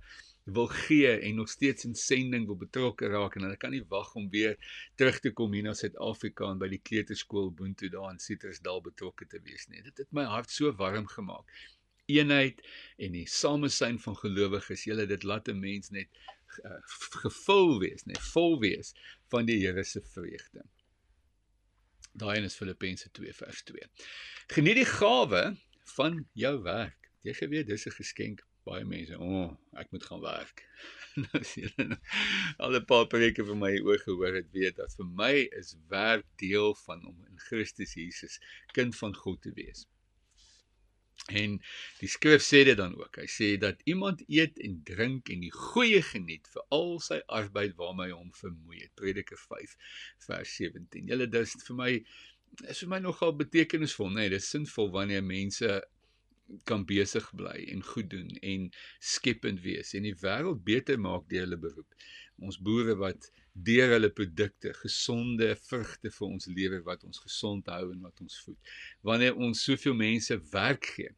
wil 0.57 0.67
gee 0.67 1.11
en 1.17 1.35
nog 1.35 1.49
steeds 1.49 1.85
in 1.85 1.95
sending 1.95 2.47
wil 2.49 2.57
betrokke 2.57 3.09
raak 3.13 3.35
en 3.35 3.45
hulle 3.47 3.57
kan 3.57 3.73
nie 3.75 3.83
wag 3.89 4.15
om 4.15 4.29
weer 4.29 4.55
terug 4.97 5.19
te 5.19 5.33
kom 5.37 5.53
hier 5.53 5.67
na 5.67 5.73
Suid-Afrika 5.77 6.49
en 6.49 6.61
by 6.61 6.69
die 6.71 6.81
kleuterskool 6.89 7.51
Boontoe 7.57 7.91
daar 7.93 8.09
in 8.13 8.19
Citrusdal 8.19 8.81
betrokke 8.81 9.27
te 9.29 9.41
wees 9.45 9.67
nie. 9.69 9.83
Dit 9.85 10.01
het 10.01 10.09
my 10.17 10.25
hart 10.25 10.49
so 10.49 10.73
warm 10.81 11.05
gemaak 11.07 11.45
eenheid 12.11 12.61
en 12.97 13.15
die 13.17 13.27
samesyn 13.29 13.99
van 14.03 14.17
gelowiges. 14.19 14.85
Julle 14.89 15.07
dit 15.09 15.23
laat 15.23 15.49
'n 15.49 15.59
mens 15.59 15.89
net 15.89 16.09
uh, 16.65 16.77
gevul 17.23 17.79
wees, 17.79 18.05
net 18.05 18.21
vol 18.33 18.59
wees 18.59 18.93
van 19.33 19.45
die 19.45 19.59
Here 19.63 19.83
se 19.83 20.01
vreugde. 20.13 20.63
Daai 22.13 22.43
is 22.43 22.55
Filippense 22.55 23.09
2 23.11 23.33
vers 23.33 23.63
2. 23.63 23.87
Geniet 24.51 24.81
die 24.81 24.89
gawe 24.89 25.43
van 25.95 26.25
jou 26.33 26.55
werk. 26.63 27.11
Jy 27.23 27.33
geweet 27.33 27.67
dis 27.67 27.87
'n 27.87 27.95
geskenk 27.95 28.43
baie 28.67 28.83
mense. 28.85 29.17
O, 29.17 29.43
oh, 29.43 29.53
ek 29.79 29.91
moet 29.91 30.05
gaan 30.05 30.21
werk. 30.21 30.65
nou 31.23 31.41
sien 31.47 31.71
hulle 31.77 31.97
al 32.63 32.77
'n 32.77 32.85
paar 32.89 33.07
preke 33.11 33.45
vir 33.47 33.57
my 33.63 33.71
oor 33.87 33.99
gehoor 34.03 34.37
het 34.37 34.51
weet 34.55 34.77
dat 34.79 34.93
vir 34.99 35.09
my 35.21 35.33
is 35.59 35.73
werk 35.93 36.27
deel 36.43 36.75
van 36.85 37.05
om 37.07 37.25
in 37.29 37.41
Christus 37.47 37.95
Jesus 37.99 38.39
kind 38.77 38.95
van 39.01 39.15
God 39.23 39.41
te 39.41 39.53
wees. 39.57 39.87
En 41.29 41.59
die 41.99 42.09
skrif 42.09 42.41
sê 42.41 42.63
dit 42.65 42.77
dan 42.77 42.95
ook. 42.97 43.21
Hy 43.21 43.27
sê 43.29 43.51
dat 43.61 43.81
iemand 43.89 44.23
eet 44.27 44.57
en 44.65 44.81
drink 44.87 45.29
en 45.29 45.45
die 45.45 45.53
goeie 45.53 46.01
geniet 46.01 46.49
vir 46.53 46.65
al 46.73 46.97
sy 47.03 47.21
arbeid 47.27 47.77
waarmee 47.79 48.09
hy 48.09 48.17
hom 48.17 48.33
vermoei 48.35 48.81
het. 48.81 48.93
Prediker 48.97 49.37
5 49.37 49.77
vers 50.27 50.55
17. 50.57 51.07
Julle 51.11 51.29
dis 51.29 51.55
vir 51.67 51.77
my 51.77 51.91
is 52.67 52.81
vir 52.83 52.89
my 52.91 52.99
nogal 52.99 53.31
betekenisvol, 53.39 54.09
nê? 54.11 54.25
Nee, 54.25 54.35
dis 54.35 54.49
sinvol 54.51 54.91
wanneer 54.91 55.23
mense 55.23 55.69
kan 56.67 56.83
besig 56.87 57.27
bly 57.39 57.61
en 57.71 57.83
goed 57.93 58.09
doen 58.11 58.31
en 58.43 58.65
skepend 58.99 59.61
wees 59.63 59.93
en 59.95 60.03
die 60.03 60.17
wêreld 60.23 60.63
beter 60.67 60.99
maak 60.99 61.29
deur 61.31 61.45
hulle 61.45 61.59
beroep. 61.61 61.95
Ons 62.41 62.57
boere 62.57 62.95
wat 62.99 63.29
deur 63.53 63.93
hulle 63.95 64.09
produkte 64.09 64.73
gesonde 64.79 65.51
vrugte 65.67 66.11
vir 66.15 66.27
ons 66.27 66.47
lewer 66.49 66.83
wat 66.87 67.03
ons 67.07 67.21
gesond 67.25 67.67
hou 67.69 67.91
en 67.91 68.01
wat 68.07 68.21
ons 68.23 68.37
voed. 68.45 68.71
Wanneer 69.07 69.35
ons 69.35 69.63
soveel 69.67 69.97
mense 69.97 70.37
werk 70.53 70.89
gee, 70.95 71.11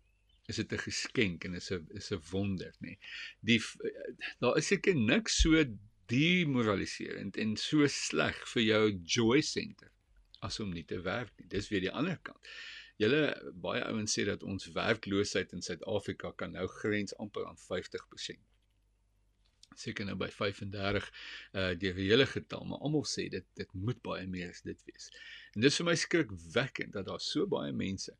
is 0.51 0.59
dit 0.59 0.73
'n 0.73 0.83
geskenk 0.89 1.45
en 1.45 1.55
is 1.55 1.71
'n 1.71 1.87
is 1.99 2.11
'n 2.11 2.21
wonder, 2.31 2.73
nê. 2.81 2.97
Die 3.41 3.61
daar 4.41 4.57
is 4.57 4.67
seker 4.67 4.95
niks 4.95 5.41
so 5.41 5.63
demoraliserend 6.07 7.37
en 7.37 7.55
so 7.57 7.87
sleg 7.87 8.37
vir 8.53 8.63
jou 8.63 8.83
joy 9.17 9.41
center 9.41 9.91
as 10.41 10.59
om 10.59 10.71
nie 10.71 10.83
te 10.83 11.01
werk 11.01 11.31
nie. 11.39 11.47
Dis 11.47 11.69
weer 11.69 11.81
die 11.81 11.91
ander 11.91 12.17
kant. 12.17 12.39
Julle 12.97 13.21
baie 13.53 13.83
ouens 13.83 14.13
sê 14.13 14.25
dat 14.25 14.43
ons 14.43 14.71
werkloosheid 14.75 15.53
in 15.53 15.61
Suid-Afrika 15.61 16.31
kan 16.31 16.51
nou 16.51 16.67
grens 16.67 17.15
amper 17.17 17.45
aan 17.45 17.57
50% 17.57 18.52
seker 19.79 20.05
nou 20.05 20.15
by 20.19 20.29
35 20.31 21.09
uh 21.53 21.71
die 21.79 21.93
reële 21.95 22.27
getal 22.29 22.65
maar 22.69 22.83
almal 22.85 23.05
sê 23.09 23.29
dit 23.33 23.45
dit 23.59 23.73
moet 23.73 24.01
baie 24.05 24.27
meer 24.27 24.51
as 24.53 24.61
dit 24.67 24.83
wees. 24.89 25.09
En 25.53 25.61
dis 25.65 25.79
vir 25.79 25.89
my 25.89 25.95
skrikwekkend 25.99 26.93
dat 26.97 27.09
daar 27.09 27.21
so 27.21 27.47
baie 27.47 27.71
mense 27.71 28.15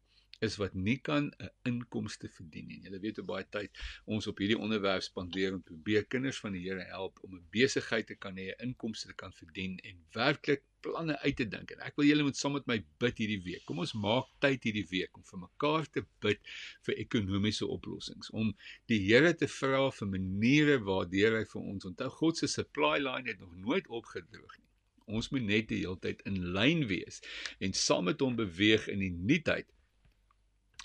is 0.47 0.57
wat 0.61 0.75
nie 0.87 0.97
kan 1.07 1.31
'n 1.39 1.49
inkomste 1.69 2.29
verdien 2.37 2.67
nie. 2.67 2.81
Julle 2.83 2.99
weet 2.99 3.21
hoe 3.21 3.25
baie 3.25 3.45
tyd 3.55 3.83
ons 4.05 4.27
op 4.27 4.37
hierdie 4.37 4.59
onderwerp 4.59 5.03
spandeer 5.05 5.53
om 5.53 5.63
probeer 5.63 6.05
kinders 6.05 6.39
van 6.43 6.53
die 6.57 6.63
Here 6.67 6.85
help 6.91 7.19
om 7.23 7.35
'n 7.35 7.47
besigheid 7.51 8.07
te 8.07 8.15
kan 8.15 8.37
hê, 8.37 8.51
'n 8.51 8.69
inkomste 8.69 9.07
te 9.07 9.17
kan 9.23 9.33
verdien 9.33 9.79
en 9.83 10.05
werklik 10.13 10.63
planne 10.83 11.19
uit 11.19 11.35
te 11.35 11.47
dink. 11.47 11.71
En 11.71 11.83
ek 11.87 11.95
wil 11.99 12.07
julle 12.09 12.25
moet 12.27 12.37
saam 12.37 12.57
met 12.57 12.67
my 12.67 12.77
bid 13.03 13.21
hierdie 13.21 13.41
week. 13.45 13.63
Kom 13.69 13.79
ons 13.83 13.93
maak 13.93 14.27
tyd 14.43 14.63
hierdie 14.67 14.87
week 14.91 15.15
om 15.17 15.23
vir 15.29 15.39
mekaar 15.45 15.87
te 15.95 16.03
bid 16.25 16.41
vir 16.87 16.99
ekonomiese 17.05 17.67
oplossings, 17.67 18.31
om 18.31 18.51
die 18.91 18.99
Here 19.03 19.33
te 19.33 19.47
vra 19.47 19.89
vir 19.91 20.07
maniere 20.07 20.77
waardeur 20.89 21.39
hy 21.39 21.45
vir 21.53 21.61
ons 21.61 21.85
onthou 21.85 22.09
God 22.19 22.37
se 22.37 22.47
supply 22.47 22.97
line 22.99 23.29
het 23.31 23.39
nog 23.39 23.55
nooit 23.55 23.87
opgedroog. 23.87 24.59
Ons 25.05 25.29
moet 25.33 25.43
net 25.43 25.67
die 25.67 25.81
hele 25.83 25.99
tyd 25.99 26.21
in 26.29 26.39
lyn 26.55 26.85
wees 26.87 27.19
en 27.59 27.75
saam 27.75 28.07
met 28.07 28.21
hom 28.23 28.37
beweeg 28.39 28.87
in 28.91 29.03
die 29.03 29.11
nuutheid 29.11 29.72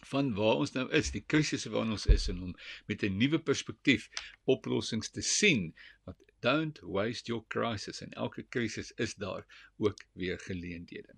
van 0.06 0.34
waar 0.34 0.62
ons 0.62 0.72
nou 0.72 0.86
is, 0.94 1.10
die 1.10 1.24
krisisse 1.26 1.70
waarin 1.70 1.90
ons 1.96 2.06
is 2.06 2.28
en 2.28 2.42
om 2.42 2.54
met 2.86 3.02
'n 3.02 3.16
nuwe 3.16 3.38
perspektief 3.38 4.08
oplossings 4.44 5.10
te 5.10 5.22
sien 5.22 5.74
wat 6.04 6.16
don't 6.40 6.78
waste 6.82 7.26
your 7.26 7.44
crisis 7.48 8.00
en 8.00 8.12
elke 8.12 8.42
krisis 8.42 8.92
is 8.96 9.14
daar 9.14 9.46
ook 9.76 10.04
weer 10.12 10.38
geleenthede. 10.38 11.16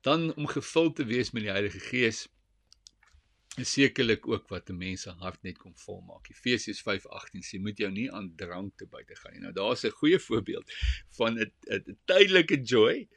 Dan 0.00 0.34
om 0.34 0.46
gevul 0.46 0.92
te 0.92 1.04
wees 1.04 1.30
met 1.30 1.42
die 1.42 1.50
Heilige 1.50 1.80
Gees 1.80 2.28
is 3.56 3.72
sekerlik 3.72 4.26
ook 4.28 4.48
wat 4.48 4.70
'n 4.70 4.76
mens 4.76 5.02
se 5.02 5.10
hart 5.10 5.42
net 5.42 5.58
kom 5.58 5.76
volmaak. 5.76 6.28
Efesiërs 6.30 6.82
5:18 6.82 7.42
sê 7.42 7.60
moet 7.60 7.78
jou 7.78 7.90
nie 7.90 8.12
aan 8.12 8.34
drank 8.36 8.76
te 8.76 8.86
buite 8.86 9.16
gaan 9.16 9.32
nie. 9.32 9.40
Nou 9.40 9.52
daar's 9.52 9.84
'n 9.84 9.90
goeie 9.90 10.18
voorbeeld 10.18 10.72
van 11.10 11.38
'n 11.38 11.98
tydelike 12.04 12.62
joy 12.62 13.08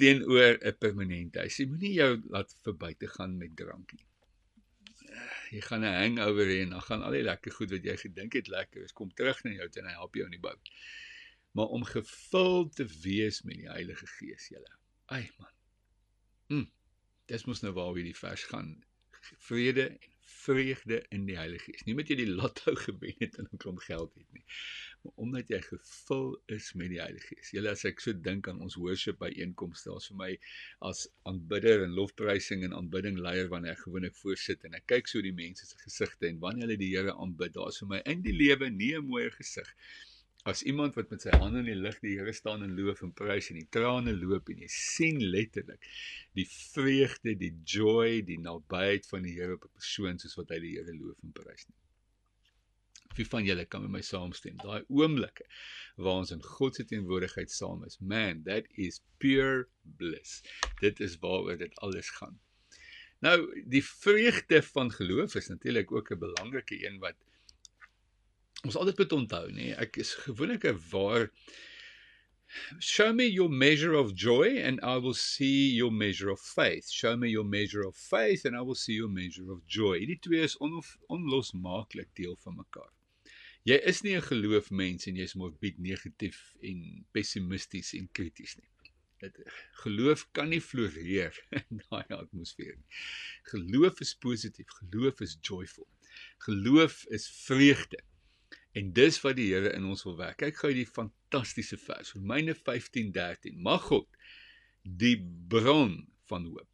teenoor 0.00 0.58
'n 0.60 0.76
permanente. 0.78 1.40
Hy 1.40 1.50
sê 1.52 1.66
moenie 1.68 1.94
jou 1.94 2.10
laat 2.34 2.54
verbyte 2.66 3.08
gaan 3.16 3.38
met 3.38 3.56
drankie. 3.56 4.04
Jy 5.54 5.60
gaan 5.60 5.84
'n 5.84 5.98
hangover 6.00 6.46
hê 6.46 6.62
en 6.62 6.70
dan 6.70 6.82
gaan 6.82 7.02
al 7.02 7.16
die 7.18 7.22
lekker 7.22 7.52
goed 7.52 7.70
wat 7.70 7.84
jy 7.84 7.96
gedink 7.96 8.32
het 8.32 8.48
lekker 8.48 8.82
is 8.82 8.92
kom 8.92 9.10
terug 9.14 9.44
na 9.44 9.50
jou 9.50 9.68
en 9.68 9.90
hy 9.90 9.92
help 9.92 10.14
jou 10.14 10.24
in 10.24 10.36
die 10.36 10.44
bou. 10.46 10.56
Maar 11.54 11.66
om 11.66 11.84
gevul 11.84 12.68
te 12.68 12.86
wees 13.02 13.42
met 13.42 13.56
die 13.56 13.70
Heilige 13.70 14.06
Gees, 14.06 14.48
julle. 14.48 14.72
Ai 15.06 15.30
man. 15.38 15.52
Hm. 16.48 16.66
Dis 17.26 17.44
mos 17.44 17.62
nou 17.62 17.72
waar 17.72 17.92
wie 17.94 18.04
die 18.04 18.18
vers 18.18 18.44
gaan. 18.50 18.84
Vrede 19.38 19.86
en 19.88 20.13
vreugde 20.24 21.04
in 21.08 21.26
die 21.26 21.36
Heilige 21.36 21.70
Gees. 21.70 21.84
Nie 21.86 21.94
met 21.98 22.10
jy 22.10 22.16
die 22.20 22.30
lotto 22.30 22.74
gewen 22.84 23.14
het 23.20 23.36
en 23.40 23.48
klomp 23.60 23.82
geld 23.84 24.12
het 24.16 24.36
nie, 24.36 24.44
maar 25.02 25.24
omdat 25.26 25.52
jy 25.52 25.60
gevul 25.66 26.30
is 26.56 26.70
met 26.80 26.92
die 26.92 27.00
Heilige 27.02 27.34
Gees. 27.34 27.52
Julle 27.56 27.74
as 27.74 27.84
ek 27.88 28.00
so 28.04 28.16
dink 28.28 28.48
aan 28.50 28.62
ons 28.64 28.78
worship 28.80 29.20
by 29.20 29.30
einkomste, 29.44 29.90
daar's 29.92 30.08
vir 30.12 30.20
my 30.22 30.30
as 30.90 31.04
aanbidder 31.30 31.84
en 31.86 31.96
lofprysing 31.98 32.64
en 32.66 32.76
aanbidding 32.76 33.20
leier 33.20 33.52
wanneer 33.52 33.76
ek 33.76 33.84
gewoonlik 33.84 34.16
voorsit 34.22 34.64
en 34.68 34.80
ek 34.80 34.88
kyk 34.94 35.12
so 35.12 35.24
die 35.24 35.36
mense 35.36 35.68
se 35.68 35.80
gesigte 35.84 36.30
en 36.30 36.40
wanneer 36.44 36.68
hulle 36.68 36.80
die 36.80 36.92
Here 36.94 37.14
aanbid, 37.18 37.56
daar's 37.56 37.80
vir 37.82 37.94
my 37.96 38.02
in 38.08 38.24
die 38.24 38.36
lewe 38.36 38.70
nie 38.70 38.94
'n 38.96 39.08
mooier 39.08 39.34
gesig 39.36 39.70
as 40.44 40.62
iemand 40.62 40.96
wat 40.98 41.08
met 41.12 41.24
sy 41.24 41.32
hande 41.40 41.62
in 41.62 41.70
die 41.70 41.78
lug 41.78 41.96
die 42.02 42.18
Here 42.18 42.32
staan 42.36 42.64
en 42.66 42.74
loof 42.76 43.00
en 43.06 43.14
prys 43.16 43.48
en 43.48 43.56
die 43.56 43.68
trane 43.72 44.12
loop 44.12 44.50
en 44.52 44.60
jy 44.60 44.68
sien 44.68 45.22
letterlik 45.32 45.88
die 46.36 46.44
vreugde, 46.50 47.32
die 47.40 47.54
joy, 47.64 48.20
die 48.28 48.36
nabyheid 48.44 49.08
van 49.08 49.24
die 49.24 49.32
Here 49.38 49.56
op 49.56 49.64
'n 49.64 49.72
persoon 49.80 50.20
soos 50.20 50.36
wat 50.36 50.52
hy 50.52 50.60
die 50.66 50.74
Here 50.76 50.96
loof 50.98 51.16
en 51.24 51.32
prys. 51.32 51.64
Wie 53.16 53.26
van 53.30 53.44
julle 53.46 53.64
kan 53.64 53.82
met 53.86 53.94
my 53.96 54.02
saamstem? 54.04 54.56
Daai 54.60 54.84
oomblikke 54.88 55.46
waar 55.96 56.20
ons 56.20 56.34
in 56.34 56.42
God 56.42 56.76
se 56.76 56.84
teenwoordigheid 56.84 57.50
saam 57.50 57.84
is. 57.88 58.00
Man, 58.00 58.42
that 58.44 58.66
is 58.76 59.00
pure 59.22 59.68
bliss. 59.96 60.42
Dit 60.80 61.00
is 61.00 61.16
waaroor 61.22 61.56
dit 61.56 61.72
alles 61.86 62.10
gaan. 62.18 62.40
Nou, 63.24 63.38
die 63.64 63.84
vreugde 63.84 64.60
van 64.62 64.90
geloof 64.92 65.38
is 65.40 65.48
natuurlik 65.48 65.92
ook 65.92 66.10
'n 66.10 66.18
belangrike 66.18 66.84
een 66.84 66.98
wat 66.98 67.16
ons 68.64 68.76
altyd 68.80 68.98
moet 68.98 69.12
onthou 69.18 69.46
nê, 69.52 69.72
ek 69.84 70.00
is 70.04 70.14
gewoonlik 70.26 70.64
'n 70.70 70.80
waar 70.90 71.30
Show 72.78 73.12
me 73.12 73.24
your 73.24 73.48
measure 73.48 73.94
of 73.94 74.14
joy 74.14 74.58
and 74.58 74.78
I 74.80 74.96
will 74.98 75.14
see 75.14 75.70
your 75.70 75.90
measure 75.90 76.30
of 76.30 76.38
faith. 76.38 76.88
Show 76.88 77.16
me 77.16 77.28
your 77.28 77.44
measure 77.44 77.82
of 77.82 77.96
faith 77.96 78.44
and 78.44 78.54
I 78.54 78.60
will 78.60 78.76
see 78.76 78.92
your 78.92 79.08
measure 79.08 79.50
of 79.50 79.66
joy. 79.66 79.98
Hierdie 79.98 80.20
twee 80.22 80.44
is 80.44 80.54
on, 80.60 80.76
onlosmaaklik 81.10 82.12
deel 82.14 82.36
van 82.44 82.60
mekaar. 82.60 82.92
Jy 83.64 83.80
is 83.90 84.02
nie 84.04 84.14
'n 84.14 84.22
geloofmens 84.28 85.08
en 85.08 85.16
jy's 85.16 85.34
morbied 85.40 85.78
negatief 85.78 86.38
en 86.62 87.04
pessimisties 87.16 87.94
en 87.98 88.08
krities 88.12 88.56
nie. 88.60 88.70
Dit 89.24 89.38
geloof 89.82 90.26
kan 90.36 90.50
nie 90.52 90.60
floreer 90.60 91.34
in 91.58 91.80
daai 91.88 92.04
atmosfeer 92.12 92.76
nie. 92.76 92.98
Geloof 93.50 94.00
is 94.04 94.14
positief, 94.14 94.68
geloof 94.80 95.20
is 95.26 95.38
joyful. 95.40 95.88
Geloof 96.46 97.06
is 97.18 97.26
vreugde. 97.46 98.04
En 98.74 98.92
dis 98.92 99.20
wat 99.22 99.38
die 99.38 99.50
Here 99.52 99.70
in 99.76 99.86
ons 99.86 100.02
wil 100.06 100.16
werk. 100.18 100.40
Kyk 100.42 100.60
gou 100.62 100.72
die 100.74 100.88
fantastiese 100.88 101.78
vers. 101.78 102.14
Romeine 102.16 102.54
15:13. 102.58 103.58
Mag 103.62 103.86
God 103.90 104.08
die 104.82 105.16
bron 105.48 106.00
van 106.28 106.48
hoop 106.50 106.68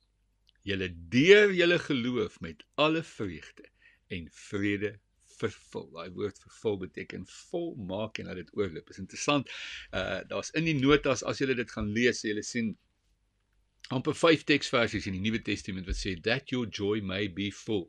julle 0.67 0.91
deur 1.13 1.53
julle 1.55 1.79
geloof 1.79 2.41
met 2.41 2.65
alle 2.75 3.03
vreugde 3.03 3.69
en 4.07 4.29
vrede 4.31 4.99
vervul. 5.41 5.89
Daai 5.95 6.11
woord 6.17 6.39
vervul 6.45 6.77
beteken 6.85 7.25
volmaak 7.27 8.19
en 8.21 8.29
dat 8.29 8.41
dit 8.43 8.51
oorloop. 8.57 8.91
Is 8.91 9.01
interessant. 9.01 9.49
Uh 9.97 10.21
daar's 10.29 10.53
in 10.59 10.69
die 10.69 10.77
notas 10.77 11.25
as 11.25 11.41
jy 11.41 11.55
dit 11.55 11.73
gaan 11.77 11.93
lees, 11.97 12.25
jy 12.25 12.45
sien 12.45 12.75
amper 13.91 14.15
vyf 14.15 14.45
teksversies 14.47 15.09
in 15.09 15.17
die 15.17 15.25
Nuwe 15.25 15.41
Testament 15.43 15.89
wat 15.89 15.99
sê 15.99 16.15
that 16.23 16.53
your 16.53 16.69
joy 16.69 17.01
may 17.01 17.27
be 17.29 17.51
full. 17.51 17.89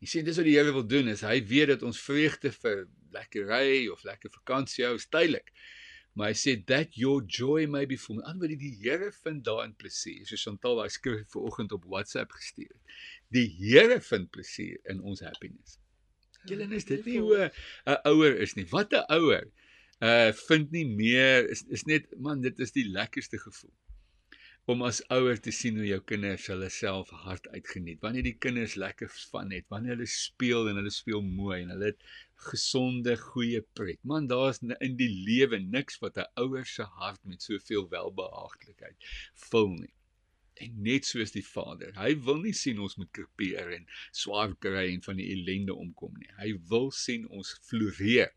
Jy 0.00 0.08
sien 0.08 0.24
dis 0.24 0.38
wat 0.40 0.48
die 0.48 0.56
Here 0.56 0.72
wil 0.72 0.86
doen 0.88 1.10
is 1.12 1.20
hy 1.26 1.42
weet 1.44 1.74
dat 1.74 1.82
ons 1.84 2.00
vreugde 2.00 2.52
vir 2.54 2.86
lekker 3.12 3.50
ry 3.50 3.86
of 3.92 4.04
lekker 4.08 4.32
vakansie 4.32 4.86
hou 4.86 4.94
is 4.96 5.08
tydelik. 5.12 5.52
Maar 6.16 6.32
hy 6.32 6.38
sê 6.40 6.54
that 6.66 6.96
your 6.98 7.20
joy 7.22 7.66
may 7.70 7.84
be 7.86 7.98
full. 8.00 8.22
Anders 8.26 8.56
die 8.58 8.72
Here 8.80 9.10
vind 9.22 9.44
daarin 9.46 9.76
plesier. 9.76 10.24
So 10.26 10.40
Chantal 10.40 10.80
het 10.82 10.96
skryf 10.96 11.28
vanoggend 11.34 11.76
op 11.76 11.84
WhatsApp 11.84 12.32
gestuur. 12.32 12.72
Die 13.34 13.46
Here 13.58 14.00
vind 14.08 14.32
plesier 14.32 14.80
in 14.90 15.04
ons 15.04 15.20
happiness. 15.26 15.76
Julle 16.48 16.66
is 16.72 16.88
dit 16.88 17.04
nie 17.04 17.20
hoe 17.20 17.50
'n 17.84 18.00
ouer 18.08 18.40
is 18.40 18.56
nie. 18.56 18.64
Wat 18.72 18.96
'n 18.96 19.04
ouer 19.12 19.50
uh 20.00 20.32
vind 20.48 20.70
nie 20.72 20.86
meer 20.88 21.44
is 21.52 21.62
is 21.68 21.84
net 21.84 22.08
man 22.16 22.40
dit 22.40 22.58
is 22.58 22.72
die 22.72 22.88
lekkerste 22.88 23.36
gevoel 23.38 23.72
om 24.68 24.82
as 24.86 25.00
ouer 25.10 25.38
te 25.40 25.52
sien 25.54 25.78
hoe 25.80 25.86
jou 25.86 25.98
kinders 26.06 26.46
hulle 26.50 26.68
self 26.70 27.10
hard 27.24 27.46
uitgeniet. 27.54 28.00
Wanneer 28.04 28.26
die 28.26 28.36
kinders 28.38 28.76
lekker 28.78 29.10
van 29.32 29.52
het, 29.54 29.66
wanneer 29.72 29.96
hulle 29.96 30.10
speel 30.10 30.68
en 30.70 30.80
hulle 30.80 30.92
speel 30.94 31.22
mooi 31.24 31.62
en 31.62 31.72
hulle 31.74 31.92
het 31.92 32.04
gesonde, 32.50 33.16
goeie 33.20 33.62
pret. 33.76 34.00
Man, 34.06 34.28
daar's 34.30 34.60
in 34.62 34.96
die 35.00 35.10
lewe 35.10 35.58
niks 35.60 35.98
wat 36.04 36.18
'n 36.18 36.28
ouer 36.40 36.66
se 36.66 36.84
hart 37.00 37.24
met 37.24 37.42
soveel 37.42 37.88
welbehaaglikheid 37.88 38.96
vul 39.50 39.74
nie. 39.76 39.94
En 40.60 40.82
net 40.82 41.06
soos 41.06 41.32
die 41.32 41.44
Vader, 41.44 41.92
hy 41.96 42.14
wil 42.24 42.40
nie 42.40 42.52
sien 42.52 42.78
ons 42.78 42.96
moet 42.96 43.10
krepeer 43.12 43.72
en 43.72 43.86
swaar 44.12 44.54
kry 44.60 44.90
en 44.92 45.02
van 45.02 45.16
die 45.16 45.30
ellende 45.32 45.74
omkom 45.74 46.12
nie. 46.18 46.28
Hy 46.36 46.58
wil 46.68 46.90
sien 46.90 47.28
ons 47.28 47.56
floreer. 47.62 48.34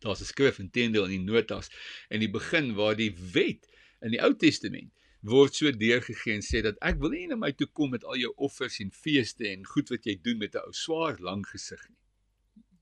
Daar's 0.00 0.22
'n 0.22 0.32
skrif 0.32 0.58
in 0.58 0.70
Tendel 0.70 1.04
in 1.04 1.10
die 1.10 1.32
notas 1.32 1.68
in 2.10 2.20
die 2.20 2.30
begin 2.30 2.74
waar 2.74 2.96
die 2.96 3.14
wet 3.34 3.68
in 4.00 4.10
die 4.10 4.22
Ou 4.22 4.34
Testament 4.34 4.92
word 5.22 5.54
so 5.54 5.70
deurgegee 5.70 6.34
en 6.34 6.44
sê 6.44 6.62
dat 6.64 6.78
ek 6.80 7.00
wil 7.00 7.12
nie 7.12 7.26
na 7.28 7.36
my 7.36 7.52
toe 7.52 7.68
kom 7.68 7.90
met 7.94 8.04
al 8.04 8.16
jou 8.16 8.32
offers 8.36 8.80
en 8.80 8.90
feeste 8.90 9.48
en 9.48 9.66
goed 9.72 9.92
wat 9.92 10.06
jy 10.06 10.16
doen 10.22 10.38
met 10.38 10.54
'n 10.54 10.64
ou 10.66 10.72
swaar 10.72 11.20
lang 11.20 11.44
gesig 11.46 11.82
nie. 11.88 11.98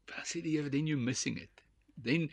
Dan 0.06 0.24
sê 0.24 0.42
die 0.42 0.56
Here, 0.56 0.70
then 0.70 0.86
you 0.86 0.96
missing 0.96 1.36
it 1.36 1.57
dan 2.04 2.28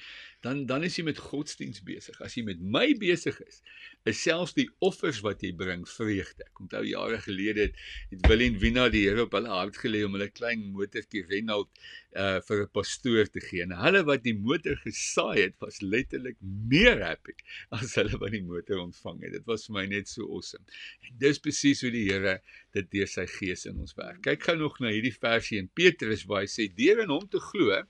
dan 0.45 0.65
dan 0.69 0.83
is 0.85 0.95
jy 0.99 1.05
met 1.07 1.17
godsdiens 1.17 1.81
besig. 1.85 2.17
As 2.21 2.35
jy 2.37 2.43
met 2.45 2.61
my 2.61 2.85
besig 3.01 3.37
is, 3.47 3.61
is 4.05 4.19
selfs 4.21 4.53
die 4.57 4.67
offers 4.85 5.21
wat 5.25 5.41
jy 5.41 5.51
bring 5.57 5.85
vreugde. 5.89 6.45
Ek 6.45 6.61
onthou 6.61 6.83
jare 6.85 7.17
gelede 7.23 7.67
het, 7.67 7.79
het 8.11 8.27
Willem 8.29 8.59
Wina 8.61 8.85
die 8.93 9.05
Here 9.07 9.25
op 9.25 9.33
hulle 9.37 9.49
hart 9.49 9.79
gelê 9.81 10.03
om 10.05 10.13
hulle 10.17 10.29
klein 10.29 10.67
motortjie 10.75 11.25
Renault 11.31 11.71
uh 12.15 12.37
vir 12.47 12.61
'n 12.63 12.71
pastoor 12.77 13.31
te 13.31 13.41
gee. 13.41 13.63
En 13.65 13.73
hulle 13.81 14.03
wat 14.07 14.23
die 14.23 14.35
motor 14.37 14.77
gesaai 14.83 15.41
het, 15.41 15.57
was 15.59 15.81
letterlik 15.81 16.37
meer 16.41 17.01
happy 17.01 17.33
as 17.79 17.97
hulle 17.99 18.21
wat 18.21 18.31
die 18.37 18.45
motor 18.45 18.83
ontvang 18.85 19.25
het. 19.25 19.33
Dit 19.39 19.49
was 19.49 19.65
vir 19.67 19.79
my 19.79 19.85
net 19.97 20.07
so 20.11 20.29
awesome. 20.29 20.63
En 21.01 21.17
dis 21.25 21.41
presies 21.41 21.81
hoe 21.81 21.91
die 21.91 22.05
Here 22.05 22.39
dit 22.77 22.91
deur 22.91 23.09
sy 23.09 23.25
gees 23.39 23.65
in 23.65 23.81
ons 23.81 23.97
werk. 23.97 24.21
Kyk 24.21 24.45
gou 24.49 24.57
nog 24.61 24.79
na 24.79 24.93
hierdie 24.93 25.15
versie 25.15 25.57
in 25.57 25.71
Petrus 25.73 26.27
waar 26.29 26.45
hy 26.45 26.49
sê 26.51 26.69
deur 26.69 27.01
in 27.03 27.09
hom 27.09 27.25
te 27.27 27.41
glo 27.41 27.81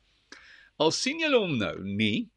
Al 0.84 0.92
sien 0.92 1.22
julle 1.24 1.40
hom 1.40 1.54
nou 1.56 1.76
nie, 1.88 2.28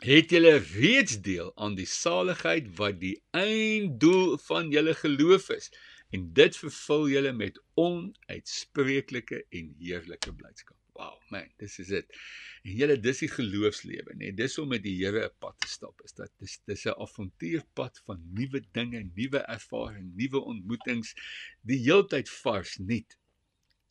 het 0.00 0.30
julle 0.32 0.54
reeds 0.62 1.18
deel 1.26 1.50
aan 1.60 1.74
die 1.76 1.88
saligheid 1.90 2.70
wat 2.78 3.00
die 3.02 3.16
einddoel 3.36 4.38
van 4.46 4.70
julle 4.72 4.94
geloof 4.96 5.50
is 5.52 5.68
en 6.14 6.30
dit 6.38 6.56
vervul 6.56 7.08
julle 7.12 7.34
met 7.36 7.58
onuitspreeklike 7.76 9.42
en 9.58 9.74
heerlike 9.82 10.32
blydskap. 10.32 10.78
Wow, 10.96 11.18
man, 11.30 11.50
dis 11.60 11.76
is 11.84 11.92
dit. 11.92 12.16
En 12.64 12.72
julle 12.80 12.96
dis 12.98 13.20
die 13.22 13.30
geloofslewe, 13.30 14.16
nê? 14.18 14.32
Dis 14.34 14.56
om 14.58 14.72
met 14.72 14.82
die 14.82 14.96
Here 14.96 15.26
'n 15.28 15.36
pad 15.38 15.60
te 15.60 15.68
stap. 15.68 16.00
Is 16.08 16.16
dat 16.16 16.32
dis 16.40 16.58
dis 16.64 16.86
'n 16.86 16.96
avontuurpad 16.96 18.02
van 18.06 18.24
nuwe 18.34 18.64
dinge, 18.72 19.04
nuwe 19.14 19.44
ervaring, 19.46 20.10
nuwe 20.16 20.40
ontmoetings, 20.40 21.14
die 21.62 21.78
heeltyd 21.84 22.28
vars, 22.40 22.78
nuut. 22.78 23.17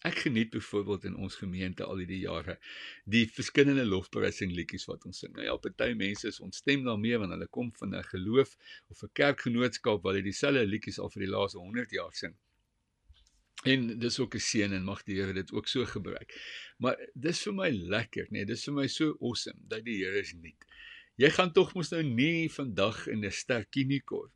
Ek 0.05 0.19
geniet 0.27 0.49
byvoorbeeld 0.53 1.03
in 1.09 1.15
ons 1.15 1.35
gemeente 1.35 1.83
al 1.83 1.97
hierdie 1.97 2.19
jare 2.21 2.59
die 3.09 3.23
verskillende 3.33 3.85
lofprysing 3.85 4.51
liedjies 4.53 4.85
wat 4.85 5.05
ons 5.09 5.23
sing. 5.23 5.33
Nou 5.33 5.45
ja, 5.45 5.55
party 5.57 5.95
mense 5.97 6.27
is 6.29 6.39
ontstem 6.39 6.83
daarmee 6.85 7.17
want 7.17 7.33
hulle 7.33 7.47
kom 7.57 7.71
van 7.79 7.95
'n 7.95 8.03
geloof 8.11 8.53
of 8.93 9.01
'n 9.03 9.09
kerkgenootskap 9.13 10.03
waar 10.03 10.13
hulle 10.13 10.29
dieselfde 10.29 10.65
liedjies 10.67 10.99
al 10.99 11.09
vir 11.09 11.25
die 11.25 11.31
laaste 11.33 11.57
100 11.57 11.91
jaar 11.91 12.13
sing. 12.13 12.35
En 13.65 13.99
dis 13.99 14.19
ook 14.19 14.35
'n 14.35 14.39
seën 14.49 14.73
en 14.73 14.83
mag 14.83 15.03
die 15.03 15.17
Here 15.17 15.33
dit 15.33 15.51
ook 15.51 15.67
so 15.67 15.85
gebruik. 15.85 16.29
Maar 16.77 16.97
dis 17.13 17.41
vir 17.43 17.53
my 17.53 17.69
lekker, 17.69 18.25
nê? 18.25 18.31
Nee, 18.31 18.45
dis 18.45 18.63
vir 18.63 18.73
my 18.73 18.87
so 18.87 19.17
awesome 19.19 19.59
dat 19.67 19.83
die 19.85 19.97
Here 20.03 20.19
is 20.19 20.33
nuut. 20.33 20.65
Jy 21.15 21.29
gaan 21.29 21.51
tog 21.53 21.73
mos 21.73 21.89
nou 21.89 22.03
nie 22.03 22.49
vandag 22.49 23.07
in 23.07 23.25
'n 23.25 23.31
sterkinikor 23.31 24.29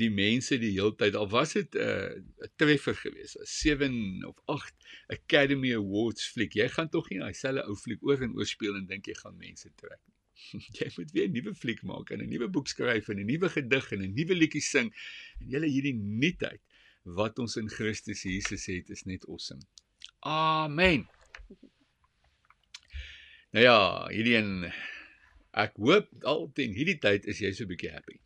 die 0.00 0.10
mense 0.10 0.58
die 0.58 0.72
heeltyd 0.74 1.14
al 1.14 1.28
was 1.30 1.52
dit 1.54 1.74
'n 1.74 2.24
uh, 2.42 2.48
treffer 2.56 2.96
geweest, 2.98 3.38
'n 3.38 3.46
7 3.46 4.24
of 4.26 4.36
8 4.46 4.74
Academy 5.18 5.74
Awards 5.74 6.26
fliek. 6.34 6.54
Jy 6.54 6.68
gaan 6.68 6.90
tog 6.90 7.10
nie 7.10 7.20
daai 7.22 7.34
selfe 7.34 7.68
ou 7.68 7.76
fliek 7.76 8.02
oor 8.02 8.22
en 8.22 8.34
oor 8.34 8.46
speel 8.46 8.76
en 8.76 8.86
dink 8.86 9.06
jy 9.06 9.14
gaan 9.22 9.36
mense 9.38 9.70
trek 9.76 10.00
nie. 10.06 10.14
jy 10.78 10.88
moet 10.96 11.12
weer 11.14 11.28
'n 11.28 11.32
nuwe 11.32 11.54
fliek 11.54 11.82
maak 11.82 12.10
en 12.10 12.22
'n 12.22 12.28
nuwe 12.28 12.48
boek 12.48 12.68
skryf 12.68 13.08
en 13.08 13.20
'n 13.20 13.26
nuwe 13.26 13.48
gedig 13.48 13.92
en 13.92 14.02
'n 14.02 14.14
nuwe 14.14 14.34
liedjie 14.34 14.62
sing 14.62 14.90
en 15.40 15.50
jy 15.52 15.70
hierdie 15.76 15.94
nuutheid 15.94 16.62
wat 17.18 17.38
ons 17.38 17.56
in 17.56 17.68
Christus 17.68 18.24
Jesus 18.24 18.66
het 18.66 18.90
is 18.90 19.04
net 19.04 19.26
awesome. 19.28 19.62
Amen. 20.20 21.06
Nou 23.52 23.64
ja, 23.64 24.08
hierdie 24.10 24.36
en 24.40 24.72
ek 25.52 25.76
hoop 25.78 26.08
al 26.26 26.48
teen 26.54 26.74
hierdie 26.74 26.98
tyd 26.98 27.26
is 27.30 27.38
jy 27.38 27.52
so 27.52 27.64
'n 27.64 27.70
bietjie 27.70 27.92
happy 27.94 28.18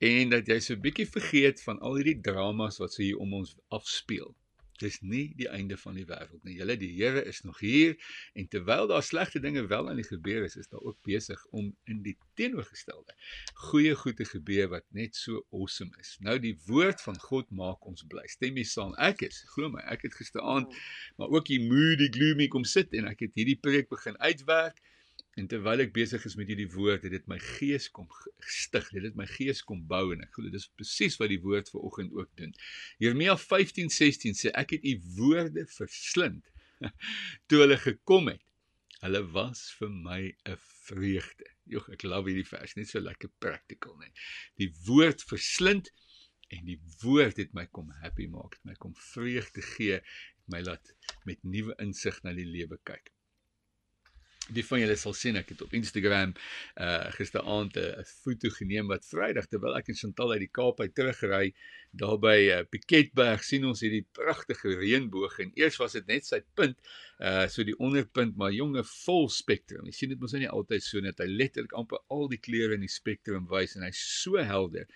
en 0.00 0.30
dat 0.32 0.46
jy 0.48 0.56
so 0.64 0.74
'n 0.74 0.80
bietjie 0.80 1.06
vergeet 1.06 1.62
van 1.62 1.78
al 1.84 1.98
hierdie 2.00 2.20
dramas 2.24 2.78
wat 2.80 2.92
so 2.94 3.02
hier 3.02 3.18
om 3.20 3.34
ons 3.36 3.56
afspeel. 3.68 4.30
Dis 4.80 5.00
nie 5.04 5.34
die 5.36 5.48
einde 5.52 5.76
van 5.76 5.98
die 5.98 6.06
wêreld 6.08 6.40
nie. 6.48 6.54
Julle 6.56 6.76
die 6.80 6.88
Here 6.94 7.20
is 7.28 7.42
nog 7.44 7.58
hier 7.60 7.98
en 8.32 8.48
terwyl 8.48 8.88
daar 8.88 9.02
slegte 9.04 9.40
dinge 9.40 9.66
wel 9.66 9.90
aan 9.90 10.00
die 10.00 10.06
gebeur 10.08 10.44
is, 10.44 10.56
is 10.56 10.68
daar 10.68 10.80
ook 10.80 10.96
besig 11.04 11.44
om 11.50 11.68
in 11.84 12.00
die 12.02 12.16
teenoorgestelde 12.34 13.12
goeie 13.68 13.94
goed 13.94 14.16
te 14.16 14.24
gebeur 14.24 14.68
wat 14.72 14.86
net 14.88 15.16
so 15.16 15.44
awesome 15.52 15.92
is. 16.00 16.16
Nou 16.20 16.38
die 16.38 16.56
woord 16.66 17.00
van 17.04 17.20
God 17.20 17.50
maak 17.50 17.84
ons 17.84 18.06
bly. 18.08 18.24
Stem 18.26 18.56
jy 18.56 18.64
saam? 18.64 18.96
Ek 18.96 19.20
is, 19.28 19.44
glo 19.52 19.68
my, 19.68 19.84
ek 19.84 20.08
het 20.08 20.16
gisteraand 20.16 20.72
maar 21.20 21.28
ook 21.28 21.52
die 21.52 21.60
moody 21.60 22.08
gloomy 22.08 22.48
kom 22.48 22.64
sit 22.64 22.96
en 22.96 23.04
ek 23.12 23.20
het 23.28 23.36
hierdie 23.36 23.60
preek 23.60 23.92
begin 23.92 24.16
uitwerk 24.16 24.80
En 25.40 25.46
terwyl 25.48 25.80
ek 25.80 25.94
besig 25.96 26.24
is 26.28 26.34
met 26.36 26.50
hierdie 26.52 26.68
woord, 26.68 27.06
het 27.06 27.14
dit 27.14 27.28
my 27.30 27.38
gees 27.40 27.86
kom 27.96 28.08
gestig. 28.44 28.90
Dit 28.92 29.06
het 29.08 29.16
my 29.16 29.24
gees 29.30 29.62
kom 29.64 29.80
bou 29.88 30.10
en 30.12 30.20
ek 30.26 30.34
glo 30.36 30.52
dis 30.52 30.66
presies 30.76 31.16
wat 31.20 31.30
die 31.32 31.40
woord 31.40 31.70
vir 31.72 31.84
oggend 31.88 32.12
ook 32.18 32.28
doen. 32.36 32.50
Jeremia 33.00 33.38
15:16 33.40 34.36
sê 34.36 34.52
ek 34.62 34.74
het 34.76 34.84
u 34.84 34.94
woorde 35.16 35.64
verslind 35.78 36.50
toe 37.48 37.62
hulle 37.62 37.78
gekom 37.80 38.28
het. 38.34 38.42
Hulle 39.00 39.22
was 39.32 39.62
vir 39.78 39.94
my 39.94 40.20
'n 40.28 40.58
vreugde. 40.90 41.48
Jogg, 41.72 41.88
ek 41.96 42.04
love 42.04 42.28
hierdie 42.28 42.50
vers, 42.50 42.76
net 42.76 42.90
so 42.90 43.00
lekker 43.00 43.32
practical 43.40 43.96
net. 44.02 44.12
Die 44.60 44.68
woord 44.88 45.24
verslind 45.24 45.88
en 46.52 46.66
die 46.66 46.80
woord 47.00 47.40
het 47.40 47.54
my 47.56 47.64
kom 47.70 47.88
happy 48.02 48.26
maak, 48.28 48.58
het 48.58 48.72
my 48.72 48.76
kom 48.82 48.92
vreugde 49.14 49.64
gee, 49.76 50.02
het 50.02 50.52
my 50.52 50.60
laat 50.66 50.92
met 51.24 51.40
nuwe 51.46 51.78
insig 51.80 52.20
na 52.26 52.34
die 52.36 52.48
lewe 52.48 52.76
kyk. 52.84 53.08
Die 54.50 54.64
van 54.66 54.80
julle 54.82 54.96
sal 54.98 55.14
sien 55.14 55.38
ek 55.38 55.52
het 55.52 55.60
op 55.62 55.74
Instagram 55.78 56.32
uh 56.82 57.10
gisteraand 57.14 57.76
'n 57.78 58.04
foto 58.08 58.50
geneem 58.50 58.88
wat 58.90 59.06
Vrydag 59.06 59.46
terwyl 59.46 59.76
ek 59.78 59.90
in 59.92 59.98
Chantal 60.00 60.32
uit 60.32 60.42
die 60.42 60.50
Kaap 60.58 60.80
uit 60.80 60.94
teruggery 60.94 61.52
daar 61.92 62.18
by 62.22 62.36
uh, 62.54 62.62
Piketberg 62.70 63.44
sien 63.46 63.64
ons 63.66 63.82
hierdie 63.82 64.02
pragtige 64.18 64.74
reënboog 64.80 65.38
en 65.44 65.52
eers 65.58 65.78
was 65.82 65.94
dit 65.98 66.06
net 66.06 66.26
sy 66.26 66.40
punt 66.58 66.78
uh 67.20 67.46
so 67.46 67.62
die 67.66 67.76
onderpunt 67.78 68.36
maar 68.36 68.50
jonge 68.52 68.82
vol 69.04 69.28
spektrum. 69.28 69.86
Jy 69.86 69.94
sien 69.94 70.14
dit 70.14 70.20
mos 70.20 70.34
nou 70.34 70.42
nie 70.42 70.50
altyd 70.50 70.82
so 70.82 71.00
net 71.04 71.22
hy 71.22 71.28
letterlik 71.30 71.76
amper 71.78 72.02
al 72.08 72.26
die 72.32 72.42
kleure 72.42 72.74
in 72.74 72.86
die 72.86 72.90
spektrum 72.90 73.46
wys 73.50 73.76
en 73.76 73.86
hy's 73.86 74.02
so 74.22 74.38
helder. 74.38 74.86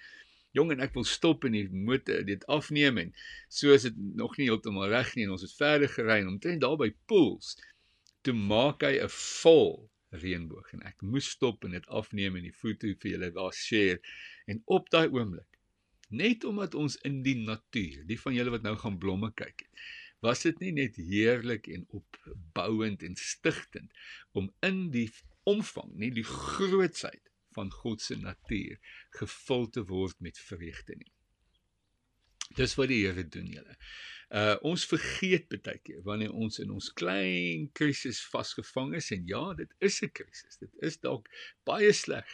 Jong 0.54 0.70
en 0.70 0.82
ek 0.86 0.94
wil 0.94 1.06
stop 1.06 1.44
en 1.46 1.54
die 1.54 1.66
motor 1.70 2.22
dit 2.26 2.42
afneem 2.50 2.98
en 3.02 3.14
so 3.50 3.74
is 3.74 3.86
dit 3.86 3.96
nog 4.18 4.36
nie 4.38 4.46
heeltemal 4.50 4.90
reg 4.90 5.14
nie 5.14 5.26
en 5.26 5.34
ons 5.34 5.46
het 5.46 5.54
verder 5.58 5.90
gery 5.90 6.20
en 6.22 6.34
omtrent 6.36 6.62
daar 6.62 6.78
by 6.78 6.90
Pools 7.10 7.56
toe 8.24 8.34
maak 8.34 8.84
hy 8.86 8.96
'n 9.00 9.12
vol 9.14 9.74
reënboog 10.14 10.70
en 10.76 10.84
ek 10.90 11.02
moes 11.02 11.28
stop 11.36 11.64
en 11.66 11.74
dit 11.76 11.86
afneem 12.00 12.36
en 12.38 12.46
die 12.46 12.54
foto 12.62 12.92
vir 13.02 13.10
julle 13.10 13.30
daar 13.34 13.52
share. 13.52 14.00
En 14.46 14.62
op 14.66 14.90
daai 14.90 15.08
oomblik 15.08 15.50
net 16.14 16.44
omdat 16.44 16.74
ons 16.78 16.96
in 17.08 17.22
die 17.26 17.36
natuur 17.40 18.04
die 18.06 18.20
van 18.20 18.34
julle 18.36 18.52
wat 18.54 18.62
nou 18.66 18.76
gaan 18.80 18.98
blomme 19.02 19.32
kyk 19.34 19.64
het 19.64 19.84
was 20.24 20.44
dit 20.46 20.60
nie 20.62 20.72
net 20.72 20.96
heerlik 20.96 21.66
en 21.68 21.84
opbouend 21.98 23.02
en 23.04 23.16
stigtend 23.20 23.92
om 24.32 24.48
in 24.68 24.88
die 24.94 25.08
omvang 25.50 25.90
nie 26.00 26.10
die 26.16 26.26
grootsheid 26.28 27.32
van 27.56 27.70
God 27.70 28.02
se 28.02 28.16
natuur 28.16 28.78
gevul 29.18 29.68
te 29.70 29.84
word 29.90 30.16
met 30.24 30.40
vreugde 30.40 30.96
nie. 30.98 31.12
Dis 32.58 32.74
wat 32.78 32.90
die 32.90 33.02
Here 33.04 33.26
doen 33.28 33.50
julle 33.52 33.76
Uh 34.34 34.56
ons 34.66 34.82
vergeet 34.90 35.44
baie 35.52 35.78
keer 35.86 36.00
wanneer 36.02 36.32
ons 36.34 36.58
in 36.58 36.72
ons 36.74 36.88
klein 36.98 37.68
krisis 37.78 38.18
vasgevang 38.32 38.96
is 38.98 39.12
en 39.14 39.28
ja, 39.30 39.44
dit 39.54 39.70
is 39.78 40.00
'n 40.02 40.10
krisis. 40.10 40.58
Dit 40.58 40.74
is 40.88 40.98
dalk 40.98 41.28
baie 41.64 41.92
sleg. 41.92 42.26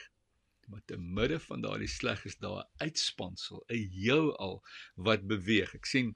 Maar 0.71 0.81
te 0.87 0.97
midde 0.97 1.41
van 1.41 1.61
daardie 1.61 1.91
sleg 1.91 2.25
is 2.25 2.39
daar 2.39 2.65
'n 2.65 2.87
uitspansel, 2.87 3.65
'n 3.69 3.85
heelal 3.99 4.63
wat 4.97 5.27
beweeg. 5.27 5.75
Ek 5.75 5.87
sien 5.87 6.15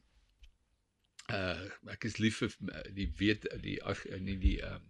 uh 1.33 1.69
ek 1.89 2.05
is 2.05 2.19
lief 2.19 2.41
vir 2.43 2.57
uh, 2.73 2.83
die 2.93 3.11
weet 3.21 3.47
die 3.63 3.79
nie 4.21 4.39
die 4.41 4.59
uh 4.63 4.81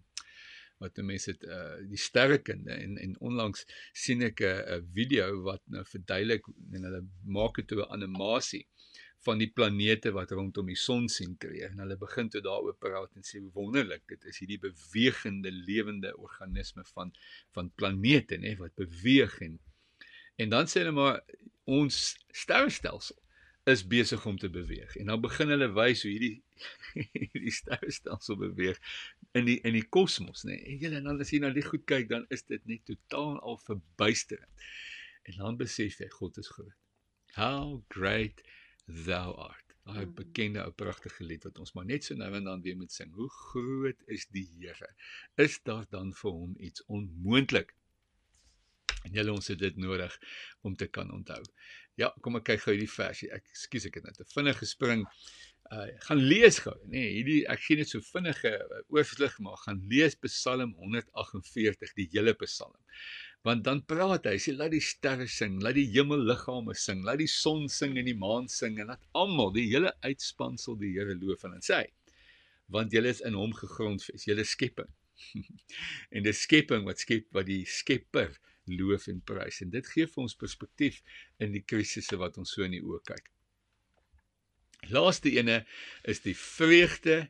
wat 0.83 0.97
mense 0.97 1.31
dit 1.31 1.43
uh 1.47 1.77
die 1.87 1.99
sterrekinde 1.99 2.71
en 2.71 2.97
en 2.97 3.15
onlangs 3.19 3.63
sien 3.93 4.21
ek 4.21 4.41
'n 4.41 4.81
video 4.95 5.41
wat 5.43 5.63
nou 5.71 5.83
verduidelik 5.87 6.47
en 6.47 6.83
hulle 6.87 7.03
maak 7.23 7.55
dit 7.55 7.67
toe 7.67 7.83
'n 7.83 7.91
animasie 7.99 8.67
van 9.25 9.41
die 9.41 9.49
planete 9.49 10.13
wat 10.15 10.31
rondom 10.37 10.69
die 10.69 10.79
son 10.79 11.07
sentreer 11.11 11.71
en 11.71 11.83
hulle 11.83 11.97
begin 12.01 12.29
toe 12.29 12.43
daaroor 12.45 12.77
praat 12.81 13.17
en 13.17 13.25
sê 13.25 13.41
hoe 13.41 13.51
wonderlik 13.57 14.05
dit 14.11 14.29
is 14.31 14.41
hierdie 14.41 14.61
bewegende 14.61 15.51
lewende 15.55 16.13
organisme 16.17 16.85
van 16.93 17.13
van 17.57 17.71
planete 17.81 18.39
nê 18.41 18.55
wat 18.61 18.75
beweeg 18.81 19.39
en 19.47 19.59
en 20.41 20.51
dan 20.51 20.69
sê 20.69 20.83
hulle 20.83 20.95
maar 20.95 21.21
ons 21.65 22.01
sterrestelsel 22.43 23.19
is 23.65 23.81
besig 23.87 24.25
om 24.25 24.37
te 24.37 24.49
beweeg. 24.49 24.95
En 24.95 25.05
dan 25.05 25.21
begin 25.21 25.49
hulle 25.49 25.71
wys 25.73 26.03
hoe 26.05 26.11
hierdie 26.11 26.43
hierdie 27.17 27.53
sterrestelsel 27.53 28.37
beweeg 28.37 28.77
in 29.33 29.47
die 29.49 29.57
in 29.65 29.73
die 29.73 29.85
kosmos 29.97 30.45
nê. 30.45 30.59
En 30.69 30.83
julle 30.83 30.99
en 31.01 31.09
dan 31.09 31.23
as 31.23 31.33
jy 31.33 31.41
na 31.41 31.49
die 31.55 31.65
goed 31.65 31.85
kyk 31.89 32.11
dan 32.11 32.27
is 32.35 32.45
dit 32.45 32.61
net 32.69 32.85
totaal 32.85 33.39
al 33.41 33.57
verbuisterend. 33.65 34.67
En 35.25 35.39
dan 35.41 35.57
besef 35.57 35.97
jy 35.99 36.11
God 36.13 36.37
is 36.41 36.51
groot. 36.53 36.77
How 37.35 37.81
great 37.91 38.45
thou 38.85 39.33
art. 39.35 39.65
Daai 39.85 40.05
mm. 40.05 40.13
bekende 40.17 40.63
ou 40.65 40.73
pragtige 40.73 41.25
lied 41.25 41.45
wat 41.45 41.59
ons 41.61 41.73
maar 41.77 41.85
net 41.85 42.05
so 42.05 42.17
nou 42.17 42.31
en 42.33 42.49
dan 42.49 42.61
weer 42.65 42.77
moet 42.77 42.93
sing. 42.93 43.11
Hoe 43.13 43.29
groot 43.29 44.05
is 44.11 44.25
die 44.33 44.47
Here? 44.57 44.91
Is 45.41 45.59
daar 45.63 45.85
dan 45.93 46.13
vir 46.21 46.31
hom 46.31 46.55
iets 46.57 46.85
onmoontlik? 46.85 47.75
En 49.05 49.13
julle 49.13 49.33
ons 49.35 49.47
het 49.53 49.59
dit 49.61 49.77
nodig 49.77 50.13
om 50.65 50.75
te 50.75 50.87
kan 50.89 51.11
onthou. 51.13 51.41
Ja, 52.01 52.09
kom 52.21 52.39
ek 52.39 52.47
kyk 52.49 52.63
gou 52.63 52.73
hierdie 52.73 52.91
versie. 52.91 53.29
Ek 53.33 53.45
skus 53.53 53.85
ek 53.87 53.99
het 53.99 54.07
net 54.09 54.17
te 54.17 54.25
vinnig 54.33 54.57
gespring. 54.57 55.05
Uh 55.73 55.85
gaan 56.07 56.21
lees 56.21 56.59
gou, 56.61 56.75
nê. 56.85 56.97
Nee, 56.97 57.11
hierdie 57.19 57.37
ek 57.49 57.61
gee 57.65 57.79
net 57.79 57.89
so 57.89 58.01
vinnige 58.09 58.51
uh, 58.53 58.81
oorsig 58.93 59.37
maar 59.41 59.57
gaan 59.63 59.79
lees 59.89 60.17
Psalm 60.25 60.75
148, 60.81 61.93
die 61.97 62.09
hele 62.13 62.35
Psalm 62.41 62.75
want 63.45 63.61
dan 63.65 63.83
praat 63.85 64.25
hy, 64.25 64.39
sê 64.41 64.55
laat 64.55 64.73
die 64.73 64.81
sterre 64.81 65.27
sing, 65.29 65.59
laat 65.61 65.77
die 65.77 65.85
hemelliggame 65.93 66.73
sing, 66.81 67.03
laat 67.05 67.19
die 67.21 67.29
son 67.29 67.67
sing 67.69 67.93
en 67.99 68.07
die 68.09 68.17
maan 68.17 68.49
sing 68.49 68.79
en 68.81 68.89
laat 68.89 69.03
almal 69.13 69.51
die 69.53 69.67
hele 69.69 69.91
uitspansel 70.01 70.79
die 70.81 70.95
Here 70.95 71.13
loof 71.19 71.45
en 71.45 71.53
dan 71.57 71.65
sê 71.65 71.83
hy 71.83 71.91
want 72.73 72.93
julle 72.95 73.11
is 73.13 73.21
in 73.21 73.35
hom 73.37 73.51
gegrondves, 73.53 74.23
julle 74.25 74.41
skepping. 74.41 74.89
en 76.15 76.25
dis 76.25 76.39
skepping 76.47 76.87
wat 76.87 77.03
skep 77.03 77.27
wat 77.37 77.45
die 77.45 77.61
Skepper 77.69 78.33
loof 78.65 79.05
en 79.11 79.19
prys 79.21 79.61
en 79.61 79.69
dit 79.75 79.91
gee 79.93 80.09
vir 80.09 80.23
ons 80.23 80.37
perspektief 80.41 80.97
in 81.37 81.53
die 81.53 81.61
krisisse 81.61 82.17
wat 82.17 82.39
ons 82.41 82.55
so 82.55 82.65
in 82.65 82.73
die 82.73 82.81
oë 82.81 83.03
kyk. 83.11 83.29
Laaste 84.89 85.29
ene 85.37 85.61
is 86.09 86.23
die 86.25 86.33
vreugde 86.37 87.27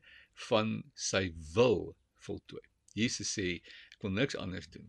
van 0.48 0.78
sy 0.96 1.28
wil 1.56 1.92
voltooi. 2.24 2.64
Jesus 2.96 3.36
sê 3.36 3.58
ek 3.60 4.08
wil 4.08 4.16
niks 4.16 4.40
anders 4.40 4.72
doen 4.72 4.88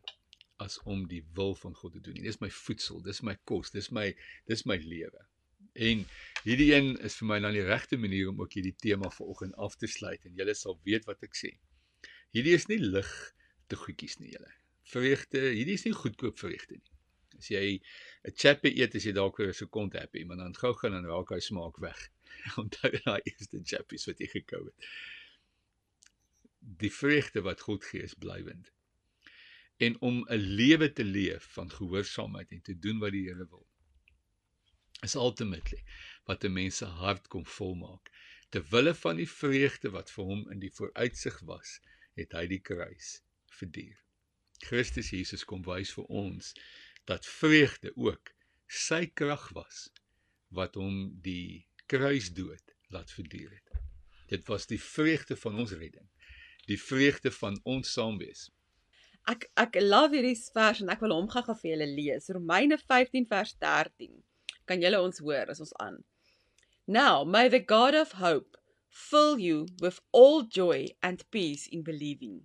as 0.62 0.78
om 0.88 1.04
die 1.08 1.22
wil 1.36 1.54
van 1.54 1.74
God 1.74 1.92
te 1.92 2.00
doen. 2.00 2.20
Dis 2.24 2.40
my 2.40 2.50
voedsel, 2.50 3.02
dis 3.04 3.22
my 3.26 3.36
kos, 3.48 3.72
dis 3.74 3.90
my 3.94 4.08
dis 4.50 4.64
my 4.68 4.76
lewe. 4.80 5.24
En 5.86 6.04
hierdie 6.46 6.70
een 6.72 6.94
is 7.04 7.18
vir 7.20 7.28
my 7.28 7.38
dan 7.44 7.56
die 7.56 7.64
regte 7.66 7.98
manier 8.00 8.30
om 8.30 8.40
ook 8.40 8.56
hierdie 8.56 8.76
tema 8.80 9.10
vanoggend 9.12 9.56
af 9.60 9.76
te 9.76 9.88
sluit 9.90 10.24
en 10.24 10.36
julle 10.38 10.54
sal 10.56 10.78
weet 10.88 11.08
wat 11.08 11.24
ek 11.26 11.36
sê. 11.36 11.52
Hierdie 12.32 12.54
is 12.56 12.68
nie 12.70 12.80
lig 12.80 13.10
te 13.68 13.76
goedjies 13.80 14.16
nie 14.22 14.32
julle. 14.32 14.52
Vreugde, 14.88 15.42
hierdie 15.52 15.76
is 15.76 15.84
nie 15.84 15.96
goedkoop 15.96 16.38
vreugde 16.40 16.78
nie. 16.78 16.94
As 17.36 17.50
jy 17.52 17.64
'n 18.24 18.32
chappie 18.32 18.72
eet, 18.80 18.94
as 18.96 19.04
jy 19.04 19.12
dalk 19.12 19.36
weer 19.36 19.52
so 19.52 19.68
kont 19.68 19.98
happy, 19.98 20.24
maar 20.24 20.40
dan 20.40 20.54
gou 20.56 20.72
gaan 20.80 20.96
en 20.96 21.04
raak 21.04 21.34
hy 21.34 21.40
smaak 21.40 21.76
weg. 21.84 21.98
Onthou 22.62 22.92
daai 23.04 23.20
eerste 23.20 23.60
chappies 23.60 24.08
wat 24.08 24.22
jy 24.24 24.30
gekou 24.38 24.62
het. 24.64 24.88
Die 26.80 26.90
vreugde 26.90 27.44
wat 27.44 27.60
God 27.60 27.84
gee 27.84 28.02
is 28.02 28.16
blywend 28.16 28.72
en 29.76 30.00
om 30.00 30.24
'n 30.28 30.34
lewe 30.34 30.92
te 30.92 31.04
leef 31.04 31.44
van 31.52 31.70
gehoorsaamheid 31.70 32.50
en 32.50 32.62
te 32.62 32.78
doen 32.78 32.98
wat 32.98 33.12
die 33.12 33.26
Here 33.28 33.46
wil. 33.48 33.66
Is 35.02 35.14
ultimately 35.14 35.84
wat 36.24 36.44
'n 36.44 36.52
mens 36.52 36.76
se 36.76 36.84
hart 36.84 37.28
kom 37.28 37.46
volmaak. 37.46 38.10
Ter 38.48 38.64
wille 38.70 38.94
van 38.94 39.16
die 39.16 39.30
vreugde 39.30 39.90
wat 39.90 40.10
vir 40.10 40.24
hom 40.24 40.50
in 40.50 40.58
die 40.58 40.72
vooruitsig 40.72 41.40
was, 41.40 41.80
het 42.14 42.32
hy 42.32 42.46
die 42.46 42.60
kruis 42.60 43.22
verduur. 43.50 43.98
Christus 44.58 45.10
Jesus 45.10 45.44
kom 45.44 45.62
wys 45.62 45.92
vir 45.92 46.04
ons 46.04 46.54
dat 47.04 47.26
vreugde 47.26 47.92
ook 47.96 48.32
sy 48.66 49.06
krag 49.06 49.48
was 49.52 49.90
wat 50.48 50.74
hom 50.74 51.20
die 51.22 51.68
kruisdood 51.86 52.74
laat 52.88 53.10
verduur 53.10 53.50
het. 53.50 53.70
Dit 54.26 54.46
was 54.46 54.66
die 54.66 54.80
vreugde 54.80 55.36
van 55.36 55.58
ons 55.58 55.72
redding, 55.72 56.08
die 56.66 56.80
vreugde 56.80 57.30
van 57.30 57.60
ons 57.64 57.92
saam 57.92 58.18
wees 58.18 58.50
Ek 59.26 59.48
ek 59.58 59.76
love 59.82 60.14
hierdie 60.14 60.38
vers 60.54 60.80
en 60.82 60.90
ek 60.94 61.00
wil 61.02 61.12
hom 61.14 61.26
gou-gou 61.30 61.54
vir 61.58 61.72
julle 61.72 61.86
lees. 61.90 62.28
Romeine 62.36 62.76
15 62.78 63.26
vers 63.30 63.54
13. 63.62 64.12
Kan 64.70 64.84
julle 64.84 65.00
ons 65.02 65.18
hoor 65.24 65.50
as 65.50 65.62
ons 65.64 65.72
aan? 65.82 65.96
Now 66.86 67.24
may 67.24 67.48
the 67.48 67.58
God 67.58 67.98
of 67.98 68.12
hope 68.22 68.58
fill 68.86 69.38
you 69.42 69.66
with 69.82 69.98
all 70.12 70.44
joy 70.58 70.86
and 71.02 71.24
peace 71.34 71.66
in 71.66 71.82
believing 71.82 72.44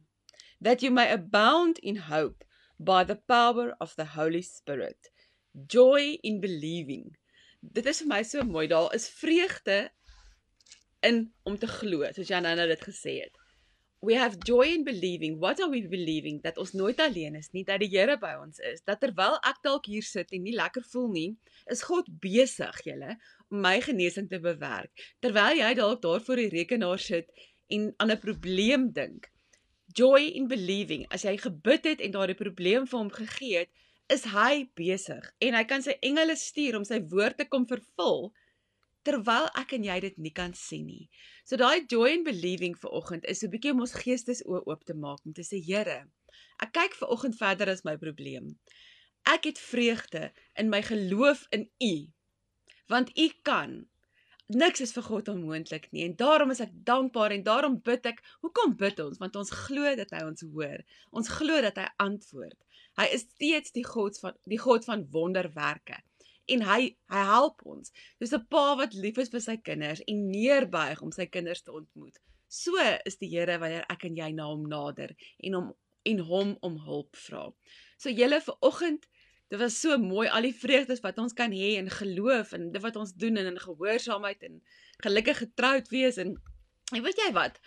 that 0.59 0.81
you 0.81 0.89
may 0.89 1.07
abound 1.11 1.77
in 1.83 2.09
hope 2.09 2.43
by 2.79 3.03
the 3.03 3.19
power 3.29 3.73
of 3.79 3.95
the 3.95 4.17
Holy 4.17 4.41
Spirit. 4.41 5.09
Joy 5.67 6.17
in 6.23 6.41
believing. 6.41 7.13
Dit 7.61 7.85
is 7.85 8.01
vir 8.01 8.09
my 8.09 8.21
so 8.25 8.41
mooi. 8.45 8.65
Daar 8.69 8.89
is 8.97 9.09
vreugde 9.21 9.91
in 11.05 11.27
om 11.45 11.57
te 11.61 11.69
glo, 11.69 12.09
soos 12.13 12.29
Jan 12.29 12.45
nou 12.45 12.67
dit 12.69 12.89
gesê 12.89 13.19
het 13.21 13.40
we 14.01 14.15
have 14.15 14.37
joy 14.43 14.67
in 14.73 14.83
believing. 14.83 15.39
What 15.39 15.59
are 15.61 15.69
we 15.69 15.87
believing? 15.87 16.41
Dat 16.41 16.57
ons 16.57 16.71
nooit 16.73 16.99
alleen 16.99 17.35
is 17.35 17.51
nie, 17.53 17.63
dat 17.63 17.79
die 17.83 17.89
Here 17.91 18.17
by 18.17 18.33
ons 18.41 18.57
is. 18.71 18.81
Dat 18.85 18.99
terwyl 19.03 19.37
ek 19.45 19.61
dalk 19.61 19.85
hier 19.85 20.05
sit 20.05 20.33
en 20.33 20.41
nie 20.41 20.55
lekker 20.57 20.85
voel 20.89 21.11
nie, 21.13 21.27
is 21.69 21.83
God 21.85 22.09
besig, 22.23 22.81
julle, 22.87 23.15
om 23.53 23.61
my 23.61 23.77
genesing 23.85 24.29
te 24.31 24.41
bewerk. 24.41 25.05
Terwyl 25.21 25.61
jy 25.61 25.69
dalk 25.77 26.01
daar 26.01 26.23
voor 26.25 26.41
die 26.41 26.49
rekenaar 26.49 26.99
sit 26.99 27.29
en 27.69 27.91
aan 28.01 28.11
'n 28.11 28.23
probleem 28.25 28.89
dink. 28.91 29.29
Joy 29.93 30.33
in 30.33 30.47
believing. 30.47 31.05
As 31.11 31.21
jy 31.21 31.37
gebid 31.37 31.85
het 31.85 32.01
en 32.01 32.11
daardie 32.11 32.35
probleem 32.35 32.87
vir 32.87 32.99
hom 32.99 33.11
gegee 33.11 33.57
het, 33.57 33.69
is 34.09 34.23
hy 34.33 34.67
besig 34.75 35.23
en 35.39 35.53
hy 35.53 35.63
kan 35.63 35.81
sy 35.81 35.93
engele 36.01 36.35
stuur 36.35 36.75
om 36.75 36.83
sy 36.83 36.99
woord 37.13 37.37
te 37.37 37.45
kom 37.45 37.67
vervul 37.67 38.33
terwyl 39.07 39.49
ek 39.61 39.73
en 39.77 39.85
jy 39.87 39.97
dit 40.05 40.17
nie 40.17 40.33
kan 40.39 40.53
sien 40.57 40.85
nie. 40.85 41.09
So 41.45 41.57
daai 41.61 41.87
joy 41.89 42.13
and 42.17 42.27
believing 42.27 42.75
vir 42.77 42.93
oggend 42.99 43.25
is 43.25 43.43
'n 43.43 43.51
bietjie 43.53 43.73
om 43.75 43.83
ons 43.85 43.97
geestes 44.03 44.43
oë 44.45 44.63
oop 44.67 44.83
te 44.85 44.93
maak 44.93 45.25
om 45.25 45.33
te 45.33 45.45
sê 45.47 45.61
Here, 45.61 46.07
ek 46.63 46.73
kyk 46.73 46.97
vir 46.99 47.11
oggend 47.15 47.37
verder 47.37 47.69
as 47.69 47.83
my 47.83 47.97
probleem. 47.97 48.57
Ek 49.25 49.45
het 49.45 49.59
vreugde 49.59 50.31
in 50.55 50.69
my 50.69 50.81
geloof 50.81 51.47
in 51.51 51.69
U. 51.81 51.95
Want 52.87 53.17
U 53.17 53.29
kan 53.43 53.85
niks 54.51 54.81
is 54.83 54.91
vir 54.95 55.05
God 55.05 55.29
onmoontlik 55.31 55.87
nie 55.91 56.03
en 56.05 56.15
daarom 56.19 56.51
is 56.51 56.61
ek 56.63 56.73
dankbaar 56.87 57.31
en 57.35 57.43
daarom 57.43 57.77
bid 57.85 58.05
ek. 58.05 58.21
Hoekom 58.43 58.75
bid 58.79 58.99
ons? 58.99 59.19
Want 59.21 59.35
ons 59.39 59.53
glo 59.65 59.95
dat 59.95 60.11
hy 60.15 60.23
ons 60.27 60.43
hoor. 60.53 60.83
Ons 61.11 61.31
glo 61.37 61.61
dat 61.63 61.79
hy 61.79 61.87
antwoord. 62.03 62.57
Hy 62.99 63.07
is 63.15 63.25
steeds 63.29 63.71
die 63.75 63.85
God 63.87 64.19
van 64.19 64.35
die 64.51 64.59
God 64.59 64.85
van 64.87 65.05
wonderwerke. 65.13 66.01
En 66.51 66.65
hy 66.67 66.81
hy 67.13 67.23
help 67.31 67.63
ons. 67.65 67.93
Soos 68.19 68.33
'n 68.37 68.47
pa 68.51 68.65
wat 68.79 68.93
lief 68.93 69.17
is 69.23 69.31
vir 69.33 69.43
sy 69.43 69.57
kinders 69.57 70.01
en 70.07 70.29
neerbuig 70.31 71.01
om 71.01 71.11
sy 71.11 71.25
kinders 71.25 71.63
te 71.63 71.71
ontmoet. 71.71 72.19
So 72.47 72.75
is 73.05 73.17
die 73.17 73.29
Here 73.31 73.57
wanneer 73.59 73.85
ek 73.89 74.05
en 74.05 74.15
jy 74.15 74.31
na 74.35 74.49
hom 74.51 74.67
nader 74.67 75.15
en 75.43 75.53
hom 75.53 75.73
en 76.03 76.19
hom 76.19 76.57
om 76.61 76.77
hulp 76.85 77.15
vra. 77.15 77.51
So 77.97 78.09
julle 78.09 78.41
vir 78.41 78.57
oggend 78.61 79.07
Dit 79.51 79.59
was 79.59 79.75
so 79.81 79.97
mooi 79.99 80.29
al 80.31 80.45
die 80.47 80.55
vreugdes 80.55 81.01
wat 81.03 81.17
ons 81.19 81.33
kan 81.35 81.51
hê 81.51 81.73
in 81.75 81.89
geloof 81.91 82.53
en 82.55 82.69
dit 82.71 82.81
wat 82.81 82.95
ons 82.95 83.09
doen 83.19 83.35
en 83.35 83.49
in 83.49 83.57
gehoorsaamheid 83.59 84.45
en 84.47 84.61
gelukkig 85.03 85.41
getroud 85.41 85.91
wees 85.91 86.19
en 86.23 86.37
en 86.95 87.03
weet 87.03 87.19
jy 87.19 87.27
wat? 87.35 87.59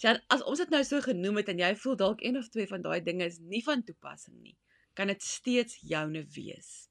Sy 0.00 0.14
as 0.32 0.44
ons 0.48 0.62
dit 0.64 0.72
nou 0.72 0.80
so 0.84 1.04
genoem 1.04 1.42
het 1.42 1.50
en 1.52 1.60
jy 1.60 1.70
voel 1.82 1.98
dalk 2.00 2.24
een 2.24 2.40
of 2.40 2.48
twee 2.52 2.68
van 2.70 2.84
daai 2.84 3.02
dinge 3.04 3.28
is 3.28 3.36
nie 3.52 3.60
van 3.64 3.84
toepassing 3.84 4.38
nie, 4.40 4.56
kan 4.96 5.12
dit 5.12 5.22
steeds 5.22 5.76
joune 5.84 6.24
wees. 6.32 6.88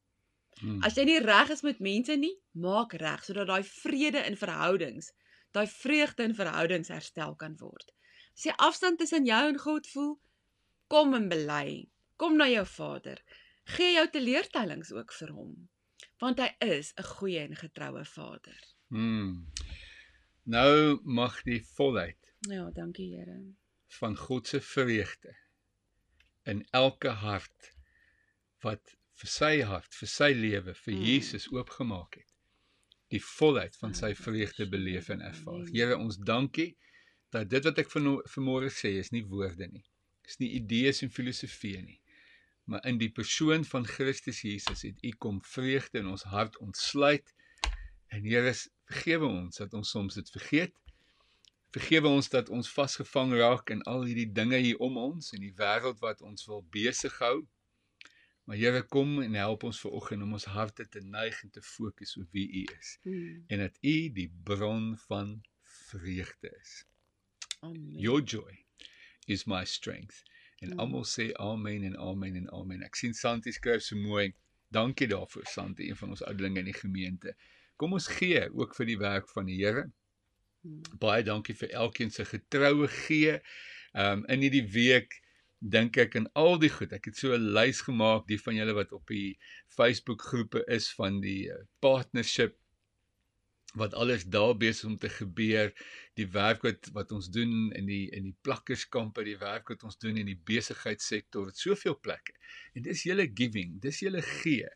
Hmm. 0.62 0.82
As 0.84 0.96
jy 0.96 1.06
nie 1.06 1.20
reg 1.20 1.50
is 1.50 1.64
met 1.64 1.80
mense 1.80 2.16
nie, 2.16 2.36
maak 2.52 2.94
reg 2.94 3.24
sodat 3.24 3.48
daai 3.48 3.64
vrede 3.64 4.22
in 4.26 4.38
verhoudings, 4.40 5.12
daai 5.52 5.68
vreugde 5.68 6.24
in 6.24 6.36
verhoudings 6.36 6.92
herstel 6.94 7.36
kan 7.36 7.58
word. 7.60 7.92
As 8.36 8.46
jy 8.46 8.54
afstand 8.58 9.00
tussen 9.00 9.26
jou 9.26 9.42
en 9.50 9.60
God 9.60 9.88
voel, 9.88 10.16
kom 10.88 11.14
en 11.14 11.28
bely. 11.30 11.90
Kom 12.16 12.38
na 12.38 12.48
jou 12.48 12.64
Vader 12.66 13.20
gee 13.66 13.96
jou 13.96 14.06
teleurstellings 14.14 14.92
ook 14.94 15.14
vir 15.20 15.34
hom 15.34 15.54
want 16.22 16.40
hy 16.40 16.50
is 16.64 16.94
'n 16.96 17.08
goeie 17.18 17.42
en 17.44 17.56
getroue 17.56 18.06
vader. 18.06 18.60
Hmm. 18.88 19.52
Nou 20.44 21.00
mag 21.04 21.42
die 21.44 21.62
volheid. 21.76 22.34
Ja, 22.40 22.70
dankie 22.72 23.18
Here. 23.18 23.56
van 23.88 24.16
God 24.18 24.48
se 24.48 24.62
vreugde 24.62 25.36
in 26.44 26.68
elke 26.72 27.10
hart 27.10 27.74
wat 28.62 28.96
vir 29.22 29.32
sy 29.32 29.52
hart, 29.68 29.92
vir 29.96 30.12
sy 30.12 30.32
lewe, 30.36 30.74
vir 30.84 30.94
hmm. 30.94 31.04
Jesus 31.10 31.50
oopgemaak 31.54 32.20
het. 32.20 32.32
Die 33.14 33.22
volheid 33.24 33.76
van 33.80 33.94
sy 33.96 34.14
vreugde 34.18 34.68
beleef 34.70 35.12
en 35.14 35.22
ervaar. 35.24 35.68
Here, 35.72 35.98
ons 35.98 36.18
dankie 36.18 36.74
dat 37.32 37.50
dit 37.52 37.68
wat 37.68 37.80
ek 37.80 37.92
vanmôre 37.92 38.72
sê 38.74 38.96
is 39.00 39.12
nie 39.16 39.24
woorde 39.28 39.70
nie. 39.72 39.86
Dis 40.26 40.40
nie 40.42 40.56
idees 40.58 41.04
en 41.06 41.14
filosofieë 41.14 41.84
nie 41.86 42.00
maar 42.66 42.86
in 42.86 42.98
die 42.98 43.12
persoon 43.12 43.66
van 43.66 43.86
Christus 43.86 44.42
Jesus 44.42 44.82
het 44.82 45.04
U 45.04 45.12
kom 45.18 45.42
vreugde 45.44 46.00
in 46.00 46.08
ons 46.08 46.24
hart 46.24 46.58
ontsluit. 46.58 47.34
En 48.08 48.24
Here, 48.26 48.54
vergewe 48.90 49.26
ons 49.26 49.58
dat 49.62 49.74
ons 49.74 49.90
soms 49.90 50.14
dit 50.14 50.30
vergeet. 50.30 50.74
Vergewe 51.76 52.08
ons 52.08 52.30
dat 52.30 52.50
ons 52.50 52.72
vasgevang 52.72 53.36
raak 53.38 53.70
in 53.70 53.84
al 53.84 54.06
hierdie 54.08 54.32
dinge 54.32 54.58
hier 54.58 54.80
om 54.82 54.98
ons 54.98 55.34
en 55.36 55.44
die 55.44 55.54
wêreld 55.54 56.02
wat 56.02 56.22
ons 56.22 56.48
wil 56.50 56.64
besig 56.74 57.18
hou. 57.22 57.44
Maar 58.46 58.58
Here, 58.58 58.82
kom 58.84 59.22
en 59.22 59.34
help 59.34 59.64
ons 59.64 59.80
vanoggend 59.82 60.22
om 60.22 60.36
ons 60.38 60.46
harte 60.46 60.86
te 60.88 61.02
neig 61.02 61.44
en 61.44 61.50
te 61.50 61.62
fokus 61.62 62.18
op 62.22 62.30
wie 62.32 62.46
U 62.62 62.64
is. 62.78 62.98
Hmm. 63.02 63.44
En 63.48 63.64
dat 63.66 63.78
U 63.82 63.96
die 64.14 64.30
bron 64.44 64.94
van 65.08 65.42
vreugde 65.62 66.58
is. 66.62 66.86
Amen. 67.60 67.98
Your 67.98 68.22
joy 68.22 68.66
is 69.26 69.46
my 69.46 69.66
strength. 69.66 70.24
En 70.60 70.74
mm. 70.74 70.80
almal 70.80 71.06
sê 71.10 71.32
amen 71.42 71.84
en 71.84 71.98
amen 71.98 72.36
en 72.36 72.50
amen. 72.54 72.84
Ek 72.86 72.96
sien 73.00 73.14
Santi 73.18 73.52
skryf 73.56 73.84
so 73.84 74.00
mooi. 74.00 74.32
Dankie 74.74 75.08
daarvoor 75.08 75.48
Santi, 75.50 75.90
een 75.90 75.98
van 76.00 76.14
ons 76.16 76.24
ouderlinge 76.26 76.62
in 76.64 76.70
die 76.70 76.78
gemeente. 76.78 77.36
Kom 77.76 77.96
ons 77.98 78.08
gee 78.20 78.46
ook 78.54 78.76
vir 78.78 78.90
die 78.90 79.00
werk 79.02 79.30
van 79.34 79.50
die 79.50 79.58
Here. 79.60 79.88
Mm. 80.66 80.82
Baie 81.02 81.26
dankie 81.26 81.58
vir 81.58 81.74
elkeen 81.86 82.14
se 82.14 82.26
getroue 82.30 82.88
gee. 83.06 83.40
Um 83.96 84.26
in 84.32 84.46
hierdie 84.46 84.66
week 84.72 85.20
dink 85.60 85.98
ek 85.98 86.16
aan 86.16 86.28
al 86.34 86.60
die 86.60 86.70
goed. 86.70 86.94
Ek 86.94 87.06
het 87.06 87.18
so 87.18 87.34
'n 87.34 87.54
lys 87.56 87.82
gemaak, 87.82 88.28
die 88.28 88.42
van 88.42 88.56
julle 88.56 88.74
wat 88.74 88.92
op 88.92 89.08
die 89.08 89.38
Facebook 89.68 90.22
groepe 90.22 90.64
is 90.68 90.92
van 90.94 91.22
die 91.22 91.50
uh, 91.50 91.64
partnership 91.80 92.58
wat 93.76 93.94
alles 93.94 94.24
daar 94.26 94.58
besig 94.58 94.90
om 94.90 94.98
te 94.98 95.10
gebeur 95.10 95.72
die 96.20 96.28
werk 96.32 96.64
wat 96.64 96.90
wat 96.96 97.12
ons 97.12 97.28
doen 97.30 97.72
in 97.76 97.90
die 97.90 98.06
in 98.16 98.30
die 98.30 98.36
plakkerskampe 98.48 99.24
die 99.28 99.38
werk 99.42 99.70
wat 99.70 99.84
ons 99.84 100.00
doen 100.00 100.18
in 100.18 100.30
die 100.32 100.40
besigheidssektor 100.52 101.50
het 101.52 101.60
soveel 101.60 101.98
plekke 102.00 102.36
en 102.74 102.88
dis 102.88 103.04
julle 103.08 103.28
giving 103.42 103.76
dis 103.84 104.00
julle 104.06 104.22
gee 104.22 104.70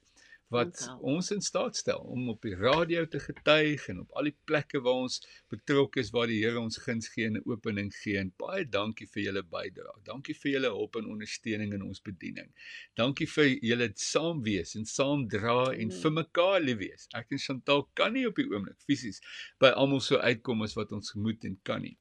wat 0.54 0.82
ons 1.06 1.30
in 1.32 1.42
staat 1.46 1.78
stel 1.78 2.00
om 2.10 2.30
op 2.34 2.42
die 2.42 2.56
radio 2.58 3.06
te 3.06 3.20
getuig 3.22 3.86
en 3.92 4.00
op 4.04 4.16
al 4.18 4.30
die 4.30 4.36
plekke 4.50 4.82
waar 4.86 5.04
ons 5.06 5.20
betrokke 5.54 6.02
is 6.02 6.10
waar 6.16 6.30
die 6.32 6.40
Here 6.42 6.60
ons 6.62 6.80
guns 6.82 7.12
gee 7.14 7.28
en 7.30 7.38
'n 7.38 7.46
opening 7.46 7.92
gee 7.94 8.18
en 8.18 8.32
baie 8.44 8.66
dankie 8.66 9.08
vir 9.14 9.24
julle 9.24 9.44
bydrae. 9.44 10.02
Dankie 10.10 10.36
vir 10.42 10.52
julle 10.52 10.74
hulp 10.74 10.96
en 10.96 11.12
ondersteuning 11.14 11.74
in 11.74 11.86
ons 11.86 12.02
bediening. 12.02 12.50
Dankie 12.96 13.28
vir 13.28 13.50
julle 13.72 13.92
saam 13.96 14.44
wees 14.44 14.76
en 14.76 14.86
saam 14.86 15.28
dra 15.28 15.72
en 15.74 15.92
vir 16.02 16.12
mekaar 16.12 16.60
lief 16.62 16.78
wees. 16.78 17.08
Ek 17.14 17.32
en 17.32 17.46
Chantal 17.46 17.88
kan 17.94 18.14
nie 18.14 18.26
op 18.28 18.36
die 18.36 18.50
oomblik 18.50 18.82
fisies 18.88 19.22
by 19.60 19.70
almal 19.70 20.02
so 20.02 20.18
uitkom 20.18 20.62
as 20.62 20.76
wat 20.76 20.92
ons 20.92 21.14
moet 21.16 21.46
en 21.46 21.60
kan 21.64 21.82
nie. 21.82 21.98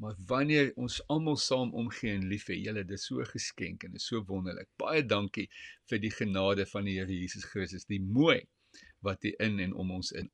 Maar 0.00 0.14
wanneer 0.26 0.72
ons 0.80 1.00
almal 1.12 1.36
saam 1.36 1.74
omgee 1.76 2.12
en 2.16 2.28
lief 2.28 2.46
hê, 2.48 2.56
julle, 2.56 2.84
dis 2.88 3.04
so 3.06 3.20
'n 3.20 3.32
geskenk 3.32 3.84
en 3.84 3.98
is 3.98 4.06
so 4.08 4.24
wonderlik. 4.32 4.68
Baie 4.80 5.02
dankie 5.04 5.48
vir 5.90 5.98
die 6.00 6.12
genade 6.14 6.66
van 6.66 6.84
die 6.88 6.96
Here 6.98 7.12
Jesus 7.12 7.44
Christus, 7.44 7.84
die 7.84 8.00
mooi 8.00 8.40
wat 9.04 9.22
hy 9.24 9.34
in 9.46 9.60
en 9.60 9.72
om 9.74 9.90
ons 9.90 10.12
in 10.12 10.28